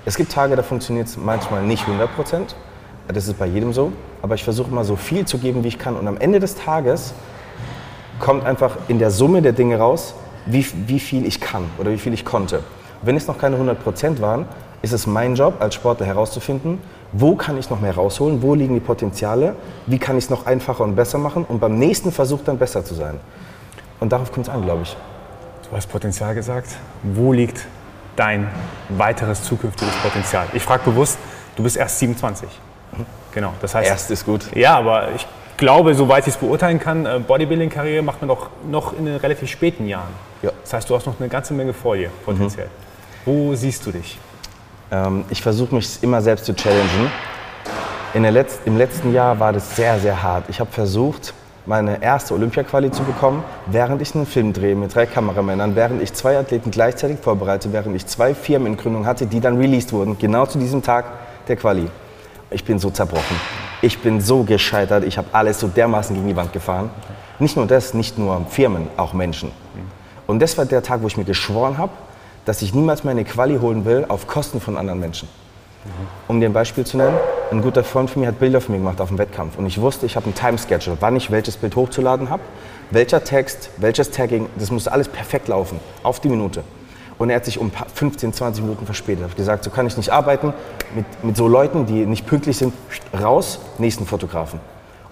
Es 0.03 0.17
gibt 0.17 0.33
Tage, 0.33 0.57
da 0.57 0.63
funktioniert 0.63 1.07
es 1.07 1.15
manchmal 1.15 1.63
nicht 1.63 1.85
100%, 1.85 2.53
das 3.07 3.27
ist 3.27 3.37
bei 3.37 3.45
jedem 3.45 3.73
so, 3.73 3.91
aber 4.21 4.35
ich 4.35 4.43
versuche 4.43 4.71
mal 4.71 4.83
so 4.83 4.95
viel 4.95 5.25
zu 5.25 5.37
geben, 5.37 5.63
wie 5.63 5.67
ich 5.67 5.79
kann. 5.79 5.95
Und 5.95 6.07
am 6.07 6.17
Ende 6.17 6.39
des 6.39 6.55
Tages 6.55 7.13
kommt 8.19 8.45
einfach 8.45 8.77
in 8.87 8.99
der 8.99 9.11
Summe 9.11 9.41
der 9.41 9.51
Dinge 9.51 9.77
raus, 9.77 10.13
wie, 10.45 10.65
wie 10.87 10.99
viel 10.99 11.25
ich 11.25 11.41
kann 11.41 11.65
oder 11.77 11.91
wie 11.91 11.97
viel 11.97 12.13
ich 12.13 12.25
konnte. 12.25 12.63
Wenn 13.01 13.17
es 13.17 13.27
noch 13.27 13.37
keine 13.37 13.57
100% 13.57 14.21
waren, 14.21 14.45
ist 14.81 14.93
es 14.93 15.07
mein 15.07 15.35
Job 15.35 15.55
als 15.59 15.75
Sportler 15.75 16.05
herauszufinden, 16.05 16.79
wo 17.11 17.35
kann 17.35 17.57
ich 17.57 17.69
noch 17.69 17.79
mehr 17.79 17.95
rausholen, 17.95 18.41
wo 18.41 18.55
liegen 18.55 18.73
die 18.73 18.79
Potenziale, 18.79 19.55
wie 19.85 19.97
kann 19.97 20.17
ich 20.17 20.25
es 20.25 20.29
noch 20.29 20.45
einfacher 20.45 20.83
und 20.83 20.95
besser 20.95 21.17
machen 21.17 21.45
und 21.47 21.59
beim 21.59 21.77
nächsten 21.77 22.11
Versuch 22.11 22.41
dann 22.43 22.57
besser 22.57 22.83
zu 22.83 22.93
sein. 22.93 23.19
Und 23.99 24.11
darauf 24.11 24.31
kommt 24.31 24.47
es 24.47 24.53
an, 24.53 24.63
glaube 24.63 24.83
ich. 24.83 24.97
Du 25.69 25.75
hast 25.75 25.87
Potenzial 25.87 26.35
gesagt. 26.35 26.75
Wo 27.03 27.31
liegt 27.31 27.65
dein 28.15 28.49
weiteres 28.89 29.43
zukünftiges 29.43 29.95
Potenzial? 29.97 30.47
Ich 30.53 30.63
frage 30.63 30.83
bewusst, 30.83 31.17
du 31.55 31.63
bist 31.63 31.77
erst 31.77 31.99
27. 31.99 32.49
Genau, 33.33 33.53
das 33.61 33.75
heißt. 33.75 33.89
Erst 33.89 34.11
ist 34.11 34.25
gut. 34.25 34.45
Ja, 34.55 34.77
aber 34.77 35.09
ich 35.15 35.25
glaube, 35.57 35.95
soweit 35.95 36.27
ich 36.27 36.33
es 36.33 36.37
beurteilen 36.37 36.79
kann, 36.79 37.05
äh, 37.05 37.19
Bodybuilding-Karriere 37.19 38.01
macht 38.01 38.21
man 38.21 38.27
doch 38.27 38.49
noch 38.69 38.97
in 38.97 39.05
den 39.05 39.15
relativ 39.17 39.49
späten 39.49 39.87
Jahren. 39.87 40.11
Ja. 40.41 40.51
Das 40.61 40.73
heißt, 40.73 40.89
du 40.89 40.95
hast 40.95 41.05
noch 41.05 41.19
eine 41.19 41.29
ganze 41.29 41.53
Menge 41.53 41.73
vor 41.73 41.95
dir, 41.95 42.09
potenziell. 42.25 42.67
Mhm. 42.67 42.69
Wo 43.25 43.55
siehst 43.55 43.85
du 43.85 43.91
dich? 43.91 44.17
Ähm, 44.91 45.25
ich 45.29 45.41
versuche 45.41 45.73
mich 45.75 46.01
immer 46.01 46.21
selbst 46.21 46.45
zu 46.45 46.53
challengen. 46.53 47.11
Letz 48.13 48.59
Im 48.65 48.77
letzten 48.77 49.13
Jahr 49.13 49.39
war 49.39 49.53
das 49.53 49.75
sehr, 49.75 49.99
sehr 49.99 50.21
hart. 50.21 50.45
Ich 50.47 50.59
habe 50.59 50.71
versucht, 50.71 51.33
meine 51.65 52.03
erste 52.03 52.33
Olympia-Quali 52.33 52.91
zu 52.91 53.03
bekommen, 53.03 53.43
während 53.67 54.01
ich 54.01 54.13
einen 54.13 54.25
Film 54.25 54.53
drehe 54.53 54.75
mit 54.75 54.93
drei 54.93 55.05
Kameramännern, 55.05 55.75
während 55.75 56.01
ich 56.01 56.13
zwei 56.13 56.37
Athleten 56.37 56.69
gleichzeitig 56.71 57.19
vorbereite, 57.19 57.71
während 57.71 57.95
ich 57.95 58.05
zwei 58.05 58.35
Firmen 58.35 58.73
in 58.73 58.77
Gründung 58.77 59.05
hatte, 59.05 59.25
die 59.25 59.39
dann 59.39 59.57
released 59.57 59.93
wurden, 59.93 60.17
genau 60.19 60.45
zu 60.45 60.59
diesem 60.59 60.83
Tag 60.83 61.05
der 61.47 61.55
Quali. 61.55 61.89
Ich 62.53 62.63
bin 62.63 62.79
so 62.79 62.89
zerbrochen. 62.89 63.35
Ich 63.81 63.99
bin 63.99 64.21
so 64.21 64.43
gescheitert. 64.43 65.03
Ich 65.03 65.17
habe 65.17 65.27
alles 65.31 65.59
so 65.59 65.67
dermaßen 65.67 66.15
gegen 66.15 66.27
die 66.27 66.35
Wand 66.35 66.53
gefahren. 66.53 66.89
Nicht 67.39 67.57
nur 67.57 67.65
das, 67.65 67.93
nicht 67.93 68.17
nur 68.17 68.45
Firmen, 68.49 68.87
auch 68.95 69.13
Menschen. 69.13 69.51
Und 70.27 70.39
das 70.39 70.57
war 70.57 70.65
der 70.65 70.83
Tag, 70.83 71.01
wo 71.01 71.07
ich 71.07 71.17
mir 71.17 71.25
geschworen 71.25 71.77
habe, 71.77 71.91
dass 72.45 72.61
ich 72.61 72.73
niemals 72.73 73.03
meine 73.03 73.25
Quali 73.25 73.57
holen 73.57 73.85
will 73.85 74.05
auf 74.07 74.27
Kosten 74.27 74.61
von 74.61 74.77
anderen 74.77 74.99
Menschen. 74.99 75.27
Um 76.27 76.39
dir 76.39 76.47
ein 76.47 76.53
Beispiel 76.53 76.85
zu 76.85 76.97
nennen, 76.97 77.17
ein 77.51 77.61
guter 77.61 77.83
Freund 77.83 78.09
von 78.09 78.21
mir 78.21 78.29
hat 78.29 78.39
Bilder 78.39 78.61
von 78.61 78.73
mir 78.73 78.79
gemacht 78.79 79.01
auf 79.01 79.09
dem 79.09 79.17
Wettkampf 79.17 79.57
und 79.57 79.65
ich 79.65 79.81
wusste, 79.81 80.05
ich 80.05 80.15
habe 80.15 80.29
ein 80.29 80.33
Timeschedule, 80.33 80.95
wann 81.01 81.15
ich 81.17 81.29
welches 81.29 81.57
Bild 81.57 81.75
hochzuladen 81.75 82.29
habe, 82.29 82.41
welcher 82.91 83.23
Text, 83.23 83.69
welches 83.77 84.11
Tagging, 84.11 84.47
das 84.57 84.71
musste 84.71 84.93
alles 84.93 85.09
perfekt 85.09 85.49
laufen, 85.49 85.79
auf 86.01 86.21
die 86.21 86.29
Minute. 86.29 86.63
Und 87.17 87.29
er 87.29 87.37
hat 87.37 87.45
sich 87.45 87.59
um 87.59 87.71
15, 87.71 88.33
20 88.33 88.63
Minuten 88.63 88.85
verspätet. 88.85 89.23
Habe 89.23 89.35
gesagt, 89.35 89.63
so 89.63 89.69
kann 89.69 89.87
ich 89.87 89.97
nicht 89.97 90.11
arbeiten, 90.11 90.53
mit, 90.95 91.05
mit 91.23 91.37
so 91.37 91.47
Leuten, 91.47 91.85
die 91.85 92.05
nicht 92.05 92.25
pünktlich 92.25 92.57
sind, 92.57 92.73
raus, 93.13 93.59
nächsten 93.77 94.05
Fotografen. 94.05 94.59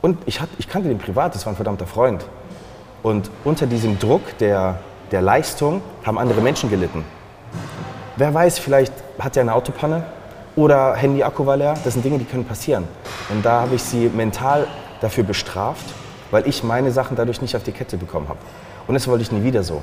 Und 0.02 0.18
ich, 0.26 0.42
hat, 0.42 0.50
ich 0.58 0.68
kannte 0.68 0.90
den 0.90 0.98
privat, 0.98 1.36
das 1.36 1.46
war 1.46 1.54
ein 1.54 1.56
verdammter 1.56 1.86
Freund. 1.86 2.26
Und 3.04 3.30
unter 3.44 3.68
diesem 3.68 4.00
Druck 4.00 4.38
der, 4.40 4.80
der 5.12 5.22
Leistung 5.22 5.82
haben 6.06 6.18
andere 6.18 6.42
Menschen 6.42 6.70
gelitten. 6.70 7.04
Wer 8.18 8.34
weiß, 8.34 8.60
vielleicht 8.60 8.94
hat 9.20 9.38
er 9.38 9.42
eine 9.42 9.54
Autopanne 9.54 10.04
oder 10.56 10.96
Handy-Akku 10.96 11.46
war 11.46 11.58
leer. 11.58 11.76
Das 11.84 11.94
sind 11.94 12.04
Dinge, 12.04 12.20
die 12.20 12.26
können 12.26 12.46
passieren. 12.46 12.88
Und 13.30 13.46
da 13.46 13.62
habe 13.62 13.76
ich 13.76 13.84
sie 13.84 14.10
mental 14.10 14.68
dafür 15.02 15.24
bestraft, 15.24 15.86
weil 16.30 16.48
ich 16.48 16.64
meine 16.64 16.92
Sachen 16.92 17.16
dadurch 17.16 17.42
nicht 17.42 17.56
auf 17.56 17.64
die 17.64 17.72
Kette 17.72 17.98
bekommen 17.98 18.28
habe. 18.28 18.40
Und 18.88 18.94
das 18.94 19.08
wollte 19.08 19.24
ich 19.24 19.32
nie 19.32 19.44
wieder 19.44 19.64
so. 19.64 19.82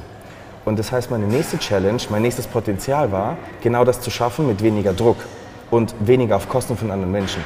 Und 0.68 0.78
das 0.78 0.92
heißt, 0.92 1.10
meine 1.10 1.26
nächste 1.26 1.58
Challenge, 1.58 2.00
mein 2.10 2.22
nächstes 2.22 2.46
Potenzial 2.46 3.10
war, 3.10 3.36
genau 3.62 3.84
das 3.84 4.00
zu 4.00 4.10
schaffen 4.10 4.46
mit 4.46 4.62
weniger 4.62 4.92
Druck 4.92 5.16
und 5.70 5.94
weniger 6.00 6.36
auf 6.36 6.48
Kosten 6.48 6.76
von 6.76 6.90
anderen 6.90 7.12
Menschen. 7.12 7.42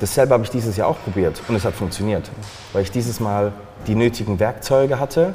Dasselbe 0.00 0.34
habe 0.34 0.44
ich 0.44 0.50
dieses 0.50 0.76
Jahr 0.76 0.88
auch 0.88 0.98
probiert 1.02 1.40
und 1.48 1.56
es 1.56 1.64
hat 1.64 1.74
funktioniert, 1.74 2.30
weil 2.72 2.82
ich 2.82 2.90
dieses 2.90 3.18
Mal 3.20 3.52
die 3.86 3.94
nötigen 3.94 4.38
Werkzeuge 4.38 5.00
hatte, 5.00 5.32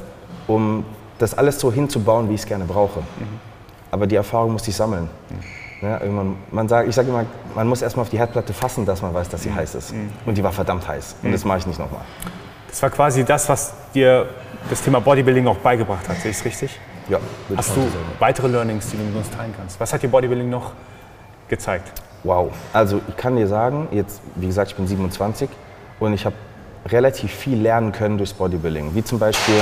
um 0.48 0.86
das 1.18 1.38
alles 1.38 1.60
so 1.60 1.72
hinzubauen, 1.72 2.30
wie 2.30 2.36
ich 2.36 2.42
es 2.42 2.48
gerne 2.48 2.66
brauche. 2.66 3.00
Mhm 3.00 3.54
aber 3.94 4.08
die 4.08 4.16
Erfahrung 4.16 4.54
muss 4.54 4.68
ich 4.68 4.76
sammeln. 4.76 5.08
Mhm. 5.30 5.88
Ja, 5.88 6.02
man 6.50 6.68
sagt, 6.68 6.90
ich 6.90 6.96
sage 6.96 7.10
immer, 7.10 7.26
man 7.54 7.68
muss 7.68 7.84
erstmal 7.84 8.04
auf 8.04 8.10
die 8.10 8.18
Herdplatte 8.18 8.52
fassen, 8.52 8.86
dass 8.86 9.04
man 9.04 9.14
weiß, 9.14 9.30
dass 9.30 9.44
sie 9.44 9.50
mhm. 9.50 9.56
heiß 9.56 9.76
ist. 9.76 9.94
Mhm. 9.94 10.12
Und 10.26 10.36
die 10.36 10.44
war 10.44 10.52
verdammt 10.52 10.88
heiß. 10.88 11.18
Und 11.22 11.32
das 11.32 11.46
mache 11.46 11.60
ich 11.60 11.68
nicht 11.68 11.78
nochmal. 11.78 12.02
Das 12.70 12.82
war 12.82 12.90
quasi 12.90 13.24
das, 13.24 13.48
was 13.50 13.74
dir 13.94 14.28
das 14.68 14.82
Thema 14.82 15.00
Bodybuilding 15.00 15.46
auch 15.46 15.58
beigebracht 15.58 16.10
hat, 16.10 16.18
sehe 16.18 16.32
ich 16.32 16.38
es 16.38 16.46
richtig? 16.46 16.80
Ja. 17.10 17.20
Hast 17.56 17.76
du 17.76 17.82
weitere 18.20 18.48
Learnings, 18.48 18.90
die 18.90 18.98
du 18.98 19.04
mit 19.04 19.16
uns 19.16 19.30
teilen 19.30 19.54
kannst? 19.58 19.80
Was 19.80 19.94
hat 19.94 20.04
dir 20.04 20.08
Bodybuilding 20.10 20.50
noch 20.50 20.72
gezeigt? 21.50 21.92
Wow. 22.24 22.52
Also 22.72 23.02
ich 23.08 23.18
kann 23.18 23.36
dir 23.36 23.48
sagen, 23.48 23.88
jetzt, 23.92 24.22
wie 24.36 24.48
gesagt, 24.48 24.72
ich 24.72 24.78
bin 24.78 24.88
27 24.88 25.50
und 26.00 26.14
ich 26.14 26.26
habe 26.26 26.36
relativ 26.88 27.32
viel 27.32 27.62
lernen 27.62 27.92
können 27.92 28.18
durchs 28.18 28.34
Bodybuilding. 28.34 28.96
Wie 28.96 29.04
zum 29.04 29.20
Beispiel 29.20 29.62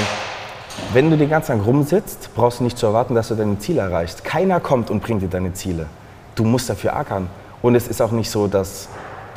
wenn 0.93 1.09
du 1.09 1.17
den 1.17 1.29
ganzen 1.29 1.57
Tag 1.57 1.65
rumsitzt, 1.65 2.29
brauchst 2.35 2.59
du 2.59 2.63
nicht 2.63 2.77
zu 2.77 2.85
erwarten, 2.85 3.15
dass 3.15 3.27
du 3.27 3.35
deine 3.35 3.59
Ziele 3.59 3.81
erreichst. 3.81 4.23
Keiner 4.23 4.59
kommt 4.59 4.89
und 4.89 5.01
bringt 5.01 5.21
dir 5.21 5.27
deine 5.27 5.53
Ziele. 5.53 5.87
Du 6.35 6.43
musst 6.43 6.69
dafür 6.69 6.95
ackern. 6.95 7.29
Und 7.61 7.75
es 7.75 7.87
ist 7.87 8.01
auch 8.01 8.11
nicht 8.11 8.29
so, 8.29 8.47
dass 8.47 8.87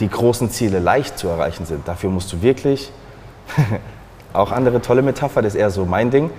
die 0.00 0.08
großen 0.08 0.50
Ziele 0.50 0.78
leicht 0.78 1.18
zu 1.18 1.28
erreichen 1.28 1.66
sind. 1.66 1.86
Dafür 1.86 2.10
musst 2.10 2.32
du 2.32 2.42
wirklich, 2.42 2.90
auch 4.32 4.50
andere 4.50 4.80
tolle 4.80 5.02
Metapher, 5.02 5.42
das 5.42 5.54
ist 5.54 5.60
eher 5.60 5.70
so 5.70 5.84
mein 5.84 6.10
Ding, 6.10 6.30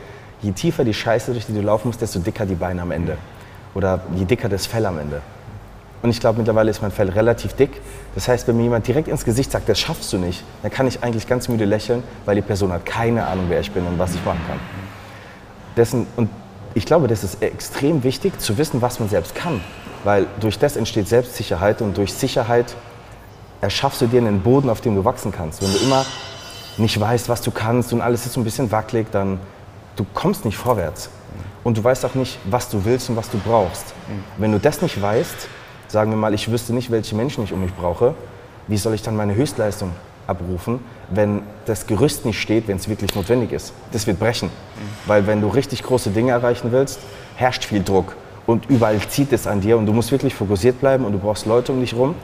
je 0.41 0.51
tiefer 0.51 0.83
die 0.83 0.93
Scheiße, 0.93 1.31
durch 1.31 1.45
die 1.45 1.53
du 1.53 1.61
laufen 1.61 1.87
musst, 1.87 2.01
desto 2.01 2.19
dicker 2.19 2.45
die 2.45 2.55
Beine 2.55 2.81
am 2.81 2.91
Ende. 2.91 3.17
Oder 3.73 4.01
je 4.15 4.25
dicker 4.25 4.49
das 4.49 4.65
Fell 4.65 4.85
am 4.85 4.99
Ende. 4.99 5.21
Und 6.01 6.11
ich 6.11 6.19
glaube, 6.19 6.37
mittlerweile 6.37 6.69
ist 6.69 6.81
mein 6.81 6.91
Fell 6.91 7.09
relativ 7.09 7.53
dick. 7.53 7.81
Das 8.13 8.27
heißt, 8.27 8.47
wenn 8.47 8.57
mir 8.57 8.63
jemand 8.63 8.87
direkt 8.87 9.07
ins 9.07 9.25
Gesicht 9.25 9.51
sagt, 9.51 9.67
das 9.67 9.79
schaffst 9.79 10.13
du 10.13 10.17
nicht, 10.17 10.43
dann 10.61 10.71
kann 10.71 10.87
ich 10.87 11.01
eigentlich 11.03 11.27
ganz 11.27 11.47
müde 11.47 11.65
lächeln, 11.65 12.03
weil 12.25 12.35
die 12.35 12.41
Person 12.41 12.71
hat 12.71 12.85
keine 12.85 13.25
Ahnung, 13.25 13.45
wer 13.49 13.59
ich 13.59 13.71
bin 13.71 13.85
und 13.87 13.97
was 13.97 14.13
ich 14.13 14.23
machen 14.23 14.41
kann. 14.47 14.59
Dessen, 15.75 16.05
und 16.15 16.29
ich 16.75 16.85
glaube, 16.85 17.07
das 17.07 17.23
ist 17.23 17.41
extrem 17.41 18.03
wichtig, 18.03 18.39
zu 18.39 18.57
wissen, 18.57 18.81
was 18.81 18.99
man 18.99 19.09
selbst 19.09 19.33
kann. 19.33 19.61
Weil 20.03 20.27
durch 20.39 20.59
das 20.59 20.75
entsteht 20.75 21.07
Selbstsicherheit 21.07 21.81
und 21.81 21.97
durch 21.97 22.13
Sicherheit 22.13 22.75
erschaffst 23.61 24.01
du 24.01 24.07
dir 24.07 24.19
einen 24.19 24.41
Boden, 24.41 24.69
auf 24.69 24.81
dem 24.81 24.95
du 24.95 25.03
wachsen 25.03 25.31
kannst. 25.31 25.63
Wenn 25.63 25.73
du 25.73 25.79
immer 25.79 26.05
nicht 26.77 26.99
weißt, 26.99 27.29
was 27.29 27.41
du 27.41 27.49
kannst 27.51 27.93
und 27.93 28.01
alles 28.01 28.25
ist 28.25 28.33
so 28.33 28.41
ein 28.41 28.43
bisschen 28.43 28.71
wackelig, 28.71 29.07
dann 29.11 29.39
du 29.95 30.05
kommst 30.13 30.45
nicht 30.45 30.57
vorwärts. 30.57 31.09
Und 31.63 31.77
du 31.77 31.83
weißt 31.83 32.05
auch 32.05 32.15
nicht, 32.15 32.37
was 32.45 32.69
du 32.69 32.85
willst 32.85 33.09
und 33.09 33.15
was 33.15 33.29
du 33.29 33.37
brauchst. 33.39 33.93
Wenn 34.37 34.51
du 34.51 34.59
das 34.59 34.81
nicht 34.81 35.01
weißt, 35.01 35.47
sagen 35.87 36.11
wir 36.11 36.17
mal, 36.17 36.33
ich 36.33 36.51
wüsste 36.51 36.73
nicht, 36.73 36.91
welche 36.91 37.15
Menschen 37.15 37.43
ich 37.43 37.53
um 37.53 37.61
mich 37.61 37.73
brauche, 37.73 38.13
wie 38.67 38.77
soll 38.77 38.93
ich 38.93 39.01
dann 39.01 39.15
meine 39.15 39.35
Höchstleistung 39.35 39.91
abrufen, 40.27 40.79
wenn 41.09 41.43
das 41.65 41.87
Gerüst 41.87 42.25
nicht 42.25 42.39
steht, 42.39 42.67
wenn 42.67 42.77
es 42.77 42.87
wirklich 42.87 43.15
notwendig 43.15 43.51
ist. 43.51 43.73
Das 43.91 44.07
wird 44.07 44.19
brechen. 44.19 44.49
Weil 45.05 45.27
wenn 45.27 45.41
du 45.41 45.47
richtig 45.47 45.83
große 45.83 46.11
Dinge 46.11 46.31
erreichen 46.31 46.71
willst, 46.71 46.99
herrscht 47.35 47.65
viel 47.65 47.83
Druck 47.83 48.15
und 48.45 48.69
überall 48.69 48.99
zieht 49.07 49.33
es 49.33 49.47
an 49.47 49.61
dir 49.61 49.77
und 49.77 49.85
du 49.85 49.93
musst 49.93 50.11
wirklich 50.11 50.33
fokussiert 50.33 50.79
bleiben 50.79 51.05
und 51.05 51.13
du 51.13 51.19
brauchst 51.19 51.45
Leute 51.45 51.71
um 51.71 51.79
dich 51.79 51.93
herum, 51.93 52.15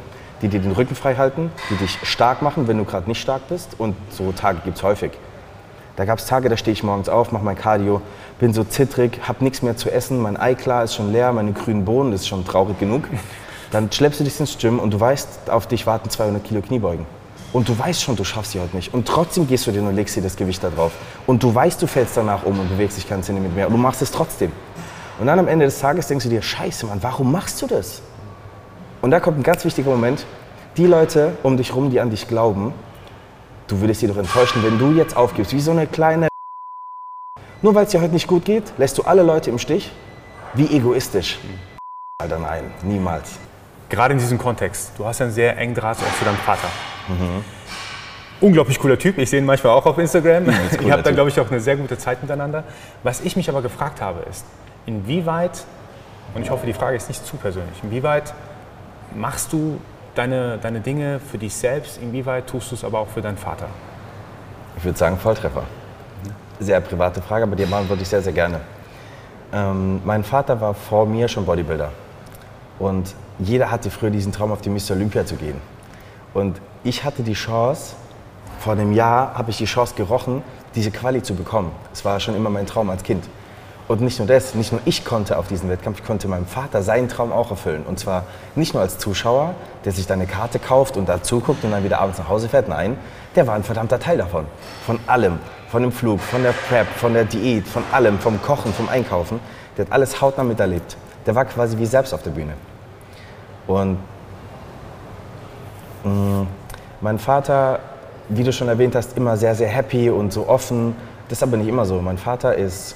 die 0.42 0.48
dir 0.48 0.60
den 0.60 0.72
Rücken 0.72 0.96
frei 0.96 1.16
halten, 1.16 1.52
die 1.70 1.76
dich 1.76 2.00
stark 2.04 2.42
machen, 2.42 2.68
wenn 2.68 2.78
du 2.78 2.86
gerade 2.86 3.08
nicht 3.08 3.22
stark 3.22 3.48
bist 3.50 3.76
und 3.78 3.96
so 4.10 4.32
Tage 4.32 4.60
gibt 4.64 4.78
es 4.78 4.84
häufig. 4.84 5.12
Da 5.96 6.06
gab 6.06 6.20
es 6.20 6.26
Tage, 6.26 6.48
da 6.50 6.58
stehe 6.58 6.74
ich 6.74 6.84
morgens 6.84 7.10
auf, 7.10 7.32
mache 7.32 7.44
mein 7.44 7.58
Cardio, 7.58 8.02
bin 8.40 8.54
so 8.54 8.64
zittrig, 8.64 9.20
habe 9.28 9.44
nichts 9.44 9.62
mehr 9.62 9.76
zu 9.76 9.92
essen, 9.92 10.22
mein 10.22 10.38
Ei 10.38 10.56
klar 10.56 10.84
ist 10.84 10.96
schon 10.96 11.12
leer, 11.12 11.34
meine 11.34 11.52
grünen 11.52 11.86
Bohnen, 11.86 12.14
ist 12.14 12.28
schon 12.28 12.46
traurig 12.46 12.80
genug. 12.80 13.04
Dann 13.72 13.92
schleppst 13.92 14.20
du 14.20 14.24
dich 14.24 14.40
ins 14.40 14.58
Gym 14.58 14.80
und 14.80 14.94
du 14.94 15.00
weißt, 15.00 15.50
auf 15.50 15.68
dich 15.68 15.88
warten 15.88 16.10
200 16.10 16.44
Kilo 16.44 16.62
Kniebeugen. 16.62 17.06
und 17.54 17.68
du 17.68 17.78
weißt 17.78 18.02
schon, 18.02 18.16
du 18.16 18.24
schaffst 18.24 18.52
sie 18.52 18.60
heute 18.60 18.76
nicht. 18.76 18.94
Und 18.94 19.08
trotzdem 19.08 19.48
gehst 19.48 19.68
du 19.68 19.72
dir 19.72 19.82
und 19.82 19.96
legst 19.96 20.16
dir 20.16 20.22
das 20.22 20.36
Gewicht 20.36 20.64
da 20.64 20.70
drauf. 20.70 20.92
Und 21.28 21.44
du 21.44 21.54
weißt, 21.54 21.82
du 21.82 21.88
fällst 21.88 22.16
danach 22.16 22.44
um 22.44 22.60
und 22.60 22.70
bewegst 22.70 22.98
dich 22.98 23.08
keinen 23.08 23.24
Zentimeter 23.24 23.54
mehr. 23.54 23.68
Und 23.68 23.74
du 23.74 23.80
machst 23.80 24.02
es 24.02 24.12
trotzdem. 24.12 24.52
Und 25.20 25.28
dann 25.28 25.38
am 25.38 25.48
Ende 25.48 25.66
des 25.66 25.80
Tages 25.80 26.08
denkst 26.08 26.24
du 26.24 26.30
dir, 26.30 26.42
scheiße, 26.42 26.86
Mann, 26.86 27.00
warum 27.02 27.32
machst 27.32 27.62
du 27.62 27.68
das? 27.68 28.02
Und 29.02 29.12
da 29.12 29.20
kommt 29.20 29.40
ein 29.40 29.44
ganz 29.44 29.66
wichtiger 29.66 29.92
Moment. 29.92 30.26
Die 30.78 30.86
Leute 30.86 31.34
um 31.44 31.58
dich 31.58 31.76
rum, 31.76 31.90
die 31.90 32.00
an 32.00 32.10
dich 32.10 32.28
glauben, 32.28 32.74
du 33.72 33.80
würdest 33.80 34.02
sie 34.02 34.08
doch 34.08 34.18
enttäuschen, 34.18 34.64
wenn 34.64 34.78
du 34.78 34.92
jetzt 34.92 35.16
aufgibst, 35.16 35.54
wie 35.54 35.62
so 35.62 35.72
eine 35.72 35.88
kleine... 35.88 36.28
Nur 37.62 37.74
weil 37.76 37.86
es 37.86 37.92
dir 37.92 38.02
heute 38.02 38.14
nicht 38.14 38.28
gut 38.28 38.44
geht, 38.46 38.74
lässt 38.78 38.98
du 38.98 39.04
alle 39.04 39.24
Leute 39.24 39.50
im 39.50 39.60
Stich? 39.60 39.92
Wie 40.54 40.66
egoistisch. 40.76 41.40
Alter, 42.22 42.40
nein, 42.40 42.72
niemals. 42.84 43.40
Gerade 43.90 44.14
in 44.14 44.20
diesem 44.20 44.38
Kontext, 44.38 44.92
du 44.98 45.06
hast 45.06 45.20
ja 45.20 45.26
einen 45.26 45.34
sehr 45.34 45.58
engen 45.58 45.76
Draht 45.76 45.98
auch 45.98 46.20
zu 46.20 46.26
deinem 46.26 46.38
Vater. 46.38 46.68
Mhm. 47.08 47.44
Unglaublich 48.42 48.80
cooler 48.80 48.98
Typ, 48.98 49.18
ich 49.18 49.30
sehe 49.30 49.40
ihn 49.40 49.46
manchmal 49.46 49.74
auch 49.74 49.86
auf 49.86 49.98
Instagram. 49.98 50.48
Ja, 50.48 50.54
Ihr 50.84 50.94
habt 50.94 51.06
da, 51.06 51.12
glaube 51.12 51.30
ich, 51.30 51.40
auch 51.40 51.50
eine 51.50 51.60
sehr 51.60 51.78
gute 51.78 51.98
Zeit 51.98 52.22
miteinander. 52.22 52.64
Was 53.04 53.22
ich 53.22 53.36
mich 53.36 53.48
aber 53.50 53.62
gefragt 53.62 54.02
habe, 54.02 54.22
ist, 54.30 54.46
inwieweit, 54.86 55.64
und 56.34 56.42
ich 56.42 56.50
hoffe, 56.50 56.66
die 56.66 56.74
Frage 56.74 56.98
ist 56.98 57.08
nicht 57.08 57.26
zu 57.26 57.38
persönlich, 57.38 57.78
inwieweit 57.84 58.34
machst 59.16 59.54
du 59.54 59.80
deine, 60.16 60.58
deine 60.58 60.82
Dinge 60.82 61.20
für 61.20 61.38
dich 61.38 61.54
selbst, 61.54 62.00
inwieweit 62.02 62.48
tust 62.48 62.72
du 62.72 62.76
es 62.76 62.84
aber 62.84 63.00
auch 63.00 63.08
für 63.08 63.22
deinen 63.22 63.38
Vater? 63.38 63.68
Ich 64.78 64.84
würde 64.84 64.98
sagen, 64.98 65.18
Volltreffer. 65.18 65.64
Sehr 66.60 66.80
private 66.82 67.22
Frage, 67.22 67.44
aber 67.44 67.56
die 67.56 67.66
beantworte 67.66 68.02
ich 68.02 68.08
sehr, 68.08 68.22
sehr 68.22 68.34
gerne. 68.34 68.62
Ähm, 69.54 70.02
mein 70.06 70.24
Vater 70.24 70.60
war 70.62 70.74
vor 70.74 71.06
mir 71.06 71.28
schon 71.28 71.46
Bodybuilder. 71.46 71.92
Und 72.80 73.14
jeder 73.40 73.72
hatte 73.72 73.90
früher 73.90 74.10
diesen 74.10 74.32
Traum, 74.32 74.52
auf 74.52 74.62
die 74.62 74.70
Mr. 74.70 74.92
Olympia 74.92 75.26
zu 75.26 75.36
gehen. 75.36 75.60
Und 76.34 76.62
ich 76.84 77.04
hatte 77.04 77.24
die 77.24 77.34
Chance, 77.34 77.96
vor 78.60 78.74
einem 78.74 78.94
Jahr 78.94 79.34
habe 79.36 79.52
ich 79.52 79.58
die 79.58 79.66
Chance 79.66 79.96
gerochen, 79.96 80.44
diese 80.76 80.92
Quali 80.92 81.22
zu 81.22 81.36
bekommen. 81.36 81.72
Es 81.94 82.06
war 82.06 82.20
schon 82.20 82.36
immer 82.36 82.50
mein 82.50 82.66
Traum 82.66 82.90
als 82.90 83.04
Kind. 83.04 83.24
Und 83.92 84.00
nicht 84.00 84.20
nur 84.20 84.28
das, 84.30 84.56
nicht 84.56 84.72
nur 84.72 84.80
ich 84.86 85.04
konnte 85.04 85.38
auf 85.38 85.50
diesen 85.50 85.70
Wettkampf, 85.70 86.00
ich 86.00 86.06
konnte 86.06 86.30
meinem 86.30 86.46
Vater 86.46 86.82
seinen 86.82 87.10
Traum 87.10 87.34
auch 87.34 87.52
erfüllen. 87.52 87.84
Und 87.86 88.00
zwar 88.00 88.24
nicht 88.56 88.74
nur 88.74 88.82
als 88.82 88.98
Zuschauer, 89.00 89.54
der 89.84 89.92
sich 89.92 90.08
da 90.08 90.14
eine 90.14 90.28
Karte 90.28 90.60
kauft 90.60 90.96
und 90.96 91.10
da 91.10 91.22
zuguckt 91.22 91.66
und 91.66 91.72
dann 91.72 91.84
wieder 91.84 92.00
abends 92.00 92.18
nach 92.18 92.30
Hause 92.30 92.48
fährt. 92.48 92.70
Nein, 92.70 92.98
der 93.36 93.48
war 93.48 93.56
ein 93.56 93.66
verdammter 93.66 94.00
Teil 94.00 94.18
davon. 94.18 94.46
Von 94.86 94.98
allem. 95.08 95.40
Von 95.68 95.82
dem 95.82 95.92
Flug, 95.92 96.22
von 96.22 96.42
der 96.42 96.54
Prep, 96.54 96.88
von 96.88 97.14
der 97.14 97.26
Diät, 97.26 97.68
von 97.68 97.84
allem, 97.92 98.18
vom 98.18 98.42
Kochen, 98.42 98.72
vom 98.72 98.88
Einkaufen. 98.88 99.42
Der 99.76 99.84
hat 99.84 99.92
alles 99.92 100.22
hautnah 100.22 100.46
miterlebt. 100.46 100.96
Der 101.26 101.36
war 101.36 101.44
quasi 101.44 101.78
wie 101.78 101.86
selbst 101.86 102.14
auf 102.14 102.24
der 102.24 102.32
Bühne. 102.32 102.54
Und 103.68 103.98
mh, 106.06 106.10
mm, 106.14 106.48
mein 107.02 107.20
Vater, 107.20 107.80
wie 108.30 108.46
du 108.46 108.54
schon 108.54 108.70
erwähnt 108.70 108.96
hast, 108.96 109.18
immer 109.18 109.36
sehr, 109.36 109.54
sehr 109.54 109.68
happy 109.68 110.10
und 110.10 110.32
so 110.32 110.48
offen. 110.48 110.96
Das 111.28 111.40
ist 111.40 111.44
aber 111.44 111.58
nicht 111.58 111.68
immer 111.68 111.84
so. 111.84 112.02
Mein 112.02 112.18
Vater 112.18 112.56
ist 112.56 112.96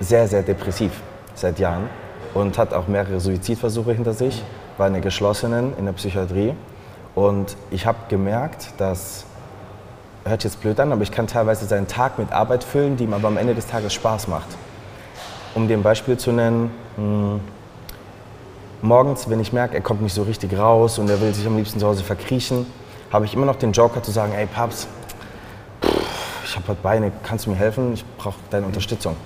sehr, 0.00 0.28
sehr 0.28 0.42
depressiv 0.42 0.92
seit 1.34 1.58
Jahren 1.58 1.88
und 2.34 2.58
hat 2.58 2.74
auch 2.74 2.88
mehrere 2.88 3.20
Suizidversuche 3.20 3.92
hinter 3.92 4.12
sich, 4.12 4.42
war 4.76 4.86
in 4.86 4.92
der 4.92 5.02
geschlossenen 5.02 5.76
in 5.78 5.86
der 5.86 5.92
Psychiatrie. 5.92 6.54
Und 7.14 7.56
ich 7.70 7.86
habe 7.86 7.98
gemerkt, 8.08 8.68
dass, 8.78 9.24
hört 10.24 10.44
jetzt 10.44 10.60
blöd 10.60 10.78
an, 10.78 10.92
aber 10.92 11.02
ich 11.02 11.10
kann 11.10 11.26
teilweise 11.26 11.66
seinen 11.66 11.88
Tag 11.88 12.18
mit 12.18 12.32
Arbeit 12.32 12.62
füllen, 12.62 12.96
die 12.96 13.04
ihm 13.04 13.12
aber 13.12 13.28
am 13.28 13.36
Ende 13.36 13.54
des 13.54 13.66
Tages 13.66 13.92
Spaß 13.94 14.28
macht. 14.28 14.48
Um 15.54 15.68
ein 15.68 15.82
Beispiel 15.82 16.16
zu 16.16 16.30
nennen, 16.30 16.70
hm, 16.96 17.40
morgens, 18.82 19.28
wenn 19.28 19.40
ich 19.40 19.52
merke, 19.52 19.74
er 19.74 19.80
kommt 19.80 20.02
nicht 20.02 20.14
so 20.14 20.22
richtig 20.22 20.56
raus 20.56 20.98
und 20.98 21.10
er 21.10 21.20
will 21.20 21.34
sich 21.34 21.46
am 21.46 21.56
liebsten 21.56 21.80
zu 21.80 21.86
Hause 21.86 22.04
verkriechen, 22.04 22.66
habe 23.10 23.24
ich 23.24 23.34
immer 23.34 23.46
noch 23.46 23.56
den 23.56 23.72
Joker 23.72 24.02
zu 24.02 24.10
sagen, 24.10 24.32
ey 24.34 24.46
Paps, 24.46 24.86
ich 26.44 26.54
habe 26.54 26.68
heute 26.68 26.82
Beine, 26.82 27.10
kannst 27.24 27.46
du 27.46 27.50
mir 27.50 27.56
helfen? 27.56 27.94
Ich 27.94 28.04
brauche 28.16 28.36
deine 28.50 28.66
Unterstützung. 28.66 29.16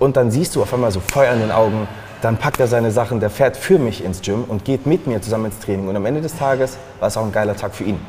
Und 0.00 0.16
dann 0.16 0.32
siehst 0.32 0.56
du 0.56 0.62
auf 0.62 0.74
einmal 0.74 0.90
so 0.90 0.98
Feuer 0.98 1.32
in 1.34 1.40
den 1.40 1.52
Augen, 1.52 1.86
dann 2.22 2.38
packt 2.38 2.58
er 2.58 2.66
seine 2.66 2.90
Sachen, 2.90 3.20
der 3.20 3.30
fährt 3.30 3.56
für 3.56 3.78
mich 3.78 4.02
ins 4.02 4.22
Gym 4.22 4.44
und 4.48 4.64
geht 4.64 4.86
mit 4.86 5.06
mir 5.06 5.22
zusammen 5.22 5.46
ins 5.46 5.58
Training. 5.60 5.88
Und 5.88 5.94
am 5.94 6.06
Ende 6.06 6.22
des 6.22 6.36
Tages 6.36 6.78
war 6.98 7.08
es 7.08 7.16
auch 7.16 7.24
ein 7.24 7.32
geiler 7.32 7.54
Tag 7.54 7.74
für 7.74 7.84
ihn. 7.84 8.00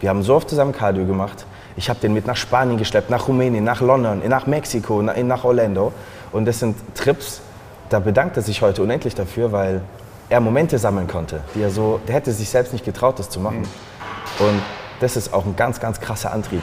Wir 0.00 0.08
haben 0.08 0.22
so 0.22 0.34
oft 0.34 0.48
zusammen 0.48 0.72
Cardio 0.72 1.04
gemacht. 1.06 1.46
Ich 1.76 1.88
habe 1.90 2.00
den 2.00 2.14
mit 2.14 2.26
nach 2.26 2.36
Spanien 2.36 2.78
geschleppt, 2.78 3.10
nach 3.10 3.28
Rumänien, 3.28 3.64
nach 3.64 3.82
London, 3.82 4.22
nach 4.26 4.46
Mexiko, 4.46 5.02
nach 5.02 5.44
Orlando. 5.44 5.92
Und 6.32 6.46
das 6.46 6.58
sind 6.58 6.76
Trips, 6.94 7.42
da 7.90 7.98
bedankt 8.00 8.36
er 8.36 8.42
sich 8.42 8.62
heute 8.62 8.82
unendlich 8.82 9.14
dafür, 9.14 9.52
weil 9.52 9.82
er 10.28 10.40
Momente 10.40 10.78
sammeln 10.78 11.06
konnte, 11.06 11.40
die 11.54 11.62
er 11.62 11.70
so, 11.70 12.00
der 12.08 12.14
hätte 12.14 12.32
sich 12.32 12.48
selbst 12.48 12.72
nicht 12.72 12.84
getraut, 12.84 13.18
das 13.18 13.28
zu 13.28 13.40
machen. 13.40 13.60
Mhm. 13.60 14.46
Und 14.46 14.62
das 15.00 15.16
ist 15.16 15.32
auch 15.34 15.44
ein 15.44 15.54
ganz, 15.54 15.80
ganz 15.80 16.00
krasser 16.00 16.32
Antrieb. 16.32 16.62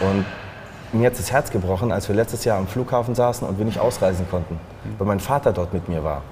Und 0.00 0.24
mir 0.94 1.06
hat 1.06 1.18
das 1.18 1.32
Herz 1.32 1.50
gebrochen, 1.50 1.92
als 1.92 2.08
wir 2.08 2.14
letztes 2.14 2.44
Jahr 2.44 2.58
am 2.58 2.66
Flughafen 2.66 3.14
saßen 3.14 3.46
und 3.46 3.58
wir 3.58 3.64
nicht 3.64 3.78
ausreisen 3.78 4.26
konnten, 4.30 4.58
weil 4.98 5.06
mein 5.06 5.20
Vater 5.20 5.52
dort 5.52 5.72
mit 5.72 5.88
mir 5.88 6.04
war. 6.04 6.22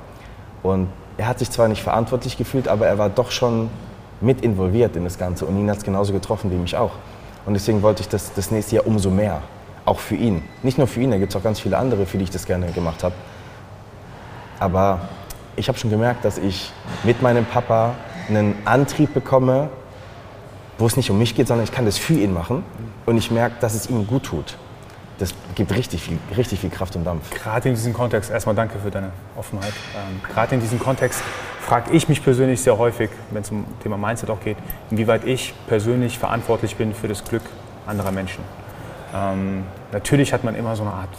Und 0.63 0.89
er 1.17 1.27
hat 1.27 1.39
sich 1.39 1.51
zwar 1.51 1.69
nicht 1.69 1.83
verantwortlich 1.83 2.37
gefühlt, 2.37 2.69
aber 2.69 2.87
er 2.87 2.99
war 2.99 3.11
doch 3.11 3.31
schon 3.31 3.71
mit 4.21 4.41
involviert 4.41 4.97
in 4.97 5.05
das 5.05 5.19
Ganze 5.19 5.47
und 5.47 5.59
ihn 5.59 5.69
hat 5.69 5.79
es 5.79 5.85
genauso 5.85 6.13
getroffen 6.13 6.51
wie 6.51 6.57
mich 6.57 6.77
auch. 6.77 6.93
Und 7.45 7.55
deswegen 7.55 7.83
wollte 7.83 8.03
ich 8.03 8.09
das, 8.09 8.33
das 8.35 8.51
nächste 8.51 8.77
Jahr 8.77 8.87
umso 8.87 9.11
mehr, 9.11 9.43
auch 9.85 9.99
für 9.99 10.15
ihn. 10.15 10.43
Nicht 10.63 10.79
nur 10.79 10.87
für 10.87 11.01
ihn, 11.01 11.11
da 11.11 11.19
gibt 11.19 11.33
es 11.33 11.37
auch 11.37 11.43
ganz 11.43 11.59
viele 11.59 11.77
andere, 11.77 12.07
für 12.07 12.19
die 12.19 12.25
ich 12.25 12.31
das 12.31 12.47
gerne 12.47 12.71
gemacht 12.71 13.03
habe. 13.03 13.15
Aber 14.61 15.01
ich 15.57 15.69
habe 15.69 15.77
schon 15.77 15.91
gemerkt, 15.91 16.25
dass 16.25 16.39
ich 16.39 16.73
mit 17.03 17.21
meinem 17.21 17.45
Papa 17.45 17.95
einen 18.29 18.55
Antrieb 18.65 19.13
bekomme, 19.13 19.71
wo 20.79 20.87
es 20.87 20.97
nicht 20.97 21.11
um 21.11 21.19
mich 21.19 21.35
geht, 21.35 21.49
sondern 21.49 21.65
ich 21.65 21.73
kann 21.73 21.85
das 21.85 21.99
für 21.99 22.15
ihn 22.15 22.33
machen 22.33 22.65
und 23.07 23.17
ich 23.17 23.31
merke, 23.31 23.57
dass 23.61 23.75
es 23.75 23.89
ihm 23.89 24.07
gut 24.07 24.25
tut. 24.25 24.57
Das 25.19 25.35
gibt 25.55 25.75
richtig 25.75 26.03
viel, 26.03 26.19
richtig 26.37 26.61
viel 26.61 26.71
Kraft 26.71 26.97
und 26.97 27.05
Dampf. 27.05 27.31
Gerade 27.31 27.69
in 27.69 27.75
diesem 27.75 27.93
Kontext, 27.93 28.31
erstmal 28.31 28.55
danke 28.55 28.79
für 28.79 28.91
deine 28.91 29.11
Offenheit. 29.37 29.73
Ähm, 29.95 30.21
Gerade 30.33 30.55
in 30.55 30.61
diesem 30.61 30.81
Kontext 30.81 31.23
frage 31.61 31.93
ich 31.93 32.09
mich 32.09 32.25
persönlich 32.25 32.61
sehr 32.61 32.77
häufig, 32.77 33.11
wenn 33.31 33.43
es 33.43 33.51
um 33.51 33.65
Thema 33.83 33.97
Mindset 33.97 34.31
auch 34.31 34.41
geht, 34.41 34.57
inwieweit 34.91 35.25
ich 35.25 35.55
persönlich 35.69 36.19
verantwortlich 36.19 36.77
bin 36.77 36.95
für 36.95 37.09
das 37.09 37.23
Glück 37.23 37.43
anderer 37.87 38.11
Menschen. 38.11 38.43
Ähm, 39.15 39.65
natürlich 39.93 40.33
hat 40.33 40.43
man 40.43 40.55
immer 40.55 40.75
so 40.75 40.83
eine 40.83 40.93
Art 40.93 41.11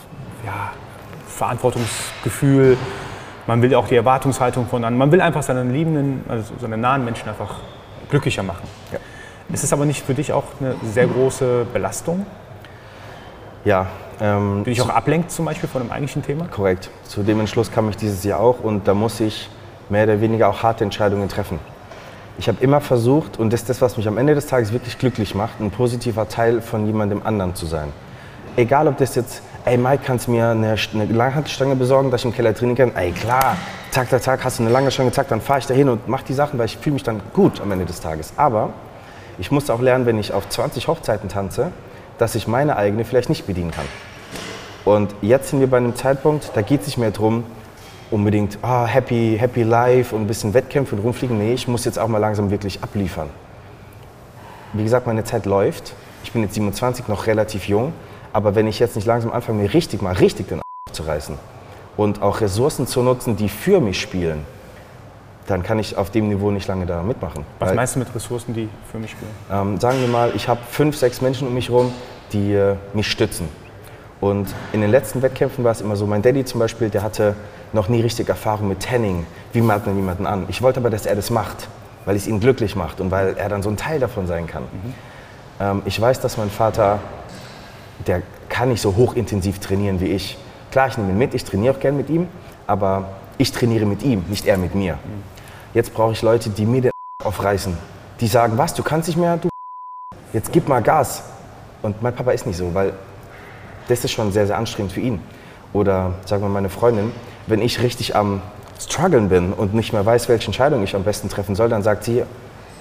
ja, 0.45 0.71
Verantwortungsgefühl, 1.27 2.77
man 3.47 3.61
will 3.61 3.73
auch 3.75 3.87
die 3.87 3.95
Erwartungshaltung 3.95 4.67
von 4.67 4.83
anderen, 4.83 4.97
man 4.97 5.11
will 5.11 5.21
einfach 5.21 5.43
seinen 5.43 5.71
liebenden, 5.71 6.23
also 6.27 6.53
seine 6.59 6.77
nahen 6.77 7.05
Menschen 7.05 7.27
einfach 7.29 7.55
glücklicher 8.09 8.43
machen. 8.43 8.67
Ja. 8.91 8.99
Ist 9.51 9.63
es 9.63 9.73
aber 9.73 9.85
nicht 9.85 10.05
für 10.05 10.13
dich 10.13 10.31
auch 10.31 10.45
eine 10.59 10.75
sehr 10.83 11.07
große 11.07 11.67
Belastung? 11.73 12.25
Ja. 13.65 13.87
Ähm, 14.21 14.63
die 14.65 14.71
dich 14.71 14.81
auch 14.81 14.89
ablenkt 14.89 15.31
zum 15.31 15.45
Beispiel 15.45 15.67
von 15.67 15.81
dem 15.81 15.91
eigentlichen 15.91 16.23
Thema? 16.23 16.45
Korrekt. 16.45 16.89
Zu 17.03 17.23
dem 17.23 17.39
Entschluss 17.39 17.71
kam 17.71 17.89
ich 17.89 17.97
dieses 17.97 18.23
Jahr 18.23 18.39
auch 18.39 18.61
und 18.63 18.87
da 18.87 18.93
muss 18.93 19.19
ich 19.19 19.49
mehr 19.89 20.03
oder 20.05 20.21
weniger 20.21 20.49
auch 20.49 20.63
harte 20.63 20.83
Entscheidungen 20.83 21.27
treffen. 21.29 21.59
Ich 22.37 22.47
habe 22.47 22.63
immer 22.63 22.81
versucht, 22.81 23.37
und 23.37 23.53
das 23.53 23.61
ist 23.61 23.69
das, 23.69 23.81
was 23.81 23.97
mich 23.97 24.07
am 24.07 24.17
Ende 24.17 24.33
des 24.33 24.47
Tages 24.47 24.73
wirklich 24.73 24.97
glücklich 24.97 25.35
macht, 25.35 25.59
ein 25.59 25.69
positiver 25.71 26.27
Teil 26.27 26.61
von 26.61 26.85
jemandem 26.85 27.21
anderen 27.23 27.53
zu 27.53 27.65
sein. 27.65 27.89
Egal, 28.55 28.87
ob 28.87 28.97
das 28.97 29.15
jetzt 29.15 29.43
ey 29.65 29.77
Mike, 29.77 30.03
kannst 30.05 30.27
du 30.27 30.31
mir 30.31 30.49
eine, 30.49 30.75
eine 30.93 31.05
Langhantelstange 31.05 31.75
besorgen, 31.75 32.11
dass 32.11 32.21
ich 32.21 32.25
im 32.25 32.33
Keller 32.33 32.53
trainieren 32.53 32.77
kann? 32.77 32.95
Ey 32.95 33.11
klar, 33.11 33.57
Tag, 33.91 34.09
Tag, 34.09 34.21
Tag, 34.21 34.43
hast 34.43 34.59
du 34.59 34.63
eine 34.63 34.71
lange 34.71 34.91
Stange, 34.91 35.11
zack, 35.11 35.27
dann 35.29 35.41
fahre 35.41 35.59
ich 35.59 35.65
da 35.65 35.73
hin 35.73 35.89
und 35.89 36.07
mache 36.07 36.25
die 36.27 36.33
Sachen, 36.33 36.59
weil 36.59 36.65
ich 36.65 36.77
fühle 36.77 36.95
mich 36.95 37.03
dann 37.03 37.21
gut 37.33 37.61
am 37.61 37.71
Ende 37.71 37.85
des 37.85 37.99
Tages. 37.99 38.33
Aber 38.37 38.69
ich 39.37 39.51
musste 39.51 39.73
auch 39.73 39.81
lernen, 39.81 40.05
wenn 40.05 40.19
ich 40.19 40.33
auf 40.33 40.47
20 40.47 40.87
Hochzeiten 40.87 41.29
tanze, 41.29 41.71
dass 42.17 42.35
ich 42.35 42.47
meine 42.47 42.77
eigene 42.77 43.05
vielleicht 43.05 43.29
nicht 43.29 43.47
bedienen 43.47 43.71
kann. 43.71 43.85
Und 44.85 45.15
jetzt 45.21 45.49
sind 45.49 45.59
wir 45.59 45.67
bei 45.67 45.77
einem 45.77 45.95
Zeitpunkt, 45.95 46.51
da 46.53 46.61
geht 46.61 46.81
es 46.81 46.87
nicht 46.87 46.97
mehr 46.97 47.11
darum, 47.11 47.43
unbedingt 48.11 48.59
oh, 48.61 48.85
happy, 48.85 49.37
happy 49.39 49.63
life 49.63 50.15
und 50.15 50.23
ein 50.23 50.27
bisschen 50.27 50.53
Wettkämpfe 50.53 50.95
und 50.95 51.01
rumfliegen. 51.01 51.37
Nee, 51.37 51.53
ich 51.53 51.67
muss 51.67 51.85
jetzt 51.85 51.97
auch 51.97 52.07
mal 52.07 52.19
langsam 52.19 52.51
wirklich 52.51 52.83
abliefern. 52.83 53.29
Wie 54.73 54.83
gesagt, 54.83 55.07
meine 55.07 55.23
Zeit 55.23 55.45
läuft. 55.45 55.93
Ich 56.23 56.31
bin 56.31 56.41
jetzt 56.43 56.53
27, 56.53 57.07
noch 57.07 57.27
relativ 57.27 57.67
jung. 57.67 57.93
Aber 58.33 58.55
wenn 58.55 58.67
ich 58.67 58.79
jetzt 58.79 58.95
nicht 58.95 59.05
langsam 59.05 59.31
anfange, 59.31 59.61
mir 59.61 59.73
richtig 59.73 60.01
mal 60.01 60.13
richtig 60.13 60.47
den 60.47 60.61
zu 60.91 61.03
reißen 61.03 61.37
und 61.97 62.21
auch 62.21 62.41
Ressourcen 62.41 62.87
zu 62.87 63.01
nutzen, 63.01 63.35
die 63.35 63.49
für 63.49 63.79
mich 63.79 64.01
spielen, 64.01 64.45
dann 65.47 65.63
kann 65.63 65.79
ich 65.79 65.97
auf 65.97 66.09
dem 66.09 66.29
Niveau 66.29 66.51
nicht 66.51 66.67
lange 66.67 66.85
da 66.85 67.03
mitmachen. 67.03 67.45
Was 67.59 67.69
Weil, 67.69 67.75
meinst 67.75 67.95
du 67.95 67.99
mit 67.99 68.13
Ressourcen, 68.15 68.53
die 68.53 68.69
für 68.91 68.97
mich 68.97 69.11
spielen? 69.11 69.31
Ähm, 69.51 69.79
sagen 69.79 69.99
wir 69.99 70.07
mal, 70.07 70.31
ich 70.35 70.47
habe 70.47 70.61
fünf, 70.69 70.97
sechs 70.97 71.21
Menschen 71.21 71.47
um 71.47 71.53
mich 71.53 71.69
herum, 71.69 71.91
die 72.31 72.53
äh, 72.53 72.75
mich 72.93 73.09
stützen. 73.09 73.47
Und 74.21 74.47
in 74.71 74.81
den 74.81 74.89
letzten 74.89 75.21
Wettkämpfen 75.21 75.63
war 75.63 75.71
es 75.71 75.81
immer 75.81 75.95
so, 75.95 76.05
mein 76.07 76.21
Daddy 76.21 76.45
zum 76.45 76.59
Beispiel, 76.59 76.89
der 76.89 77.03
hatte 77.03 77.35
noch 77.73 77.89
nie 77.89 78.01
richtig 78.01 78.29
Erfahrung 78.29 78.69
mit 78.69 78.81
Tanning. 78.81 79.25
Wie 79.51 79.61
macht 79.61 79.85
man 79.85 79.95
jemanden 79.97 80.25
an? 80.25 80.45
Ich 80.47 80.61
wollte 80.61 80.79
aber, 80.79 80.89
dass 80.89 81.05
er 81.05 81.15
das 81.15 81.29
macht, 81.29 81.67
weil 82.05 82.15
es 82.15 82.27
ihn 82.27 82.39
glücklich 82.39 82.75
macht 82.75 83.01
und 83.01 83.11
weil 83.11 83.35
er 83.35 83.49
dann 83.49 83.61
so 83.63 83.69
ein 83.69 83.75
Teil 83.75 83.99
davon 83.99 84.27
sein 84.27 84.47
kann. 84.47 84.63
Mhm. 84.63 84.93
Ähm, 85.59 85.81
ich 85.85 85.99
weiß, 85.99 86.21
dass 86.21 86.37
mein 86.37 86.49
Vater 86.49 86.99
der 88.07 88.21
kann 88.49 88.69
nicht 88.69 88.81
so 88.81 88.95
hochintensiv 88.95 89.59
trainieren 89.59 89.99
wie 89.99 90.07
ich. 90.07 90.37
Klar, 90.71 90.87
ich 90.87 90.97
nehme 90.97 91.11
ihn 91.11 91.17
mit, 91.17 91.33
ich 91.33 91.43
trainiere 91.43 91.75
auch 91.75 91.79
gern 91.79 91.97
mit 91.97 92.09
ihm, 92.09 92.27
aber 92.67 93.09
ich 93.37 93.51
trainiere 93.51 93.85
mit 93.85 94.03
ihm, 94.03 94.25
nicht 94.29 94.45
er 94.45 94.57
mit 94.57 94.75
mir. 94.75 94.97
Jetzt 95.73 95.93
brauche 95.93 96.11
ich 96.11 96.21
Leute, 96.21 96.49
die 96.49 96.65
mir 96.65 96.81
den 96.81 96.91
aufreißen. 97.23 97.75
Die 98.19 98.27
sagen, 98.27 98.57
was, 98.57 98.73
du 98.73 98.83
kannst 98.83 99.07
nicht 99.07 99.17
mehr, 99.17 99.37
du 99.37 99.49
jetzt 100.33 100.51
gib 100.51 100.67
mal 100.67 100.81
Gas. 100.81 101.23
Und 101.81 102.01
mein 102.01 102.15
Papa 102.15 102.31
ist 102.31 102.45
nicht 102.45 102.57
so, 102.57 102.73
weil 102.73 102.93
das 103.87 104.03
ist 104.03 104.11
schon 104.11 104.31
sehr, 104.31 104.47
sehr 104.47 104.57
anstrengend 104.57 104.93
für 104.93 105.01
ihn. 105.01 105.19
Oder 105.73 106.13
sagen 106.25 106.43
wir 106.43 106.49
meine 106.49 106.69
Freundin, 106.69 107.11
wenn 107.47 107.61
ich 107.61 107.81
richtig 107.81 108.15
am 108.15 108.41
struggeln 108.79 109.29
bin 109.29 109.51
und 109.51 109.73
nicht 109.73 109.91
mehr 109.91 110.05
weiß, 110.05 110.29
welche 110.29 110.45
Entscheidung 110.45 110.83
ich 110.83 110.95
am 110.95 111.03
besten 111.03 111.29
treffen 111.29 111.55
soll, 111.55 111.69
dann 111.69 111.83
sagt 111.83 112.03
sie, 112.03 112.23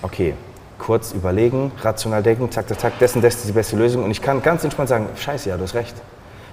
okay, 0.03 0.34
kurz 0.78 1.12
überlegen, 1.12 1.72
rational 1.80 2.22
denken, 2.22 2.51
zack, 2.51 2.68
zack, 2.68 2.80
zack, 2.80 2.93
und 3.14 3.22
das 3.22 3.36
ist 3.36 3.49
die 3.49 3.53
beste 3.53 3.76
Lösung. 3.76 4.05
Und 4.05 4.11
ich 4.11 4.20
kann 4.20 4.43
ganz 4.43 4.62
entspannt 4.64 4.88
sagen, 4.88 5.09
scheiße, 5.16 5.49
ja, 5.49 5.57
du 5.57 5.62
hast 5.62 5.74
recht. 5.74 5.95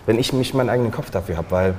Wenn 0.06 0.18
ich 0.18 0.34
mich 0.34 0.54
meinen 0.54 0.70
eigenen 0.70 0.92
Kopf 0.92 1.10
dafür 1.10 1.38
habe, 1.38 1.52
weil 1.52 1.74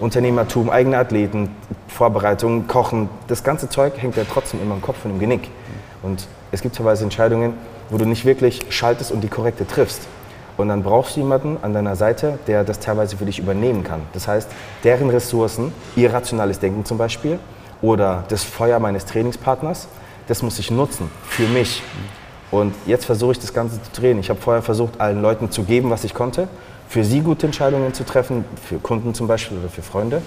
Unternehmertum, 0.00 0.70
eigene 0.70 0.96
Athleten, 0.96 1.50
Vorbereitung, 1.88 2.66
Kochen, 2.66 3.10
das 3.28 3.44
ganze 3.44 3.68
Zeug 3.68 3.92
hängt 3.98 4.16
ja 4.16 4.24
trotzdem 4.30 4.62
immer 4.62 4.74
im 4.74 4.82
Kopf 4.82 5.04
und 5.04 5.10
im 5.12 5.18
Genick. 5.18 5.48
Und 6.02 6.26
es 6.50 6.62
gibt 6.62 6.74
teilweise 6.74 7.04
Entscheidungen, 7.04 7.52
wo 7.90 7.98
du 7.98 8.06
nicht 8.06 8.24
wirklich 8.24 8.60
schaltest 8.70 9.12
und 9.12 9.20
die 9.20 9.28
korrekte 9.28 9.66
triffst. 9.66 10.08
Und 10.56 10.68
dann 10.68 10.82
brauchst 10.82 11.16
du 11.16 11.20
jemanden 11.20 11.58
an 11.62 11.74
deiner 11.74 11.96
Seite, 11.96 12.38
der 12.46 12.64
das 12.64 12.80
teilweise 12.80 13.16
für 13.16 13.24
dich 13.24 13.38
übernehmen 13.38 13.84
kann. 13.84 14.00
Das 14.12 14.26
heißt, 14.26 14.48
deren 14.84 15.10
Ressourcen, 15.10 15.72
ihr 15.96 16.12
rationales 16.12 16.58
Denken 16.58 16.84
zum 16.84 16.98
Beispiel 16.98 17.38
oder 17.82 18.24
das 18.28 18.42
Feuer 18.42 18.78
meines 18.78 19.04
Trainingspartners, 19.04 19.88
das 20.28 20.42
muss 20.42 20.58
ich 20.58 20.70
nutzen 20.70 21.10
für 21.28 21.46
mich. 21.46 21.82
Und 22.50 22.74
jetzt 22.86 23.04
versuche 23.04 23.32
ich 23.32 23.38
das 23.38 23.54
Ganze 23.54 23.80
zu 23.82 24.00
drehen. 24.00 24.18
Ich 24.18 24.28
habe 24.28 24.40
vorher 24.40 24.62
versucht, 24.62 25.00
allen 25.00 25.22
Leuten 25.22 25.50
zu 25.50 25.62
geben, 25.64 25.90
was 25.90 26.04
ich 26.04 26.14
konnte, 26.14 26.48
für 26.90 27.04
sie 27.04 27.20
gute 27.20 27.46
Entscheidungen 27.46 27.94
zu 27.94 28.04
treffen, 28.04 28.44
für 28.68 28.78
Kunden 28.78 29.14
zum 29.14 29.28
Beispiel 29.28 29.56
oder 29.58 29.68
für 29.68 29.80
Freunde. 29.80 30.22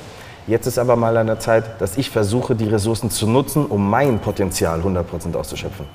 Jetzt 0.47 0.65
ist 0.65 0.79
aber 0.79 0.95
mal 0.95 1.15
an 1.17 1.27
der 1.27 1.37
Zeit, 1.37 1.81
dass 1.81 1.97
ich 1.97 2.09
versuche, 2.09 2.55
die 2.55 2.69
Ressourcen 2.69 3.09
zu 3.09 3.27
nutzen, 3.27 3.65
um 3.65 3.89
mein 3.89 4.19
Potenzial 4.19 4.79
100% 4.79 5.35
auszuschöpfen. 5.35 5.85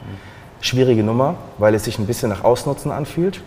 Schwierige 0.60 1.02
Nummer, 1.02 1.36
weil 1.56 1.74
es 1.74 1.84
sich 1.84 1.98
ein 1.98 2.06
bisschen 2.06 2.28
nach 2.28 2.44
Ausnutzen 2.44 2.92
anfühlt. 2.92 3.40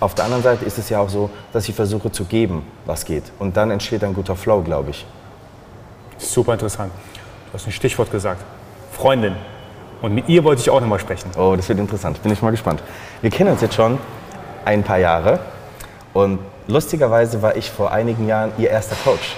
Auf 0.00 0.14
der 0.14 0.24
anderen 0.24 0.42
Seite 0.42 0.64
ist 0.64 0.78
es 0.78 0.88
ja 0.88 0.98
auch 0.98 1.10
so, 1.10 1.28
dass 1.52 1.68
ich 1.68 1.74
versuche 1.74 2.10
zu 2.10 2.24
geben, 2.24 2.62
was 2.86 3.04
geht. 3.04 3.24
Und 3.38 3.58
dann 3.58 3.70
entsteht 3.70 4.02
ein 4.02 4.14
guter 4.14 4.34
Flow, 4.34 4.62
glaube 4.62 4.90
ich. 4.90 5.06
Super 6.16 6.54
interessant. 6.54 6.90
Du 7.48 7.52
hast 7.52 7.66
ein 7.66 7.72
Stichwort 7.72 8.10
gesagt. 8.10 8.42
Freundin. 8.92 9.34
Und 10.00 10.14
mit 10.14 10.26
ihr 10.30 10.42
wollte 10.42 10.62
ich 10.62 10.70
auch 10.70 10.80
nochmal 10.80 11.00
sprechen. 11.00 11.30
Oh, 11.36 11.52
das 11.54 11.68
wird 11.68 11.78
interessant. 11.78 12.22
Bin 12.22 12.32
ich 12.32 12.40
mal 12.40 12.50
gespannt. 12.50 12.82
Wir 13.20 13.28
kennen 13.28 13.50
uns 13.50 13.60
jetzt 13.60 13.74
schon 13.74 13.98
ein 14.64 14.82
paar 14.82 14.98
Jahre. 14.98 15.38
Und 16.16 16.38
lustigerweise 16.66 17.42
war 17.42 17.56
ich 17.56 17.70
vor 17.70 17.92
einigen 17.92 18.26
Jahren 18.26 18.50
ihr 18.56 18.70
erster 18.70 18.96
Coach. 19.04 19.36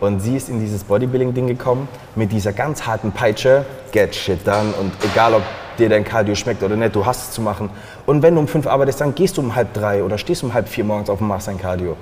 Und 0.00 0.18
sie 0.18 0.36
ist 0.36 0.48
in 0.48 0.58
dieses 0.58 0.82
Bodybuilding-Ding 0.82 1.46
gekommen 1.46 1.86
mit 2.16 2.32
dieser 2.32 2.52
ganz 2.52 2.88
harten 2.88 3.12
Peitsche, 3.12 3.64
get 3.92 4.12
shit 4.12 4.44
done 4.44 4.72
und 4.80 4.92
egal 5.04 5.34
ob 5.34 5.42
dir 5.78 5.88
dein 5.88 6.02
Cardio 6.02 6.34
schmeckt 6.34 6.64
oder 6.64 6.74
nicht, 6.74 6.96
du 6.96 7.06
hast 7.06 7.28
es 7.28 7.30
zu 7.30 7.40
machen. 7.40 7.70
Und 8.04 8.20
wenn 8.22 8.34
du 8.34 8.40
um 8.40 8.48
fünf 8.48 8.66
arbeitest, 8.66 9.00
dann 9.00 9.14
gehst 9.14 9.36
du 9.36 9.42
um 9.42 9.54
halb 9.54 9.74
drei 9.74 10.02
oder 10.02 10.18
stehst 10.18 10.42
um 10.42 10.52
halb 10.54 10.68
vier 10.68 10.82
morgens 10.82 11.08
auf 11.08 11.20
und 11.20 11.28
machst 11.28 11.46
dein 11.46 11.56
Cardio. 11.56 11.96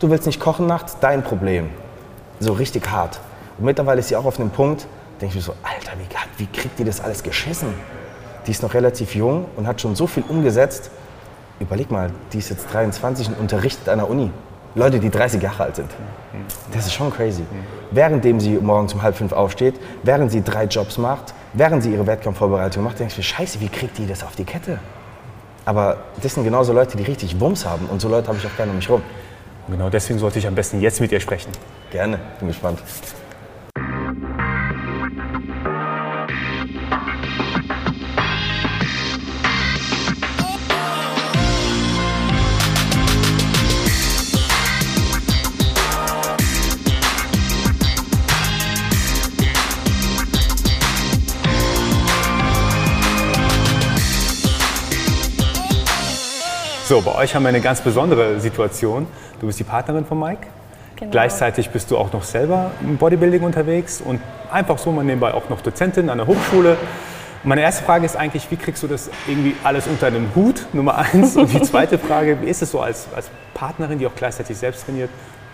Du 0.00 0.10
willst 0.10 0.26
nicht 0.26 0.40
kochen 0.40 0.66
nachts, 0.66 0.96
dein 1.00 1.22
Problem. 1.22 1.70
So 2.40 2.54
richtig 2.54 2.90
hart. 2.90 3.20
Und 3.56 3.66
mittlerweile 3.66 4.00
ist 4.00 4.08
sie 4.08 4.16
auch 4.16 4.24
auf 4.24 4.40
einem 4.40 4.50
Punkt, 4.50 4.88
denke 5.20 5.30
ich 5.30 5.34
mir 5.36 5.42
so, 5.42 5.54
Alter, 5.62 5.92
wie, 5.96 6.44
wie 6.44 6.46
kriegt 6.46 6.76
die 6.80 6.84
das 6.84 7.00
alles 7.00 7.22
geschissen? 7.22 7.72
Die 8.48 8.50
ist 8.50 8.64
noch 8.64 8.74
relativ 8.74 9.14
jung 9.14 9.44
und 9.54 9.68
hat 9.68 9.80
schon 9.80 9.94
so 9.94 10.08
viel 10.08 10.24
umgesetzt. 10.28 10.90
Überleg 11.60 11.90
mal, 11.90 12.10
die 12.32 12.38
ist 12.38 12.50
jetzt 12.50 12.72
23 12.72 13.28
und 13.28 13.38
unterrichtet 13.38 13.88
an 13.88 13.98
der 13.98 14.08
Uni. 14.08 14.30
Leute, 14.74 15.00
die 15.00 15.10
30 15.10 15.42
Jahre 15.42 15.64
alt 15.64 15.76
sind. 15.76 15.90
Das 16.72 16.86
ist 16.86 16.92
schon 16.92 17.10
crazy. 17.12 17.42
Währenddem 17.90 18.38
sie 18.38 18.50
morgens 18.50 18.94
um 18.94 19.02
halb 19.02 19.16
fünf 19.16 19.32
aufsteht, 19.32 19.74
während 20.02 20.30
sie 20.30 20.42
drei 20.42 20.64
Jobs 20.64 20.98
macht, 20.98 21.34
während 21.52 21.82
sie 21.82 21.92
ihre 21.92 22.06
Wettkampfvorbereitung 22.06 22.84
macht, 22.84 23.00
ich 23.00 23.16
mir, 23.16 23.22
scheiße, 23.22 23.60
wie 23.60 23.68
kriegt 23.68 23.98
die 23.98 24.06
das 24.06 24.22
auf 24.22 24.36
die 24.36 24.44
Kette? 24.44 24.78
Aber 25.64 25.98
das 26.22 26.34
sind 26.34 26.44
genauso 26.44 26.72
Leute, 26.72 26.96
die 26.96 27.02
richtig 27.02 27.40
Wumms 27.40 27.66
haben. 27.66 27.86
Und 27.86 28.00
so 28.00 28.08
Leute 28.08 28.28
habe 28.28 28.38
ich 28.38 28.46
auch 28.46 28.56
gerne 28.56 28.70
um 28.70 28.76
mich 28.76 28.88
rum. 28.88 29.02
Genau 29.68 29.90
deswegen 29.90 30.18
sollte 30.18 30.38
ich 30.38 30.46
am 30.46 30.54
besten 30.54 30.80
jetzt 30.80 31.00
mit 31.00 31.12
ihr 31.12 31.20
sprechen. 31.20 31.50
Gerne, 31.90 32.18
bin 32.38 32.48
gespannt. 32.48 32.78
So, 56.88 57.02
bei 57.02 57.14
euch 57.16 57.34
haben 57.34 57.42
wir 57.42 57.50
eine 57.50 57.60
ganz 57.60 57.82
besondere 57.82 58.40
Situation. 58.40 59.06
Du 59.40 59.46
bist 59.46 59.60
die 59.60 59.64
Partnerin 59.64 60.06
von 60.06 60.18
Mike. 60.18 60.46
Genau. 60.96 61.10
Gleichzeitig 61.10 61.68
bist 61.68 61.90
du 61.90 61.98
auch 61.98 62.10
noch 62.14 62.22
selber 62.22 62.70
im 62.80 62.96
Bodybuilding 62.96 63.42
unterwegs 63.42 64.00
und 64.00 64.22
einfach 64.50 64.78
so 64.78 64.90
mal 64.90 65.04
nebenbei 65.04 65.34
auch 65.34 65.50
noch 65.50 65.60
Dozentin 65.60 66.08
an 66.08 66.16
der 66.16 66.26
Hochschule. 66.26 66.78
Meine 67.44 67.60
erste 67.60 67.84
Frage 67.84 68.06
ist 68.06 68.16
eigentlich, 68.16 68.50
wie 68.50 68.56
kriegst 68.56 68.82
du 68.82 68.86
das 68.86 69.10
irgendwie 69.26 69.54
alles 69.64 69.86
unter 69.86 70.06
einem 70.06 70.34
Hut, 70.34 70.64
Nummer 70.72 70.96
eins? 70.96 71.36
Und 71.36 71.52
die 71.52 71.60
zweite 71.60 71.98
Frage, 72.08 72.40
wie 72.40 72.46
ist 72.46 72.62
es 72.62 72.70
so 72.70 72.80
als, 72.80 73.06
als 73.14 73.28
Partnerin, 73.52 73.98
die 73.98 74.06
auch 74.06 74.14
gleichzeitig 74.16 74.56
selbst 74.56 74.86
trainiert, 74.86 75.10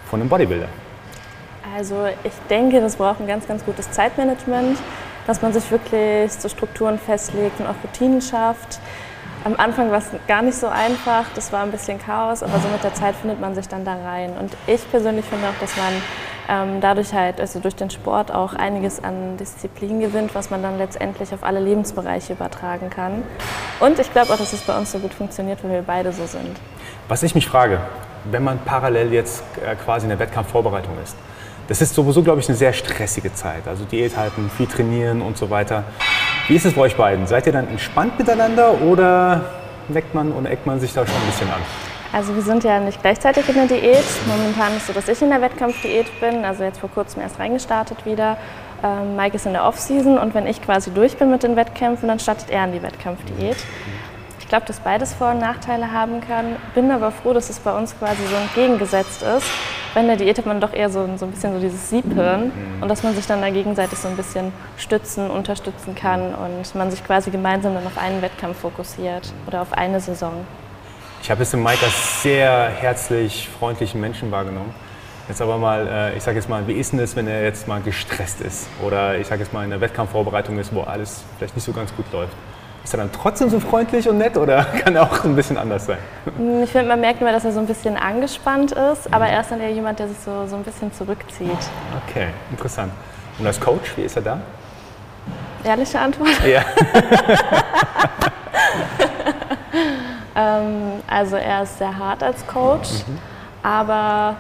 von 0.09 0.20
einem 0.20 0.28
Bodybuilder? 0.28 0.68
Also 1.76 2.07
ich 2.22 2.35
denke, 2.49 2.80
das 2.80 2.95
braucht 2.95 3.18
ein 3.18 3.26
ganz, 3.26 3.49
ganz 3.49 3.64
gutes 3.64 3.91
Zeitmanagement, 3.91 4.78
dass 5.26 5.43
man 5.43 5.53
sich 5.53 5.68
wirklich 5.68 6.32
so 6.32 6.49
Strukturen 6.49 6.97
festlegt 6.97 7.59
und 7.59 7.66
auch 7.66 7.74
Routinen 7.82 8.22
schafft. 8.22 8.78
Am 9.45 9.57
Anfang 9.59 9.90
war 9.90 9.99
es 9.99 10.07
gar 10.26 10.40
nicht 10.40 10.57
so 10.57 10.68
einfach, 10.68 11.26
das 11.34 11.53
war 11.53 11.64
ein 11.64 11.70
bisschen 11.70 11.99
Chaos, 11.99 12.42
aber 12.42 12.59
so 12.61 12.68
mit 12.68 12.82
der 12.82 12.95
Zeit 12.95 13.14
findet 13.14 13.42
man 13.42 13.55
sich 13.55 13.68
dann 13.68 13.84
da 13.84 13.92
rein. 13.92 14.32
Und 14.40 14.51
ich 14.66 14.90
persönlich 14.90 15.26
finde 15.26 15.49
auch, 15.49 15.61
dass 15.61 15.76
man 15.76 15.92
ähm, 16.49 16.80
dadurch 16.80 17.12
halt, 17.12 17.42
also 17.42 17.61
durch 17.61 17.76
den 17.76 17.90
Sport 17.90 18.32
auch 18.32 18.55
einiges 18.55 19.05
an 19.05 19.36
Disziplin 19.36 20.01
gewinnt, 20.01 20.34
was 20.34 20.49
man 20.49 20.62
dann 20.62 20.78
letztendlich 20.78 21.34
auf 21.34 21.45
alle 21.45 21.61
Lebensbereiche 21.61 22.32
übertragen 22.32 22.88
kann. 22.88 23.22
Und 23.80 23.99
ich 23.99 24.11
glaube 24.11 24.32
auch, 24.32 24.38
dass 24.38 24.55
es 24.55 24.62
bei 24.62 24.78
uns 24.78 24.92
so 24.92 24.99
gut 24.99 25.12
funktioniert, 25.12 25.62
weil 25.62 25.72
wir 25.72 25.82
beide 25.82 26.11
so 26.14 26.24
sind. 26.24 26.57
Was 27.09 27.22
ich 27.22 27.34
mich 27.34 27.47
frage, 27.47 27.80
wenn 28.24 28.45
man 28.45 28.59
parallel 28.61 29.12
jetzt 29.12 29.45
äh, 29.62 29.74
quasi 29.74 30.07
in 30.07 30.09
der 30.09 30.20
Wettkampfvorbereitung 30.20 30.95
ist, 31.03 31.16
das 31.68 31.80
ist 31.80 31.94
sowieso, 31.94 32.22
glaube 32.22 32.40
ich, 32.40 32.48
eine 32.48 32.56
sehr 32.56 32.72
stressige 32.72 33.32
Zeit. 33.32 33.66
Also 33.66 33.84
Diät 33.84 34.16
halten, 34.16 34.50
viel 34.56 34.66
trainieren 34.66 35.22
und 35.22 35.38
so 35.38 35.50
weiter. 35.50 35.84
Wie 36.48 36.56
ist 36.56 36.66
es 36.66 36.74
bei 36.74 36.82
euch 36.82 36.96
beiden? 36.96 37.26
Seid 37.26 37.46
ihr 37.46 37.52
dann 37.52 37.68
entspannt 37.68 38.18
miteinander 38.18 38.80
oder 38.82 39.44
neckt 39.88 40.14
man 40.14 40.32
und 40.32 40.46
eckt 40.46 40.66
man 40.66 40.80
sich 40.80 40.92
da 40.92 41.06
schon 41.06 41.16
ein 41.16 41.26
bisschen 41.26 41.48
an? 41.48 41.60
Also 42.12 42.34
wir 42.34 42.42
sind 42.42 42.62
ja 42.62 42.78
nicht 42.78 43.00
gleichzeitig 43.00 43.48
in 43.48 43.54
der 43.54 43.66
Diät. 43.66 44.04
Momentan 44.26 44.76
ist 44.76 44.82
es 44.82 44.86
so, 44.86 44.92
dass 44.92 45.08
ich 45.08 45.20
in 45.20 45.30
der 45.30 45.40
Wettkampfdiät 45.40 46.20
bin, 46.20 46.44
also 46.44 46.62
jetzt 46.62 46.78
vor 46.78 46.90
kurzem 46.90 47.22
erst 47.22 47.40
reingestartet 47.40 48.06
wieder. 48.06 48.36
Ähm, 48.84 49.16
Mike 49.16 49.34
ist 49.34 49.46
in 49.46 49.52
der 49.52 49.64
Offseason 49.64 50.18
und 50.18 50.34
wenn 50.34 50.46
ich 50.46 50.62
quasi 50.62 50.92
durch 50.92 51.16
bin 51.16 51.30
mit 51.30 51.42
den 51.42 51.56
Wettkämpfen, 51.56 52.06
dann 52.06 52.20
startet 52.20 52.50
er 52.50 52.66
in 52.66 52.72
die 52.72 52.82
Wettkampfdiät. 52.82 53.56
Ich 54.55 54.57
glaube, 54.57 54.68
dass 54.68 54.78
beides 54.78 55.12
Vor- 55.12 55.32
und 55.32 55.40
Nachteile 55.40 55.90
haben 55.90 56.20
kann. 56.20 56.55
Bin 56.76 56.88
aber 56.92 57.11
froh, 57.11 57.32
dass 57.32 57.50
es 57.50 57.59
bei 57.59 57.76
uns 57.76 57.98
quasi 57.98 58.24
so 58.24 58.36
entgegengesetzt 58.36 59.20
ist. 59.20 59.48
Bei 59.94 60.02
der 60.02 60.14
Diät 60.14 60.38
hat 60.38 60.46
man 60.46 60.61
doch 60.61 60.72
eher 60.72 60.90
so, 60.90 61.09
so 61.16 61.24
ein 61.24 61.32
bisschen 61.32 61.55
so 61.55 61.59
dieses 61.59 61.90
Siebhirn 61.90 62.52
mhm. 62.55 62.80
und 62.80 62.88
dass 62.88 63.02
man 63.02 63.16
sich 63.16 63.26
dann 63.26 63.40
da 63.40 63.50
gegenseitig 63.50 63.98
so 63.98 64.07
ein 64.07 64.16
bisschen 64.16 64.52
stützen, 64.76 65.28
unterstützen 65.28 65.96
kann 65.96 66.36
und 66.36 66.72
man 66.76 66.88
sich 66.92 67.05
quasi 67.05 67.32
gemeinsam 67.32 67.74
dann 67.74 67.84
auf 67.84 67.98
einen 67.98 68.22
Wettkampf 68.22 68.61
fokussiert 68.61 69.32
oder 69.48 69.61
auf 69.61 69.72
eine 69.72 69.98
Saison. 69.98 70.46
Ich 71.20 71.32
habe 71.32 71.42
es 71.42 71.52
im 71.52 71.61
Mike 71.61 71.84
als 71.84 72.22
sehr 72.22 72.68
herzlich, 72.68 73.48
freundlichen 73.59 74.00
Menschen 74.00 74.30
wahrgenommen. 74.30 74.72
Jetzt 75.26 75.42
aber 75.42 75.59
mal, 75.59 75.88
äh, 75.88 76.16
ich 76.16 76.22
sage 76.22 76.36
jetzt 76.36 76.48
mal, 76.48 76.64
wie 76.68 76.74
ist 76.74 76.92
denn 76.92 77.00
es, 77.00 77.16
wenn 77.16 77.26
er 77.26 77.42
jetzt 77.42 77.66
mal 77.66 77.80
gestresst 77.80 78.40
ist 78.40 78.68
oder 78.86 79.18
ich 79.18 79.26
sage 79.26 79.42
jetzt 79.42 79.52
mal 79.52 79.64
in 79.64 79.70
der 79.70 79.80
Wettkampfvorbereitung 79.80 80.61
ist, 80.61 80.72
wo 80.72 80.82
alles 80.82 81.24
vielleicht 81.38 81.57
nicht 81.57 81.64
so 81.64 81.72
ganz 81.72 81.92
gut 81.96 82.07
läuft? 82.12 82.36
Ist 82.85 82.93
er 82.93 82.99
dann 82.99 83.11
trotzdem 83.11 83.49
so 83.49 83.59
freundlich 83.61 84.07
und 84.11 84.18
nett 84.18 84.37
oder 84.37 84.62
kann 84.85 84.95
er 84.95 85.05
auch 85.05 85.24
ein 85.24 85.35
bisschen 85.35 85.57
anders 85.57 85.87
sein? 85.87 85.97
Ich 86.62 86.70
finde, 86.70 86.89
man 86.89 87.01
merkt 87.01 87.22
immer, 87.22 87.32
dass 87.32 87.47
er 87.47 87.53
so 87.53 87.61
ein 87.61 87.66
bisschen 87.66 87.97
angespannt 87.97 88.72
ist, 88.72 89.12
aber 89.12 89.26
er 89.26 89.41
ist 89.41 89.51
dann 89.51 89.61
eher 89.61 89.72
jemand, 89.72 89.99
der 89.99 90.09
sich 90.09 90.18
so, 90.18 90.47
so 90.47 90.57
ein 90.57 90.62
bisschen 90.62 90.93
zurückzieht. 90.93 91.49
Okay, 92.07 92.26
interessant. 92.51 92.93
Und 93.39 93.47
als 93.47 93.59
Coach, 93.59 93.97
wie 93.97 94.03
ist 94.03 94.16
er 94.16 94.22
da? 94.22 94.39
Ehrliche 95.64 95.99
Antwort? 95.99 96.28
Ja. 96.47 96.61
ähm, 100.37 101.03
also 101.07 101.37
er 101.37 101.62
ist 101.62 101.78
sehr 101.78 101.97
hart 101.99 102.22
als 102.22 102.47
Coach, 102.47 102.91
mhm. 103.07 103.18
aber 103.62 104.37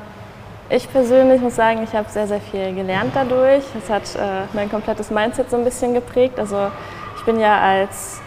ich 0.68 0.90
persönlich 0.92 1.40
muss 1.40 1.56
sagen, 1.56 1.82
ich 1.82 1.94
habe 1.94 2.10
sehr, 2.10 2.26
sehr 2.26 2.40
viel 2.40 2.74
gelernt 2.74 3.12
dadurch. 3.14 3.64
Es 3.82 3.88
hat 3.88 4.02
äh, 4.16 4.42
mein 4.52 4.70
komplettes 4.70 5.10
Mindset 5.10 5.50
so 5.50 5.56
ein 5.56 5.64
bisschen 5.64 5.94
geprägt. 5.94 6.38
Also 6.38 6.70
ich 7.16 7.24
bin 7.24 7.40
ja 7.40 7.58
als 7.58 8.20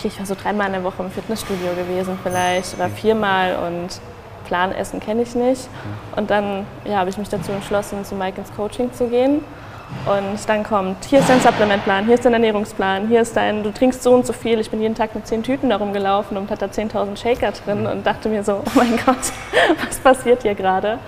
okay, 0.00 0.08
ich 0.08 0.18
war 0.18 0.26
so 0.26 0.34
dreimal 0.34 0.68
in 0.68 0.72
der 0.72 0.84
Woche 0.84 1.02
im 1.02 1.10
Fitnessstudio 1.10 1.74
gewesen 1.76 2.18
vielleicht 2.22 2.74
oder 2.74 2.88
viermal 2.88 3.56
und 3.66 4.00
Planessen 4.46 4.98
kenne 4.98 5.22
ich 5.22 5.34
nicht. 5.34 5.68
Und 6.16 6.30
dann 6.30 6.66
ja, 6.84 6.98
habe 6.98 7.10
ich 7.10 7.18
mich 7.18 7.28
dazu 7.28 7.52
entschlossen, 7.52 8.04
zu 8.04 8.14
Mike 8.14 8.40
ins 8.40 8.52
Coaching 8.54 8.92
zu 8.92 9.08
gehen. 9.08 9.44
Und 10.06 10.48
dann 10.48 10.62
kommt, 10.62 11.04
hier 11.04 11.18
ist 11.18 11.28
dein 11.28 11.40
Supplementplan, 11.40 12.06
hier 12.06 12.14
ist 12.14 12.24
dein 12.24 12.32
Ernährungsplan, 12.32 13.08
hier 13.08 13.20
ist 13.20 13.36
dein, 13.36 13.62
du 13.62 13.72
trinkst 13.72 14.02
so 14.02 14.14
und 14.14 14.24
so 14.24 14.32
viel. 14.32 14.58
Ich 14.60 14.70
bin 14.70 14.80
jeden 14.80 14.94
Tag 14.94 15.14
mit 15.14 15.26
zehn 15.26 15.42
Tüten 15.42 15.68
darum 15.68 15.92
gelaufen 15.92 16.36
und 16.36 16.48
hatte 16.50 16.68
da 16.68 16.72
10.000 16.72 17.16
Shaker 17.16 17.52
drin 17.52 17.86
und 17.86 18.06
dachte 18.06 18.28
mir 18.28 18.42
so, 18.42 18.62
oh 18.64 18.70
mein 18.74 18.96
Gott, 19.04 19.32
was 19.86 19.98
passiert 19.98 20.42
hier 20.42 20.54
gerade? 20.54 20.98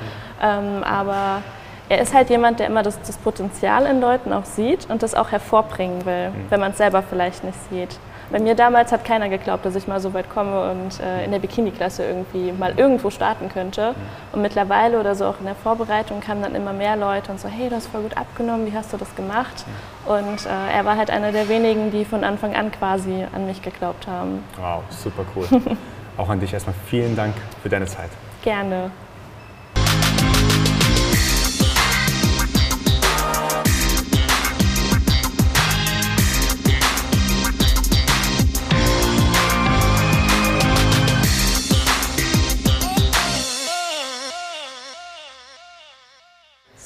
Ähm, 0.43 0.82
aber 0.84 1.43
er 1.88 2.01
ist 2.01 2.12
halt 2.12 2.28
jemand, 2.28 2.59
der 2.59 2.66
immer 2.66 2.82
das, 2.82 3.01
das, 3.01 3.16
Potenzial 3.18 3.86
in 3.86 4.01
Leuten 4.01 4.32
auch 4.32 4.45
sieht 4.45 4.90
und 4.90 5.03
das 5.03 5.14
auch 5.14 5.30
hervorbringen 5.30 6.05
will, 6.05 6.30
mhm. 6.30 6.47
wenn 6.51 6.61
man 6.61 6.72
es 6.72 6.78
selber 6.78 7.03
vielleicht 7.03 7.45
nicht 7.45 7.59
sieht. 7.70 7.99
Bei 8.33 8.41
mir 8.41 8.55
damals 8.55 8.91
hat 8.93 9.05
keiner 9.05 9.28
geglaubt, 9.28 9.66
dass 9.66 9.76
ich 9.76 9.87
mal 9.87 10.01
so 10.01 10.14
weit 10.14 10.30
komme 10.30 10.70
und 10.70 10.99
äh, 11.01 11.22
in 11.22 11.33
der 11.33 11.39
Bikini-Klasse 11.39 12.03
irgendwie 12.03 12.51
mal 12.51 12.72
irgendwo 12.78 13.11
starten 13.11 13.51
könnte. 13.51 13.95
Und 14.33 14.41
mittlerweile 14.41 14.99
oder 14.99 15.14
so 15.14 15.26
auch 15.26 15.39
in 15.39 15.45
der 15.45 15.55
Vorbereitung 15.55 16.20
kamen 16.20 16.41
dann 16.41 16.55
immer 16.55 16.72
mehr 16.72 16.97
Leute 16.97 17.30
und 17.30 17.39
so, 17.39 17.47
hey, 17.47 17.68
du 17.68 17.76
hast 17.76 17.89
voll 17.89 18.01
gut 18.01 18.16
abgenommen, 18.16 18.66
wie 18.66 18.74
hast 18.74 18.91
du 18.91 18.97
das 18.97 19.14
gemacht? 19.14 19.66
Und 20.07 20.47
äh, 20.47 20.74
er 20.74 20.87
war 20.87 20.97
halt 20.97 21.11
einer 21.11 21.30
der 21.30 21.51
wenigen, 21.51 21.91
die 21.91 22.07
von 22.07 22.24
Anfang 22.24 22.57
an 22.57 22.72
quasi 22.72 23.26
an 23.35 23.47
mich 23.47 23.61
geglaubt 23.61 24.07
haben. 24.07 24.43
Wow, 24.59 24.83
super 24.89 25.26
cool. 25.37 25.47
auch 26.16 26.30
an 26.30 26.41
dich 26.41 26.55
erstmal 26.55 26.74
vielen 26.87 27.14
Dank 27.14 27.35
für 27.62 27.68
deine 27.68 27.85
Zeit. 27.85 28.09
Gerne. 28.43 28.91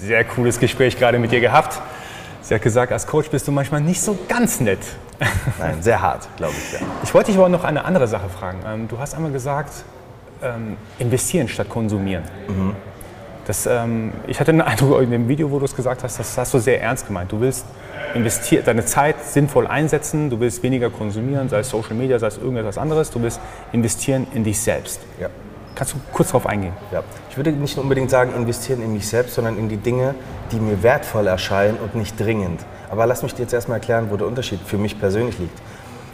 Sehr 0.07 0.23
cooles 0.23 0.61
Gespräch 0.61 0.97
gerade 0.97 1.19
mit 1.19 1.33
dir 1.33 1.41
gehabt. 1.41 1.81
Sie 2.41 2.55
hat 2.55 2.63
gesagt, 2.63 2.93
als 2.93 3.09
Coach 3.09 3.29
bist 3.29 3.49
du 3.49 3.51
manchmal 3.51 3.81
nicht 3.81 4.01
so 4.01 4.17
ganz 4.29 4.61
nett. 4.61 4.79
Nein, 5.59 5.83
sehr 5.83 6.01
hart, 6.01 6.29
glaube 6.37 6.55
ich. 6.57 6.75
Ja. 6.75 6.87
Ich 7.03 7.13
wollte 7.13 7.33
dich 7.33 7.39
aber 7.39 7.49
noch 7.49 7.65
eine 7.65 7.85
andere 7.85 8.07
Sache 8.07 8.29
fragen. 8.29 8.59
Ähm, 8.65 8.87
du 8.87 9.01
hast 9.01 9.17
einmal 9.17 9.33
gesagt, 9.33 9.73
ähm, 10.45 10.77
investieren 11.01 11.49
statt 11.49 11.69
konsumieren. 11.69 12.23
Mhm. 12.47 12.77
Das, 13.49 13.67
ähm, 13.67 14.13
ich 14.29 14.39
hatte 14.39 14.53
den 14.53 14.61
Eindruck 14.63 15.03
in 15.03 15.11
dem 15.11 15.27
Video, 15.27 15.51
wo 15.51 15.59
du 15.59 15.65
es 15.65 15.75
gesagt 15.75 16.05
hast, 16.05 16.21
das 16.21 16.39
hast 16.39 16.55
du 16.55 16.61
sehr 16.61 16.81
ernst 16.81 17.09
gemeint. 17.09 17.33
Du 17.33 17.41
willst 17.41 17.67
deine 18.65 18.85
Zeit 18.85 19.25
sinnvoll 19.25 19.67
einsetzen, 19.67 20.31
du 20.31 20.39
willst 20.39 20.63
weniger 20.63 20.89
konsumieren, 20.89 21.49
sei 21.49 21.59
es 21.59 21.71
Social 21.71 21.95
Media, 21.95 22.21
sei 22.21 22.29
es 22.29 22.39
irgendetwas 22.39 22.79
anderes. 22.79 23.11
Du 23.11 23.21
willst 23.21 23.41
investieren 23.73 24.29
in 24.35 24.45
dich 24.45 24.61
selbst. 24.61 25.01
Ja. 25.21 25.31
Kannst 25.77 25.93
du 25.93 25.99
kurz 26.11 26.29
darauf 26.29 26.47
eingehen? 26.47 26.73
Ja. 26.91 27.03
Ich 27.29 27.37
würde 27.37 27.53
nicht 27.53 27.77
unbedingt 27.77 28.11
sagen, 28.11 28.33
investieren 28.35 28.83
in 28.83 28.95
mich 28.95 29.07
selbst, 29.07 29.35
sondern 29.35 29.59
in 29.59 29.69
die 29.69 29.77
Dinge, 29.77 30.15
die 30.51 30.59
mir 30.59 30.83
wertvoll 30.83 31.27
erscheinen 31.27 31.77
und 31.77 31.95
nicht 31.95 32.19
dringend. 32.19 32.65
Aber 32.91 33.05
lass 33.05 33.23
mich 33.23 33.35
dir 33.35 33.43
jetzt 33.43 33.53
erstmal 33.53 33.77
erklären, 33.77 34.07
wo 34.11 34.17
der 34.17 34.27
Unterschied 34.27 34.59
für 34.65 34.79
mich 34.79 34.99
persönlich 34.99 35.39
liegt. 35.39 35.59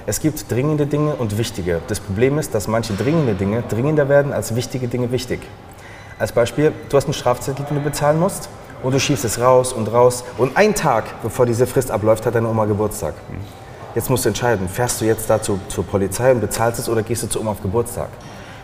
Es 0.05 0.19
gibt 0.19 0.51
dringende 0.51 0.87
Dinge 0.87 1.15
und 1.15 1.39
wichtige. 1.39 1.81
Das 1.87 2.01
Problem 2.01 2.41
ist, 2.41 2.57
dass 2.57 2.67
manche 2.67 2.93
dringende 2.95 3.35
Dinge 3.35 3.63
dringender 3.69 4.09
werden 4.09 4.33
als 4.33 4.57
wichtige 4.57 4.89
Dinge 4.89 5.13
wichtig. 5.13 5.41
Als 6.19 6.33
Beispiel, 6.33 6.73
du 6.89 6.97
hast 6.97 7.05
einen 7.05 7.15
Strafzettel, 7.15 7.65
den 7.65 7.77
du 7.77 7.83
bezahlen 7.85 8.19
musst 8.19 8.49
und 8.83 8.93
du 8.93 8.99
schiebst 8.99 9.25
es 9.25 9.41
raus 9.41 9.73
und 9.73 9.93
raus 9.93 10.25
und 10.39 10.57
ein 10.57 10.75
Tag, 10.75 11.05
bevor 11.23 11.47
diese 11.47 11.69
Frist 11.69 11.93
abläuft, 11.93 12.27
hat 12.27 12.35
deine 12.35 12.49
Oma 12.49 12.65
Geburtstag. 12.65 13.15
Jetzt 13.95 14.11
musst 14.11 14.25
du 14.25 14.31
entscheiden, 14.31 14.69
fährst 14.69 15.01
du 15.01 15.05
jetzt 15.05 15.31
dazu 15.31 15.61
zur 15.69 15.85
Polizei 15.85 16.33
und 16.33 16.41
bezahlst 16.41 16.81
es 16.81 16.89
oder 16.89 17.05
gehst 17.05 17.23
du 17.23 17.29
zu 17.29 17.39
Oma 17.41 17.53
auf 17.53 17.63
Geburtstag? 17.63 18.09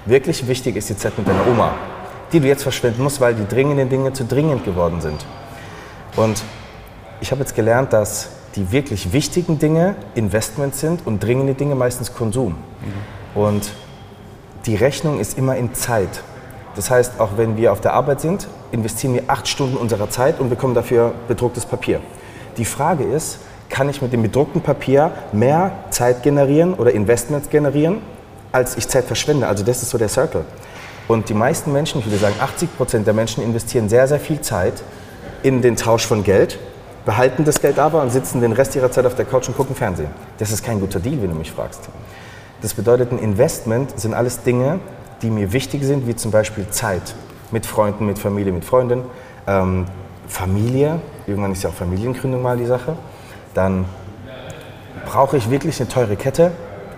Wirklich 0.09 0.49
wichtig 0.49 0.75
ist 0.77 0.89
die 0.89 0.97
Zeit 0.97 1.19
mit 1.19 1.29
deiner 1.29 1.47
Oma, 1.47 1.75
die 2.33 2.41
du 2.41 2.49
jetzt 2.49 2.63
verschwenden 2.63 3.03
musst, 3.03 3.21
weil 3.21 3.35
die 3.35 3.47
dringenden 3.47 3.91
Dinge 3.91 4.15
zu 4.15 4.25
dringend 4.25 4.65
geworden 4.65 5.03
sind. 5.03 5.27
Und 6.17 6.43
ich 7.21 7.31
habe 7.31 7.43
jetzt 7.43 7.55
gelernt, 7.55 7.93
dass 7.93 8.31
die 8.57 8.73
wirklich 8.73 9.13
wichtigen 9.13 9.59
Dinge 9.59 9.97
Investments 10.15 10.81
sind 10.81 11.07
und 11.07 11.23
dringende 11.23 11.53
Dinge 11.53 11.75
meistens 11.75 12.15
Konsum. 12.15 12.53
Mhm. 12.53 13.39
Und 13.39 13.71
die 14.65 14.77
Rechnung 14.77 15.21
ist 15.21 15.37
immer 15.37 15.57
in 15.57 15.75
Zeit. 15.75 16.23
Das 16.75 16.91
heißt, 16.91 17.21
auch 17.21 17.33
wenn 17.37 17.59
wir 17.59 17.71
auf 17.71 17.83
der 17.83 17.93
Arbeit 17.93 18.23
sind, 18.23 18.49
investieren 18.73 19.13
wir 19.13 19.25
acht 19.27 19.47
Stunden 19.47 19.77
unserer 19.77 20.09
Zeit 20.09 20.41
und 20.41 20.49
bekommen 20.49 20.73
dafür 20.73 21.13
bedrucktes 21.29 21.67
Papier. 21.67 22.01
Die 22.57 22.65
Frage 22.65 23.05
ist, 23.05 23.41
kann 23.69 23.91
ich 23.91 24.01
mit 24.01 24.15
dem 24.15 24.23
bedruckten 24.23 24.63
Papier 24.63 25.13
mehr 25.33 25.71
Zeit 25.91 26.23
generieren 26.23 26.73
oder 26.73 26.93
Investments 26.93 27.51
generieren 27.51 28.01
als 28.53 28.77
ich 28.77 28.89
Zeit 28.89 29.05
verschwende. 29.05 29.47
Also 29.47 29.65
das 29.65 29.83
ist 29.83 29.91
so 29.91 29.99
der 29.99 30.09
Circle. 30.09 30.45
Und 31.07 31.29
die 31.29 31.35
meisten 31.35 31.73
Menschen, 31.73 32.01
ich 32.01 32.07
würde 32.07 32.19
sagen 32.19 32.35
80 32.39 32.77
Prozent 32.77 33.07
der 33.07 33.15
Menschen 33.15 33.43
investieren 33.43 33.89
sehr, 33.89 34.07
sehr 34.07 34.21
viel 34.21 34.41
Zeit 34.41 34.75
in 35.43 35.63
den 35.63 35.77
Tausch 35.77 36.07
von 36.07 36.23
Geld, 36.23 36.59
behalten 37.07 37.45
das 37.45 37.61
Geld 37.61 37.79
aber 37.79 38.03
und 38.03 38.11
sitzen 38.11 38.41
den 38.41 38.53
Rest 38.53 38.77
ihrer 38.77 38.91
Zeit 38.91 39.07
auf 39.07 39.15
der 39.15 39.25
Couch 39.25 39.49
und 39.49 39.57
gucken 39.57 39.75
Fernsehen. 39.75 40.11
Das 40.39 40.51
ist 40.51 40.63
kein 40.63 40.81
guter 40.81 41.01
Deal, 41.01 41.23
wenn 41.23 41.31
du 41.31 41.37
mich 41.37 41.51
fragst. 41.51 41.89
Das 42.61 42.75
bedeutet, 42.75 43.13
ein 43.13 43.19
Investment 43.19 43.99
sind 43.99 44.13
alles 44.13 44.43
Dinge, 44.43 44.81
die 45.23 45.31
mir 45.31 45.53
wichtig 45.53 45.85
sind, 45.85 46.07
wie 46.07 46.17
zum 46.17 46.31
Beispiel 46.31 46.69
Zeit 46.69 47.15
mit 47.51 47.65
Freunden, 47.65 48.05
mit 48.05 48.19
Familie, 48.19 48.53
mit 48.53 48.65
Freunden, 48.65 49.05
ähm, 49.47 49.87
Familie, 50.27 51.01
irgendwann 51.27 51.53
ist 51.53 51.63
ja 51.63 51.71
auch 51.71 51.75
Familiengründung 51.75 52.43
mal 52.43 52.59
die 52.59 52.67
Sache. 52.67 52.97
Dann 53.55 53.87
brauche 55.07 55.39
ich 55.39 55.51
wirklich 55.51 55.81
eine 55.81 55.89
teure 55.89 56.17
Kette, 56.17 56.53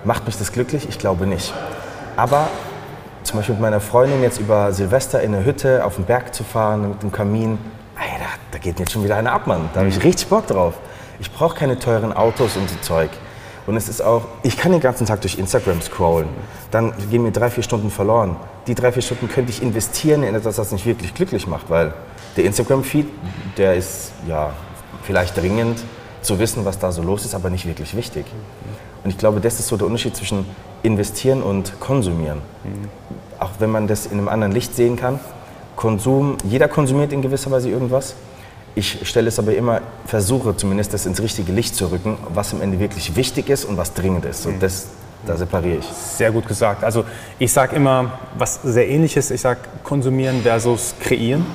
Macht 0.05 0.27
mich 0.27 0.37
das 0.37 0.53
glücklich? 0.53 0.89
Ich 0.89 0.99
glaube 0.99 1.27
nicht. 1.27 1.53
Aber 2.17 2.49
zum 3.23 3.39
Beispiel 3.39 3.55
mit 3.55 3.63
meiner 3.63 3.81
Freundin 3.81 4.23
jetzt 4.23 4.41
über 4.41 4.73
Silvester 4.73 5.21
in 5.21 5.35
eine 5.35 5.45
Hütte 5.45 5.85
auf 5.85 5.97
den 5.97 6.05
Berg 6.05 6.35
zu 6.35 6.43
fahren 6.43 6.89
mit 6.91 7.03
dem 7.03 7.13
Kamin, 7.13 7.59
ey, 7.97 8.19
da, 8.19 8.25
da 8.53 8.59
geht 8.59 8.79
jetzt 8.81 8.93
schon 8.93 9.05
wieder 9.05 9.17
eine 9.17 9.31
ab, 9.31 9.47
Mann. 9.47 9.69
Da 9.75 9.81
habe 9.81 9.89
ich 9.89 9.97
mhm. 9.97 10.03
richtig 10.03 10.29
Bock 10.29 10.47
drauf. 10.47 10.75
Ich 11.19 11.31
brauche 11.31 11.55
keine 11.55 11.79
teuren 11.79 12.13
Autos 12.13 12.57
und 12.57 12.69
so 12.69 12.77
Zeug. 12.81 13.11
Und 13.67 13.77
es 13.77 13.89
ist 13.89 14.01
auch, 14.01 14.23
ich 14.43 14.57
kann 14.57 14.73
den 14.73 14.81
ganzen 14.81 15.07
Tag 15.07 15.21
durch 15.21 15.39
Instagram 15.39 15.83
scrollen. 15.83 16.29
Dann 16.71 16.93
gehen 17.11 17.23
mir 17.23 17.31
drei, 17.31 17.51
vier 17.51 17.63
Stunden 17.63 17.91
verloren. 17.91 18.37
Die 18.67 18.75
drei, 18.75 18.91
vier 18.91 19.03
Stunden 19.03 19.29
könnte 19.29 19.51
ich 19.51 19.63
investieren 19.63 20.23
in 20.23 20.35
etwas, 20.35 20.57
das 20.57 20.73
mich 20.73 20.87
wirklich 20.87 21.15
glücklich 21.15 21.47
macht, 21.47 21.69
weil 21.69 21.93
der 22.37 22.45
Instagram-Feed, 22.45 23.07
der 23.59 23.75
ist 23.75 24.13
ja 24.27 24.53
vielleicht 25.03 25.37
dringend 25.37 25.79
zu 26.23 26.39
wissen, 26.39 26.65
was 26.65 26.79
da 26.79 26.91
so 26.91 27.03
los 27.03 27.25
ist, 27.25 27.35
aber 27.35 27.51
nicht 27.51 27.67
wirklich 27.67 27.95
wichtig. 27.95 28.27
Und 29.05 29.11
ich 29.11 29.19
glaube, 29.19 29.41
das 29.41 29.59
ist 29.59 29.69
so 29.69 29.77
der 29.77 29.87
Unterschied 29.87 30.17
zwischen 30.17 30.45
investieren 30.83 31.43
und 31.43 31.79
konsumieren. 31.81 32.39
Mhm. 32.65 32.89
Auch 33.39 33.51
wenn 33.59 33.71
man 33.71 33.87
das 33.87 34.07
in 34.07 34.19
einem 34.19 34.29
anderen 34.29 34.53
Licht 34.53 34.75
sehen 34.75 34.97
kann. 34.97 35.19
Konsum, 35.77 36.37
jeder 36.45 36.69
konsumiert 36.69 37.13
in 37.13 37.23
gewisser 37.23 37.51
Weise 37.51 37.71
irgendwas. 37.71 38.15
Ich 38.75 39.09
stelle 39.09 39.29
es 39.29 39.39
aber 39.39 39.55
immer, 39.55 39.81
versuche 40.07 40.57
zumindest 40.57 40.95
das 40.95 41.07
ins 41.07 41.21
richtige 41.21 41.53
Licht 41.53 41.75
zu 41.75 41.91
rücken, 41.91 42.19
was 42.33 42.53
am 42.53 42.61
Ende 42.61 42.79
wirklich 42.79 43.17
wichtig 43.17 43.49
ist 43.49 43.65
und 43.65 43.77
was 43.77 43.95
dringend 43.95 44.25
ist. 44.27 44.47
Und 44.47 44.57
mhm. 44.57 44.61
das, 44.61 44.89
da 45.27 45.37
separiere 45.37 45.79
ich. 45.79 45.87
Sehr 45.87 46.31
gut 46.31 46.47
gesagt. 46.47 46.85
Also 46.85 47.05
ich 47.39 47.53
sage 47.53 47.77
immer 47.77 48.19
was 48.37 48.61
sehr 48.63 48.89
ähnliches. 48.89 49.31
Ich 49.31 49.41
sage 49.41 49.61
konsumieren 49.83 50.43
versus 50.43 50.95
kreieren. 51.01 51.47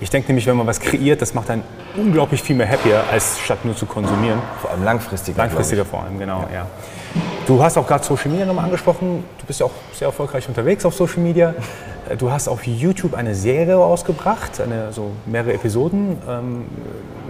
Ich 0.00 0.10
denke 0.10 0.28
nämlich, 0.28 0.46
wenn 0.46 0.56
man 0.56 0.66
was 0.66 0.80
kreiert, 0.80 1.20
das 1.20 1.34
macht 1.34 1.50
einen 1.50 1.64
unglaublich 1.96 2.42
viel 2.42 2.56
mehr 2.56 2.68
happier, 2.68 3.02
als 3.10 3.38
statt 3.38 3.64
nur 3.64 3.76
zu 3.76 3.86
konsumieren. 3.86 4.38
Vor 4.60 4.70
allem 4.70 4.84
langfristiger. 4.84 5.38
Langfristiger 5.38 5.84
vor 5.84 6.02
allem, 6.02 6.18
genau, 6.18 6.44
ja. 6.50 6.60
ja. 6.60 6.66
Du 7.46 7.62
hast 7.62 7.76
auch 7.76 7.86
gerade 7.86 8.04
Social 8.04 8.30
Media 8.30 8.46
nochmal 8.46 8.64
angesprochen. 8.64 9.24
Du 9.38 9.46
bist 9.46 9.60
ja 9.60 9.66
auch 9.66 9.72
sehr 9.92 10.08
erfolgreich 10.08 10.48
unterwegs 10.48 10.84
auf 10.84 10.94
Social 10.94 11.18
Media. 11.20 11.54
Du 12.18 12.30
hast 12.30 12.48
auf 12.48 12.66
YouTube 12.66 13.14
eine 13.14 13.34
Serie 13.34 13.78
ausgebracht, 13.78 14.60
eine, 14.60 14.92
so 14.92 15.12
mehrere 15.26 15.54
Episoden 15.54 16.18
ähm, 16.28 16.64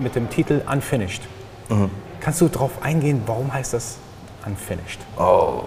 mit 0.01 0.15
dem 0.15 0.31
Titel 0.31 0.63
Unfinished. 0.71 1.23
Mhm. 1.69 1.91
Kannst 2.21 2.41
du 2.41 2.49
darauf 2.49 2.83
eingehen, 2.83 3.23
warum 3.27 3.53
heißt 3.53 3.75
das 3.75 3.99
Unfinished? 4.47 5.01
Oh, 5.19 5.63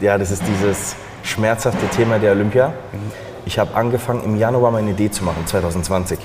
ja, 0.00 0.18
das 0.18 0.30
ist 0.30 0.42
dieses 0.46 0.96
schmerzhafte 1.22 1.86
Thema 1.88 2.18
der 2.18 2.32
Olympia. 2.32 2.68
Mhm. 2.68 3.12
Ich 3.46 3.58
habe 3.58 3.74
angefangen 3.74 4.24
im 4.24 4.36
Januar 4.36 4.70
meine 4.70 4.90
Idee 4.90 5.10
zu 5.10 5.24
machen, 5.24 5.46
2020. 5.46 6.18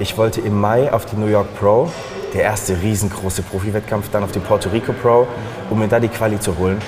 Ich 0.00 0.16
wollte 0.16 0.40
im 0.40 0.58
Mai 0.58 0.90
auf 0.90 1.04
die 1.04 1.16
New 1.16 1.26
York 1.26 1.54
Pro, 1.58 1.90
der 2.32 2.44
erste 2.44 2.80
riesengroße 2.80 3.42
Profi-Wettkampf, 3.42 4.08
dann 4.10 4.24
auf 4.24 4.32
die 4.32 4.38
Puerto 4.38 4.70
Rico 4.70 4.94
Pro, 4.94 5.26
um 5.68 5.78
mir 5.78 5.88
da 5.88 6.00
die 6.00 6.08
Quali 6.08 6.40
zu 6.40 6.56
holen. 6.56 6.78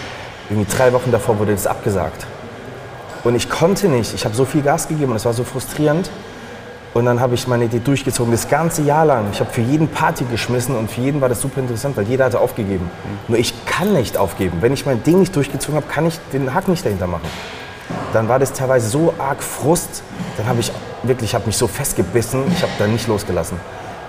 Irgendwie 0.48 0.74
drei 0.74 0.94
Wochen 0.94 1.12
davor 1.12 1.38
wurde 1.38 1.52
das 1.52 1.66
abgesagt. 1.66 2.26
Und 3.22 3.34
ich 3.34 3.50
konnte 3.50 3.88
nicht, 3.88 4.14
ich 4.14 4.24
habe 4.24 4.34
so 4.34 4.46
viel 4.46 4.62
Gas 4.62 4.88
gegeben 4.88 5.10
und 5.10 5.16
es 5.16 5.26
war 5.26 5.34
so 5.34 5.44
frustrierend. 5.44 6.08
Und 6.94 7.04
dann 7.04 7.20
habe 7.20 7.34
ich 7.34 7.46
meine 7.46 7.66
Idee 7.66 7.80
durchgezogen, 7.80 8.32
das 8.32 8.48
ganze 8.48 8.80
Jahr 8.80 9.04
lang. 9.04 9.26
Ich 9.30 9.40
habe 9.40 9.52
für 9.52 9.60
jeden 9.60 9.88
Party 9.88 10.24
geschmissen 10.24 10.74
und 10.74 10.90
für 10.90 11.02
jeden 11.02 11.20
war 11.20 11.28
das 11.28 11.42
super 11.42 11.60
interessant, 11.60 11.98
weil 11.98 12.04
jeder 12.04 12.24
hatte 12.24 12.40
aufgegeben. 12.40 12.90
Nur 13.28 13.38
ich 13.38 13.66
kann 13.66 13.92
nicht 13.92 14.16
aufgeben. 14.16 14.56
Wenn 14.62 14.72
ich 14.72 14.86
mein 14.86 15.02
Ding 15.02 15.20
nicht 15.20 15.36
durchgezogen 15.36 15.76
habe, 15.76 15.86
kann 15.86 16.06
ich 16.06 16.18
den 16.32 16.54
Hack 16.54 16.66
nicht 16.66 16.82
dahinter 16.82 17.08
machen 17.08 17.28
dann 18.12 18.28
war 18.28 18.38
das 18.38 18.52
teilweise 18.52 18.88
so 18.88 19.14
arg 19.18 19.42
Frust, 19.42 20.02
dann 20.36 20.46
habe 20.46 20.60
ich 20.60 20.72
wirklich, 21.02 21.34
habe 21.34 21.46
mich 21.46 21.56
so 21.56 21.66
festgebissen, 21.66 22.44
ich 22.52 22.62
habe 22.62 22.72
da 22.78 22.86
nicht 22.86 23.08
losgelassen. 23.08 23.58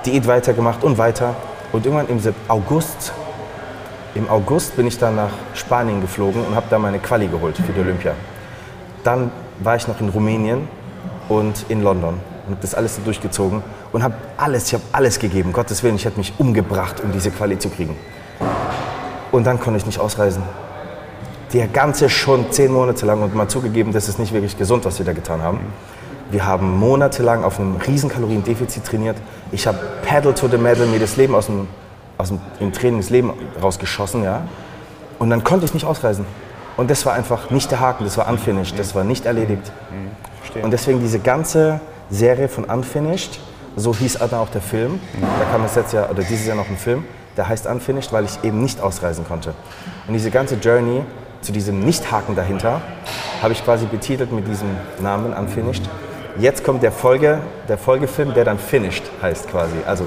Diät 0.05 0.27
weitergemacht 0.27 0.83
und 0.83 0.97
weiter. 0.97 1.35
Und 1.71 1.85
irgendwann 1.85 2.07
im 2.07 2.19
August, 2.47 3.13
im 4.15 4.29
August 4.29 4.75
bin 4.75 4.85
ich 4.85 4.99
dann 4.99 5.15
nach 5.15 5.31
Spanien 5.55 6.01
geflogen 6.01 6.45
und 6.45 6.55
habe 6.55 6.67
da 6.69 6.77
meine 6.77 6.99
Quali 6.99 7.27
geholt 7.27 7.57
für 7.57 7.71
die 7.71 7.79
Olympia. 7.79 8.13
Dann 9.03 9.31
war 9.59 9.75
ich 9.75 9.87
noch 9.87 9.99
in 9.99 10.09
Rumänien 10.09 10.67
und 11.29 11.65
in 11.69 11.81
London. 11.81 12.19
und 12.45 12.51
habe 12.51 12.61
das 12.61 12.75
alles 12.75 12.97
so 12.97 13.01
durchgezogen 13.01 13.63
und 13.91 14.03
habe 14.03 14.15
alles, 14.37 14.67
ich 14.67 14.73
habe 14.73 14.83
alles 14.91 15.17
gegeben. 15.17 15.53
Gottes 15.53 15.81
Willen, 15.81 15.95
ich 15.95 16.05
hätte 16.05 16.17
mich 16.17 16.33
umgebracht, 16.37 17.01
um 17.01 17.11
diese 17.11 17.31
Quali 17.31 17.57
zu 17.57 17.69
kriegen. 17.69 17.95
Und 19.31 19.47
dann 19.47 19.59
konnte 19.59 19.77
ich 19.77 19.85
nicht 19.85 19.99
ausreisen. 19.99 20.43
Der 21.53 21.67
ganze 21.67 22.09
schon 22.09 22.51
zehn 22.51 22.71
Monate 22.71 23.05
lang 23.05 23.21
und 23.21 23.35
mal 23.35 23.47
zugegeben, 23.47 23.93
das 23.93 24.09
ist 24.09 24.17
nicht 24.17 24.33
wirklich 24.33 24.57
gesund, 24.57 24.85
was 24.85 24.97
wir 24.97 25.05
da 25.05 25.13
getan 25.13 25.43
haben. 25.43 25.59
Wir 26.31 26.47
haben 26.47 26.79
monatelang 26.79 27.43
auf 27.43 27.59
einem 27.59 27.75
riesen 27.75 28.09
Kaloriendefizit 28.09 28.83
trainiert. 28.83 29.17
Ich 29.51 29.67
habe 29.67 29.77
Paddle 30.03 30.33
to 30.33 30.47
the 30.47 30.57
Medal 30.57 30.87
mir 30.87 30.97
das 30.97 31.15
Leben 31.15 31.35
aus 31.35 31.45
dem, 31.45 31.67
aus 32.17 32.29
dem 32.29 32.39
im 32.59 32.73
Training 32.73 33.01
das 33.01 33.11
Leben 33.11 33.31
rausgeschossen, 33.61 34.23
ja. 34.23 34.41
Und 35.19 35.29
dann 35.29 35.43
konnte 35.43 35.65
ich 35.65 35.75
nicht 35.75 35.85
ausreisen. 35.85 36.25
Und 36.75 36.89
das 36.89 37.05
war 37.05 37.13
einfach 37.13 37.51
nicht 37.51 37.69
der 37.69 37.79
Haken, 37.79 38.03
das 38.03 38.17
war 38.17 38.27
unfinished, 38.27 38.79
das 38.79 38.95
war 38.95 39.03
nicht 39.03 39.27
erledigt. 39.27 39.71
Und 40.59 40.71
deswegen 40.71 41.01
diese 41.01 41.19
ganze 41.19 41.79
Serie 42.09 42.49
von 42.49 42.63
Unfinished, 42.63 43.39
so 43.75 43.93
hieß 43.93 44.17
dann 44.17 44.33
auch 44.33 44.49
der 44.49 44.61
Film. 44.61 44.99
Da 45.21 45.45
kam 45.51 45.63
es 45.65 45.75
jetzt 45.75 45.93
ja, 45.93 46.09
oder 46.09 46.23
dieses 46.23 46.47
Jahr 46.47 46.55
noch 46.55 46.69
ein 46.69 46.77
Film, 46.77 47.05
der 47.37 47.47
heißt 47.47 47.67
Unfinished, 47.67 48.11
weil 48.11 48.25
ich 48.25 48.43
eben 48.43 48.59
nicht 48.63 48.81
ausreisen 48.81 49.23
konnte. 49.27 49.53
Und 50.07 50.15
diese 50.15 50.31
ganze 50.31 50.55
Journey 50.55 51.03
zu 51.43 51.51
diesem 51.51 51.79
Nicht-Haken 51.81 52.35
dahinter 52.35 52.81
habe 53.41 53.53
ich 53.53 53.63
quasi 53.63 53.85
betitelt 53.85 54.31
mit 54.31 54.47
diesem 54.47 54.69
Namen 54.99 55.33
Unfinished. 55.33 55.83
Jetzt 56.39 56.63
kommt 56.63 56.81
der, 56.81 56.91
Folge, 56.91 57.41
der 57.67 57.77
Folgefilm, 57.77 58.33
der 58.33 58.45
dann 58.45 58.57
Finished 58.57 59.03
heißt 59.21 59.49
quasi. 59.49 59.75
Also 59.85 60.05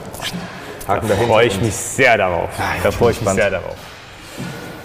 Haken 0.89 1.09
Da 1.09 1.15
dahinter. 1.15 1.33
freue 1.33 1.47
ich 1.47 1.61
mich 1.61 1.75
sehr 1.75 2.17
darauf. 2.17 2.49
Ja, 2.59 2.65
ich 2.77 2.83
da 2.83 2.91
freue 2.91 3.13
ich 3.13 3.21
mich 3.21 3.31
sehr 3.31 3.51
darauf. 3.51 3.77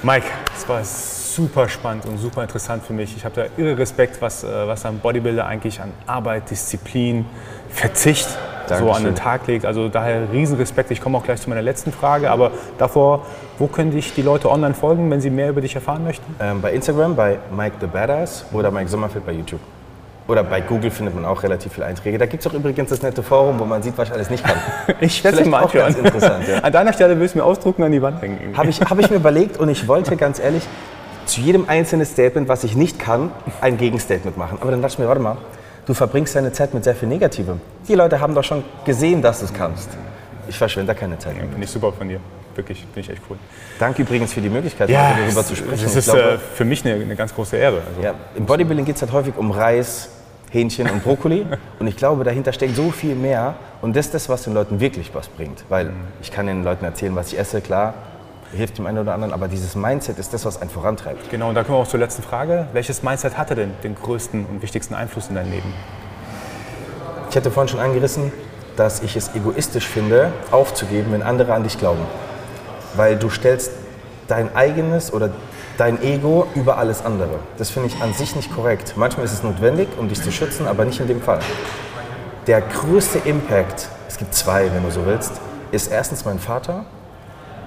Mike, 0.04 0.26
es 0.56 0.68
war 0.68 0.84
super 0.84 1.70
spannend 1.70 2.06
und 2.06 2.18
super 2.18 2.44
interessant 2.44 2.84
für 2.86 2.94
mich. 2.94 3.16
Ich 3.16 3.24
habe 3.24 3.36
da 3.36 3.46
irre 3.62 3.78
Respekt, 3.78 4.22
was, 4.22 4.44
äh, 4.44 4.68
was 4.68 4.86
ein 4.86 5.00
Bodybuilder 5.00 5.46
eigentlich 5.46 5.80
an 5.80 5.92
Arbeit, 6.06 6.50
Disziplin, 6.50 7.26
Verzicht 7.70 8.28
so 8.78 8.92
an 8.92 9.04
den 9.04 9.16
Tag 9.16 9.48
legt. 9.48 9.66
Also 9.66 9.90
daher 9.90 10.32
riesen 10.32 10.58
Respekt. 10.58 10.92
Ich 10.92 11.02
komme 11.02 11.18
auch 11.18 11.24
gleich 11.24 11.42
zu 11.42 11.50
meiner 11.50 11.62
letzten 11.62 11.92
Frage, 11.92 12.32
aber 12.32 12.52
davor, 12.78 13.26
wo 13.58 13.68
können 13.68 13.92
dich 13.92 14.14
die 14.14 14.22
Leute 14.22 14.50
online 14.50 14.74
folgen, 14.74 15.10
wenn 15.12 15.22
sie 15.22 15.30
mehr 15.30 15.50
über 15.50 15.62
dich 15.62 15.76
erfahren 15.76 16.04
möchten? 16.04 16.36
Ähm, 16.40 16.62
bei 16.62 16.74
Instagram 16.74 17.16
bei 17.16 17.40
Mike 17.56 17.76
the 17.80 17.88
Badass 17.88 18.46
oder 18.52 18.72
Mike 18.72 18.90
Sommerfeld 18.90 19.26
bei 19.26 19.34
YouTube. 19.34 19.60
Oder 20.28 20.44
bei 20.44 20.62
Google 20.62 20.92
findet 20.92 21.16
man 21.16 21.26
auch 21.26 21.44
relativ 21.44 21.74
viele 21.74 21.88
Einträge. 21.88 22.18
Da 22.18 22.26
gibt 22.26 22.46
es 22.46 22.50
auch 22.50 22.54
übrigens 22.54 22.90
das 22.90 23.02
nette 23.02 23.22
Forum, 23.24 23.60
wo 23.60 23.66
man 23.66 23.82
sieht, 23.82 23.98
was 23.98 24.08
ich 24.08 24.14
alles 24.14 24.30
nicht 24.30 24.44
kann. 24.44 24.56
Ich 25.02 25.22
Vielleicht 25.22 25.46
mal 25.48 25.64
auch 25.64 25.74
ganz 25.74 25.98
interessant, 25.98 26.48
ja. 26.48 26.60
An 26.60 26.72
deiner 26.72 26.94
Stelle 26.94 27.20
willst 27.20 27.36
du 27.36 27.40
mir 27.40 27.44
ausdrucken 27.44 27.84
an 27.84 27.92
die 27.92 28.02
Wand 28.02 28.22
hängen. 28.22 28.56
Habe 28.56 28.70
ich, 28.70 28.80
hab 28.80 28.98
ich 29.00 29.10
mir 29.10 29.18
überlegt 29.18 29.58
und 29.58 29.68
ich 29.70 29.88
wollte 29.88 30.16
ganz 30.16 30.40
ehrlich 30.40 30.64
zu 31.26 31.42
jedem 31.42 31.68
einzelnen 31.68 32.06
Statement, 32.06 32.48
was 32.48 32.64
ich 32.64 32.76
nicht 32.76 33.00
kann, 33.00 33.32
ein 33.62 33.78
Gegenstatement 33.78 34.38
machen. 34.38 34.58
Aber 34.62 34.72
dann 34.72 34.82
dachte 34.82 34.94
ich 34.94 35.00
mir, 35.00 35.08
warte 35.08 35.22
mal, 35.22 35.38
du 35.86 35.94
verbringst 35.94 36.36
deine 36.36 36.52
Zeit 36.52 36.74
mit 36.74 36.84
sehr 36.84 36.96
viel 36.96 37.08
Negativem. 37.08 37.60
Die 37.88 37.96
Leute 37.96 38.20
haben 38.20 38.36
doch 38.36 38.44
schon 38.44 38.64
gesehen, 38.86 39.22
dass 39.22 39.40
du 39.40 39.46
es 39.46 39.54
kannst. 39.54 39.90
Ich 40.48 40.58
verschwende 40.58 40.94
da 40.94 41.00
keine 41.00 41.18
Zeit. 41.18 41.36
mit. 41.36 41.50
Finde 41.50 41.64
ich 41.64 41.70
super 41.70 41.92
von 41.92 42.08
dir. 42.08 42.20
Wirklich, 42.56 42.80
finde 42.80 43.00
ich 43.00 43.10
echt 43.10 43.22
cool. 43.30 43.38
Danke 43.80 44.02
übrigens 44.02 44.34
für 44.34 44.42
die 44.42 44.50
Möglichkeit, 44.50 44.90
heute 44.90 45.22
darüber 45.22 45.46
zu 45.46 45.56
sprechen. 45.56 45.84
Das 45.84 45.96
ist 45.96 46.06
glaube, 46.06 46.22
äh, 46.22 46.38
für 46.38 46.66
mich 46.66 46.86
eine, 46.86 47.02
eine 47.02 47.16
ganz 47.16 47.34
große 47.34 47.56
Ehre. 47.56 47.82
Also, 47.88 48.02
Ja, 48.02 48.14
Im 48.36 48.46
Bodybuilding 48.46 48.86
geht 48.86 48.98
es 48.98 49.02
halt 49.02 49.14
häufig 49.14 49.38
um 49.38 49.52
Reis, 49.52 50.10
Hähnchen 50.50 50.90
und 50.90 51.04
Brokkoli. 51.04 51.46
und 51.80 51.88
ich 51.88 51.96
glaube, 51.96 52.24
dahinter 52.26 52.52
steckt 52.52 52.76
so 52.76 52.92
viel 52.92 53.16
mehr. 53.16 53.56
Und 53.82 53.96
das 53.96 54.08
ist 54.08 54.16
das, 54.16 54.30
was 54.30 54.44
den 54.44 54.54
Leuten 54.54 54.80
wirklich 54.82 55.12
was 55.16 55.30
bringt. 55.30 55.64
Weil 55.70 55.92
ich 56.22 56.32
kann 56.32 56.48
den 56.48 56.64
Leuten 56.64 56.84
erzählen, 56.84 57.16
was 57.16 57.32
ich 57.32 57.40
esse, 57.40 57.62
klar, 57.62 57.94
hilft 58.54 58.78
dem 58.78 58.86
einen 58.86 59.00
oder 59.00 59.14
anderen. 59.14 59.34
Aber 59.34 59.48
dieses 59.48 59.76
Mindset 59.76 60.20
ist 60.20 60.34
das, 60.34 60.46
was 60.46 60.62
einen 60.62 60.70
vorantreibt. 60.70 61.30
Genau, 61.30 61.50
und 61.50 61.56
da 61.56 61.64
kommen 61.64 61.78
wir 61.78 61.82
auch 61.82 61.88
zur 61.88 62.00
letzten 62.00 62.24
Frage. 62.24 62.68
Welches 62.74 63.04
Mindset 63.04 63.38
hatte 63.38 63.56
denn 63.56 63.74
den 63.84 63.96
größten 63.96 64.46
und 64.46 64.62
wichtigsten 64.62 64.94
Einfluss 64.94 65.30
in 65.30 65.36
dein 65.36 65.50
Leben? 65.50 65.74
Ich 67.30 67.36
hatte 67.36 67.52
vorhin 67.52 67.70
schon 67.70 67.80
angerissen, 67.80 68.32
dass 68.76 69.02
ich 69.02 69.16
es 69.16 69.36
egoistisch 69.36 69.88
finde, 69.88 70.32
aufzugeben, 70.52 71.12
wenn 71.12 71.24
andere 71.24 71.54
an 71.54 71.64
dich 71.64 71.78
glauben. 71.78 72.02
Weil 72.96 73.16
du 73.18 73.30
stellst 73.30 73.72
dein 74.28 74.56
eigenes 74.56 75.14
oder 75.14 75.30
dein 75.78 76.02
Ego 76.04 76.48
über 76.56 76.78
alles 76.78 77.04
andere. 77.04 77.40
Das 77.58 77.70
finde 77.70 77.90
ich 77.90 78.02
an 78.02 78.14
sich 78.14 78.36
nicht 78.36 78.54
korrekt. 78.54 78.94
Manchmal 78.98 79.26
ist 79.26 79.34
es 79.34 79.44
notwendig, 79.44 79.88
um 79.98 80.10
dich 80.10 80.22
zu 80.22 80.32
schützen, 80.32 80.68
aber 80.68 80.86
nicht 80.86 81.00
in 81.00 81.08
dem 81.08 81.22
Fall. 81.22 81.40
Der 82.48 82.62
größte 82.62 83.20
Impact, 83.20 83.88
es 84.08 84.18
gibt 84.18 84.34
zwei, 84.34 84.72
wenn 84.74 84.84
du 84.84 84.92
so 84.92 85.06
willst, 85.06 85.34
ist 85.72 85.92
erstens 85.92 86.26
mein 86.26 86.40
Vater. 86.40 86.86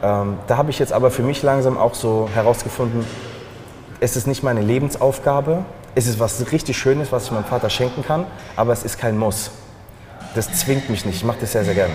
Ähm, 0.05 0.36
da 0.48 0.59
habe 0.59 0.70
ich 0.70 0.78
jetzt 0.78 0.92
aber 0.92 1.11
für 1.11 1.22
mich 1.22 1.42
langsam 1.42 1.78
auch 1.78 1.94
so 1.94 2.28
herausgefunden, 2.34 3.07
es 4.00 4.16
ist 4.16 4.26
nicht 4.26 4.42
meine 4.42 4.61
Lebensaufgabe. 4.61 5.64
Es 5.94 6.07
ist 6.07 6.20
was 6.20 6.52
richtig 6.52 6.76
Schönes, 6.76 7.11
was 7.11 7.24
ich 7.24 7.30
meinem 7.30 7.44
Vater 7.44 7.70
schenken 7.70 8.05
kann, 8.05 8.26
aber 8.55 8.72
es 8.72 8.84
ist 8.84 8.98
kein 8.98 9.16
Muss. 9.16 9.50
Das 10.34 10.52
zwingt 10.52 10.90
mich 10.90 11.07
nicht. 11.07 11.16
Ich 11.16 11.24
mache 11.24 11.38
das 11.40 11.52
sehr, 11.52 11.64
sehr 11.64 11.74
gerne. 11.74 11.94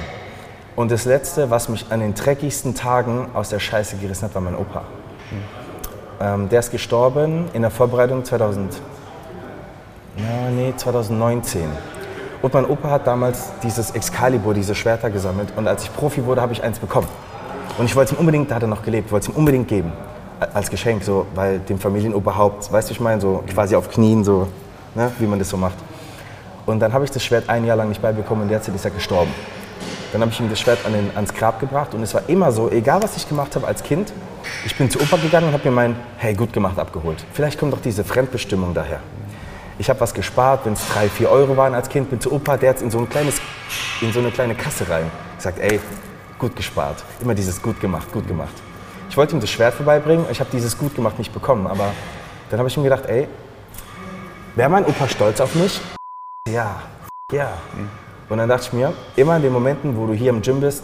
Und 0.75 0.89
das 0.89 1.05
Letzte, 1.05 1.51
was 1.51 1.69
mich 1.69 1.85
an 1.91 1.99
den 1.99 2.15
dreckigsten 2.15 2.73
Tagen 2.73 3.27
aus 3.35 3.49
der 3.49 3.59
Scheiße 3.59 3.97
gerissen 3.97 4.23
hat, 4.23 4.33
war 4.33 4.41
mein 4.41 4.55
Opa. 4.55 4.83
Ähm, 6.19 6.49
der 6.49 6.61
ist 6.61 6.71
gestorben 6.71 7.49
in 7.53 7.61
der 7.61 7.69
Vorbereitung 7.69 8.25
2000, 8.25 8.81
na, 10.17 10.49
nee, 10.49 10.73
2019. 10.75 11.69
Und 12.41 12.53
mein 12.55 12.65
Opa 12.65 12.89
hat 12.89 13.05
damals 13.05 13.51
dieses 13.61 13.91
Excalibur, 13.91 14.55
diese 14.55 14.73
Schwerter 14.73 15.11
gesammelt. 15.11 15.49
Und 15.55 15.67
als 15.67 15.83
ich 15.83 15.93
Profi 15.93 16.25
wurde, 16.25 16.41
habe 16.41 16.53
ich 16.53 16.63
eins 16.63 16.79
bekommen. 16.79 17.07
Und 17.77 17.85
ich 17.85 17.95
wollte 17.95 18.13
es 18.13 18.17
ihm 18.17 18.19
unbedingt, 18.19 18.51
da 18.51 18.55
hat 18.55 18.63
er 18.63 18.67
noch 18.67 18.83
gelebt, 18.83 19.11
wollte 19.11 19.29
es 19.29 19.35
ihm 19.35 19.37
unbedingt 19.37 19.67
geben. 19.67 19.91
Als 20.53 20.69
Geschenk, 20.69 21.03
so, 21.03 21.25
weil 21.35 21.59
dem 21.59 21.79
Familienoberhaupt, 21.79 22.71
weißt 22.71 22.89
du, 22.89 22.93
ich 22.93 22.99
meine, 22.99 23.19
so 23.19 23.43
quasi 23.53 23.75
auf 23.75 23.89
Knien, 23.89 24.23
so, 24.23 24.47
ne, 24.95 25.11
wie 25.19 25.27
man 25.27 25.39
das 25.39 25.49
so 25.49 25.57
macht. 25.57 25.77
Und 26.65 26.79
dann 26.79 26.93
habe 26.93 27.03
ich 27.03 27.11
das 27.11 27.23
Schwert 27.23 27.49
ein 27.49 27.65
Jahr 27.65 27.77
lang 27.77 27.89
nicht 27.89 28.01
beibekommen 28.01 28.43
und 28.43 28.49
derzeit 28.49 28.75
ist 28.75 28.85
er 28.85 28.91
gestorben. 28.91 29.31
Dann 30.11 30.21
habe 30.21 30.31
ich 30.31 30.39
ihm 30.39 30.49
das 30.49 30.59
Schwert 30.59 30.79
an 30.85 30.93
den, 30.93 31.11
ans 31.15 31.33
Grab 31.33 31.59
gebracht 31.59 31.93
und 31.93 32.01
es 32.01 32.13
war 32.13 32.23
immer 32.27 32.51
so, 32.51 32.69
egal 32.69 33.01
was 33.03 33.15
ich 33.15 33.27
gemacht 33.27 33.55
habe 33.55 33.67
als 33.67 33.83
Kind, 33.83 34.11
ich 34.65 34.75
bin 34.75 34.89
zu 34.89 34.99
Opa 34.99 35.17
gegangen 35.17 35.47
und 35.47 35.53
habe 35.53 35.69
mir 35.69 35.75
mein 35.75 35.95
Hey, 36.17 36.33
gut 36.33 36.53
gemacht 36.53 36.79
abgeholt. 36.79 37.23
Vielleicht 37.33 37.59
kommt 37.59 37.73
doch 37.73 37.81
diese 37.81 38.03
Fremdbestimmung 38.03 38.73
daher. 38.73 38.99
Ich 39.77 39.89
habe 39.89 39.99
was 39.99 40.13
gespart, 40.13 40.65
wenn 40.65 40.73
es 40.73 40.81
drei, 40.89 41.07
vier 41.07 41.29
Euro 41.29 41.55
waren 41.55 41.73
als 41.73 41.87
Kind, 41.87 42.09
bin 42.09 42.19
zu 42.19 42.31
Opa, 42.31 42.57
der 42.57 42.71
hat 42.71 42.81
in 42.81 42.91
so, 42.91 42.99
ein 42.99 43.09
kleines, 43.09 43.39
in 44.01 44.11
so 44.11 44.19
eine 44.19 44.31
kleine 44.31 44.55
Kasse 44.55 44.89
rein. 44.89 45.09
Gesagt, 45.37 45.59
ey, 45.59 45.79
gut 46.39 46.55
gespart. 46.55 47.03
Immer 47.21 47.35
dieses 47.35 47.61
gut 47.61 47.79
gemacht, 47.79 48.11
gut 48.11 48.27
gemacht. 48.27 48.53
Ich 49.09 49.17
wollte 49.17 49.35
ihm 49.35 49.41
das 49.41 49.49
Schwert 49.49 49.73
vorbeibringen, 49.73 50.25
ich 50.31 50.39
habe 50.39 50.49
dieses 50.51 50.77
gut 50.77 50.95
gemacht 50.95 51.17
nicht 51.19 51.33
bekommen, 51.33 51.67
aber 51.67 51.91
dann 52.49 52.59
habe 52.59 52.69
ich 52.69 52.77
mir 52.77 52.83
gedacht, 52.83 53.05
ey, 53.07 53.27
wäre 54.55 54.69
mein 54.69 54.85
Opa 54.85 55.07
stolz 55.07 55.41
auf 55.41 55.53
mich? 55.55 55.81
Ja, 56.47 56.81
ja. 57.31 57.51
Und 58.29 58.37
dann 58.37 58.47
dachte 58.47 58.67
ich 58.67 58.73
mir, 58.73 58.93
immer 59.15 59.35
in 59.35 59.41
den 59.41 59.51
Momenten, 59.51 59.97
wo 59.97 60.07
du 60.07 60.13
hier 60.13 60.29
im 60.29 60.41
Gym 60.41 60.61
bist, 60.61 60.83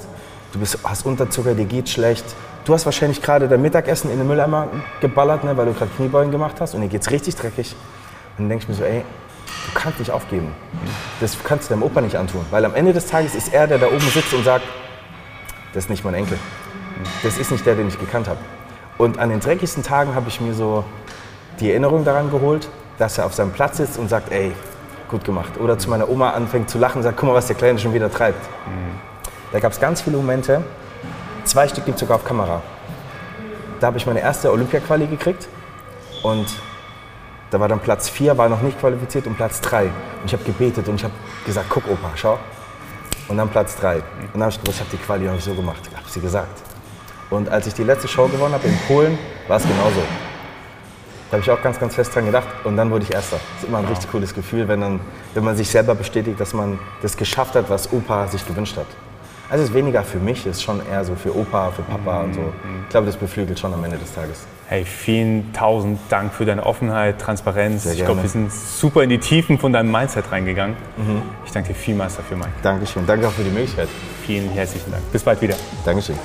du 0.51 0.60
bist, 0.60 0.80
hast 0.84 1.06
Unterzucker, 1.06 1.53
dir 1.53 1.66
geht 1.66 1.89
schlecht, 1.89 2.26
du 2.66 2.74
hast 2.74 2.86
wahrscheinlich 2.86 3.22
gerade 3.22 3.47
dein 3.47 3.62
Mittagessen 3.62 4.12
in 4.12 4.18
den 4.18 4.28
Mülleimer 4.28 4.68
geballert, 5.01 5.43
ne, 5.43 5.56
weil 5.56 5.68
du 5.68 5.74
gerade 5.74 5.91
Kniebeugen 5.95 6.32
gemacht 6.32 6.60
hast 6.60 6.74
und 6.74 6.82
dir 6.82 6.88
geht's 6.88 7.12
richtig 7.12 7.36
dreckig. 7.36 7.76
Und 8.38 8.45
dann 8.45 8.49
denke 8.49 8.64
ich 8.64 8.70
mir 8.70 8.76
so, 8.76 8.84
ey, 8.84 9.03
du 9.68 9.80
kannst 9.80 9.99
nicht 9.99 10.12
aufgeben. 10.12 10.51
Das 11.22 11.38
kannst 11.43 11.70
du 11.70 11.76
deinem 11.76 11.84
Opa 11.84 12.01
nicht 12.01 12.16
antun, 12.16 12.45
weil 12.49 12.66
am 12.66 12.74
Ende 12.74 12.91
des 12.91 13.06
Tages 13.06 13.36
ist 13.36 13.53
er, 13.53 13.68
der 13.68 13.78
da 13.78 13.88
oben 13.88 13.99
sitzt 13.99 14.34
und 14.34 14.43
sagt, 14.43 14.66
das 15.76 15.84
ist 15.84 15.89
nicht 15.89 16.05
mein 16.05 16.13
Enkel. 16.13 16.39
Das 17.21 17.38
ist 17.38 17.51
nicht 17.51 17.65
der, 17.65 17.76
den 17.76 17.89
ich 17.89 17.99
gekannt 17.99 18.30
habe. 18.30 18.39
Und 18.97 19.19
an 19.19 19.30
den 19.30 19.41
dreckigsten 19.41 19.84
Tagen 19.84 20.15
habe 20.15 20.30
ich 20.30 20.39
mir 20.39 20.53
so 20.53 20.86
die 21.59 21.69
Erinnerung 21.69 22.05
daran 22.05 22.32
geholt, 22.32 22.69
dass 22.97 23.17
er 23.17 23.26
auf 23.26 23.34
seinem 23.34 23.51
Platz 23.51 23.78
sitzt 23.78 23.99
und 23.99 24.07
sagt, 24.07 24.32
ey, 24.32 24.53
gut 25.09 25.26
gemacht. 25.26 25.59
Oder 25.59 25.78
zu 25.78 25.89
meiner 25.89 26.09
Oma 26.09 26.32
anfängt 26.32 26.69
zu 26.69 26.78
lachen 26.80 26.99
und 26.99 27.03
sagt, 27.03 27.17
guck 27.17 27.28
mal, 27.28 27.36
was 27.36 27.47
der 27.47 27.57
Kleine 27.57 27.78
schon 27.78 27.93
wieder 27.93 28.09
treibt. 28.09 28.41
Da 29.51 29.59
gab 29.59 29.73
es 29.73 29.80
ganz 29.80 30.01
viele 30.01 30.15
Momente, 30.15 30.63
zwei 31.43 31.67
Stück 31.67 31.86
gibt 31.86 31.95
es 31.95 31.99
sogar 31.99 32.15
auf 32.15 32.23
Kamera. 32.23 32.61
Da 33.82 33.88
habe 33.88 33.97
ich 33.97 34.05
meine 34.05 34.21
erste 34.21 34.51
Olympia-Quali 34.53 35.07
gekriegt 35.07 35.49
und 36.23 36.47
da 37.51 37.59
war 37.59 37.67
dann 37.67 37.80
Platz 37.80 38.07
4, 38.07 38.38
war 38.38 38.47
noch 38.47 38.61
nicht 38.61 38.80
qualifiziert 38.80 39.28
und 39.28 39.36
Platz 39.36 39.59
3. 39.59 39.84
Und 39.84 39.91
ich 40.26 40.34
habe 40.34 40.43
gebetet 40.45 40.88
und 40.88 40.95
ich 40.95 41.03
habe 41.03 41.13
gesagt, 41.45 41.67
guck 41.69 41.86
Opa, 41.89 42.11
schau. 42.15 42.39
Und 43.28 43.38
dann 43.38 43.49
Platz 43.49 43.76
3. 43.78 43.95
Und 43.95 44.03
dann 44.34 44.43
habe 44.43 44.51
ich 44.51 44.59
gewusst, 44.59 44.78
ich 44.78 44.80
habe 44.82 44.91
die 44.91 45.03
Quali 45.03 45.26
noch 45.26 45.34
nicht 45.34 45.43
so 45.43 45.53
gemacht, 45.53 45.82
habe 45.95 46.09
sie 46.09 46.19
gesagt. 46.19 46.61
Und 47.30 47.49
als 47.49 47.65
ich 47.67 47.73
die 47.73 47.84
letzte 47.84 48.07
Show 48.07 48.28
gewonnen 48.28 48.53
habe 48.53 48.67
in 48.67 48.78
Polen, 48.88 49.17
war 49.47 49.57
es 49.57 49.63
genauso. 49.63 50.01
Da 51.30 51.38
habe 51.38 51.41
ich 51.41 51.49
auch 51.49 51.61
ganz, 51.61 51.80
ganz 51.80 51.95
fest 51.95 52.13
dran 52.13 52.26
gedacht 52.28 52.47
und 52.65 52.78
dann 52.78 52.91
wurde 52.91 53.03
ich 53.03 53.11
Erster. 53.11 53.38
Das 53.38 53.63
ist 53.63 53.67
immer 53.67 53.80
ein 53.80 53.86
richtig 53.86 54.11
cooles 54.11 54.34
Gefühl, 54.36 54.67
wenn, 54.67 54.82
dann, 54.82 54.99
wenn 55.34 55.43
man 55.43 55.55
sich 55.55 55.69
selber 55.69 55.95
bestätigt, 55.95 56.39
dass 56.39 56.53
man 56.53 56.78
das 57.01 57.17
geschafft 57.17 57.55
hat, 57.55 57.67
was 57.69 57.91
Opa 57.91 58.28
sich 58.28 58.45
gewünscht 58.45 58.78
hat. 58.78 58.86
Also 59.49 59.63
es 59.63 59.69
ist 59.69 59.76
weniger 59.76 60.03
für 60.03 60.19
mich, 60.19 60.45
es 60.45 60.57
ist 60.57 60.63
schon 60.63 60.82
eher 60.88 61.03
so 61.03 61.15
für 61.15 61.36
Opa, 61.36 61.71
für 61.71 61.82
Papa 61.82 62.21
und 62.21 62.36
so. 62.36 62.53
Ich 62.84 62.89
glaube, 62.89 63.07
das 63.07 63.17
beflügelt 63.17 63.59
schon 63.59 63.73
am 63.73 63.84
Ende 63.84 63.97
des 63.97 64.13
Tages. 64.13 64.45
Hey, 64.68 64.84
vielen 64.84 65.53
tausend 65.53 65.99
Dank 66.09 66.34
für 66.34 66.45
deine 66.45 66.66
Offenheit, 66.66 67.20
Transparenz. 67.22 67.84
Sehr 67.84 67.91
ich 67.91 67.97
glaube, 67.99 68.13
gerne. 68.13 68.24
wir 68.24 68.30
sind 68.30 68.51
super 68.51 69.03
in 69.03 69.09
die 69.09 69.20
Tiefen 69.20 69.59
von 69.59 69.72
deinem 69.72 69.91
Mindset 69.91 70.32
reingegangen. 70.32 70.76
Ich 71.45 71.51
danke 71.51 71.70
dir 71.70 71.76
vielmals 71.76 72.18
dafür, 72.18 72.38
Mike. 72.38 72.49
Dankeschön. 72.63 73.05
Danke 73.05 73.28
auch 73.28 73.32
für 73.32 73.43
die 73.43 73.51
Möglichkeit. 73.51 73.89
Vielen 74.26 74.49
herzlichen 74.49 74.91
Dank. 74.91 75.03
Bis 75.11 75.22
bald 75.22 75.39
wieder. 75.41 75.55
Dankeschön. 75.86 76.16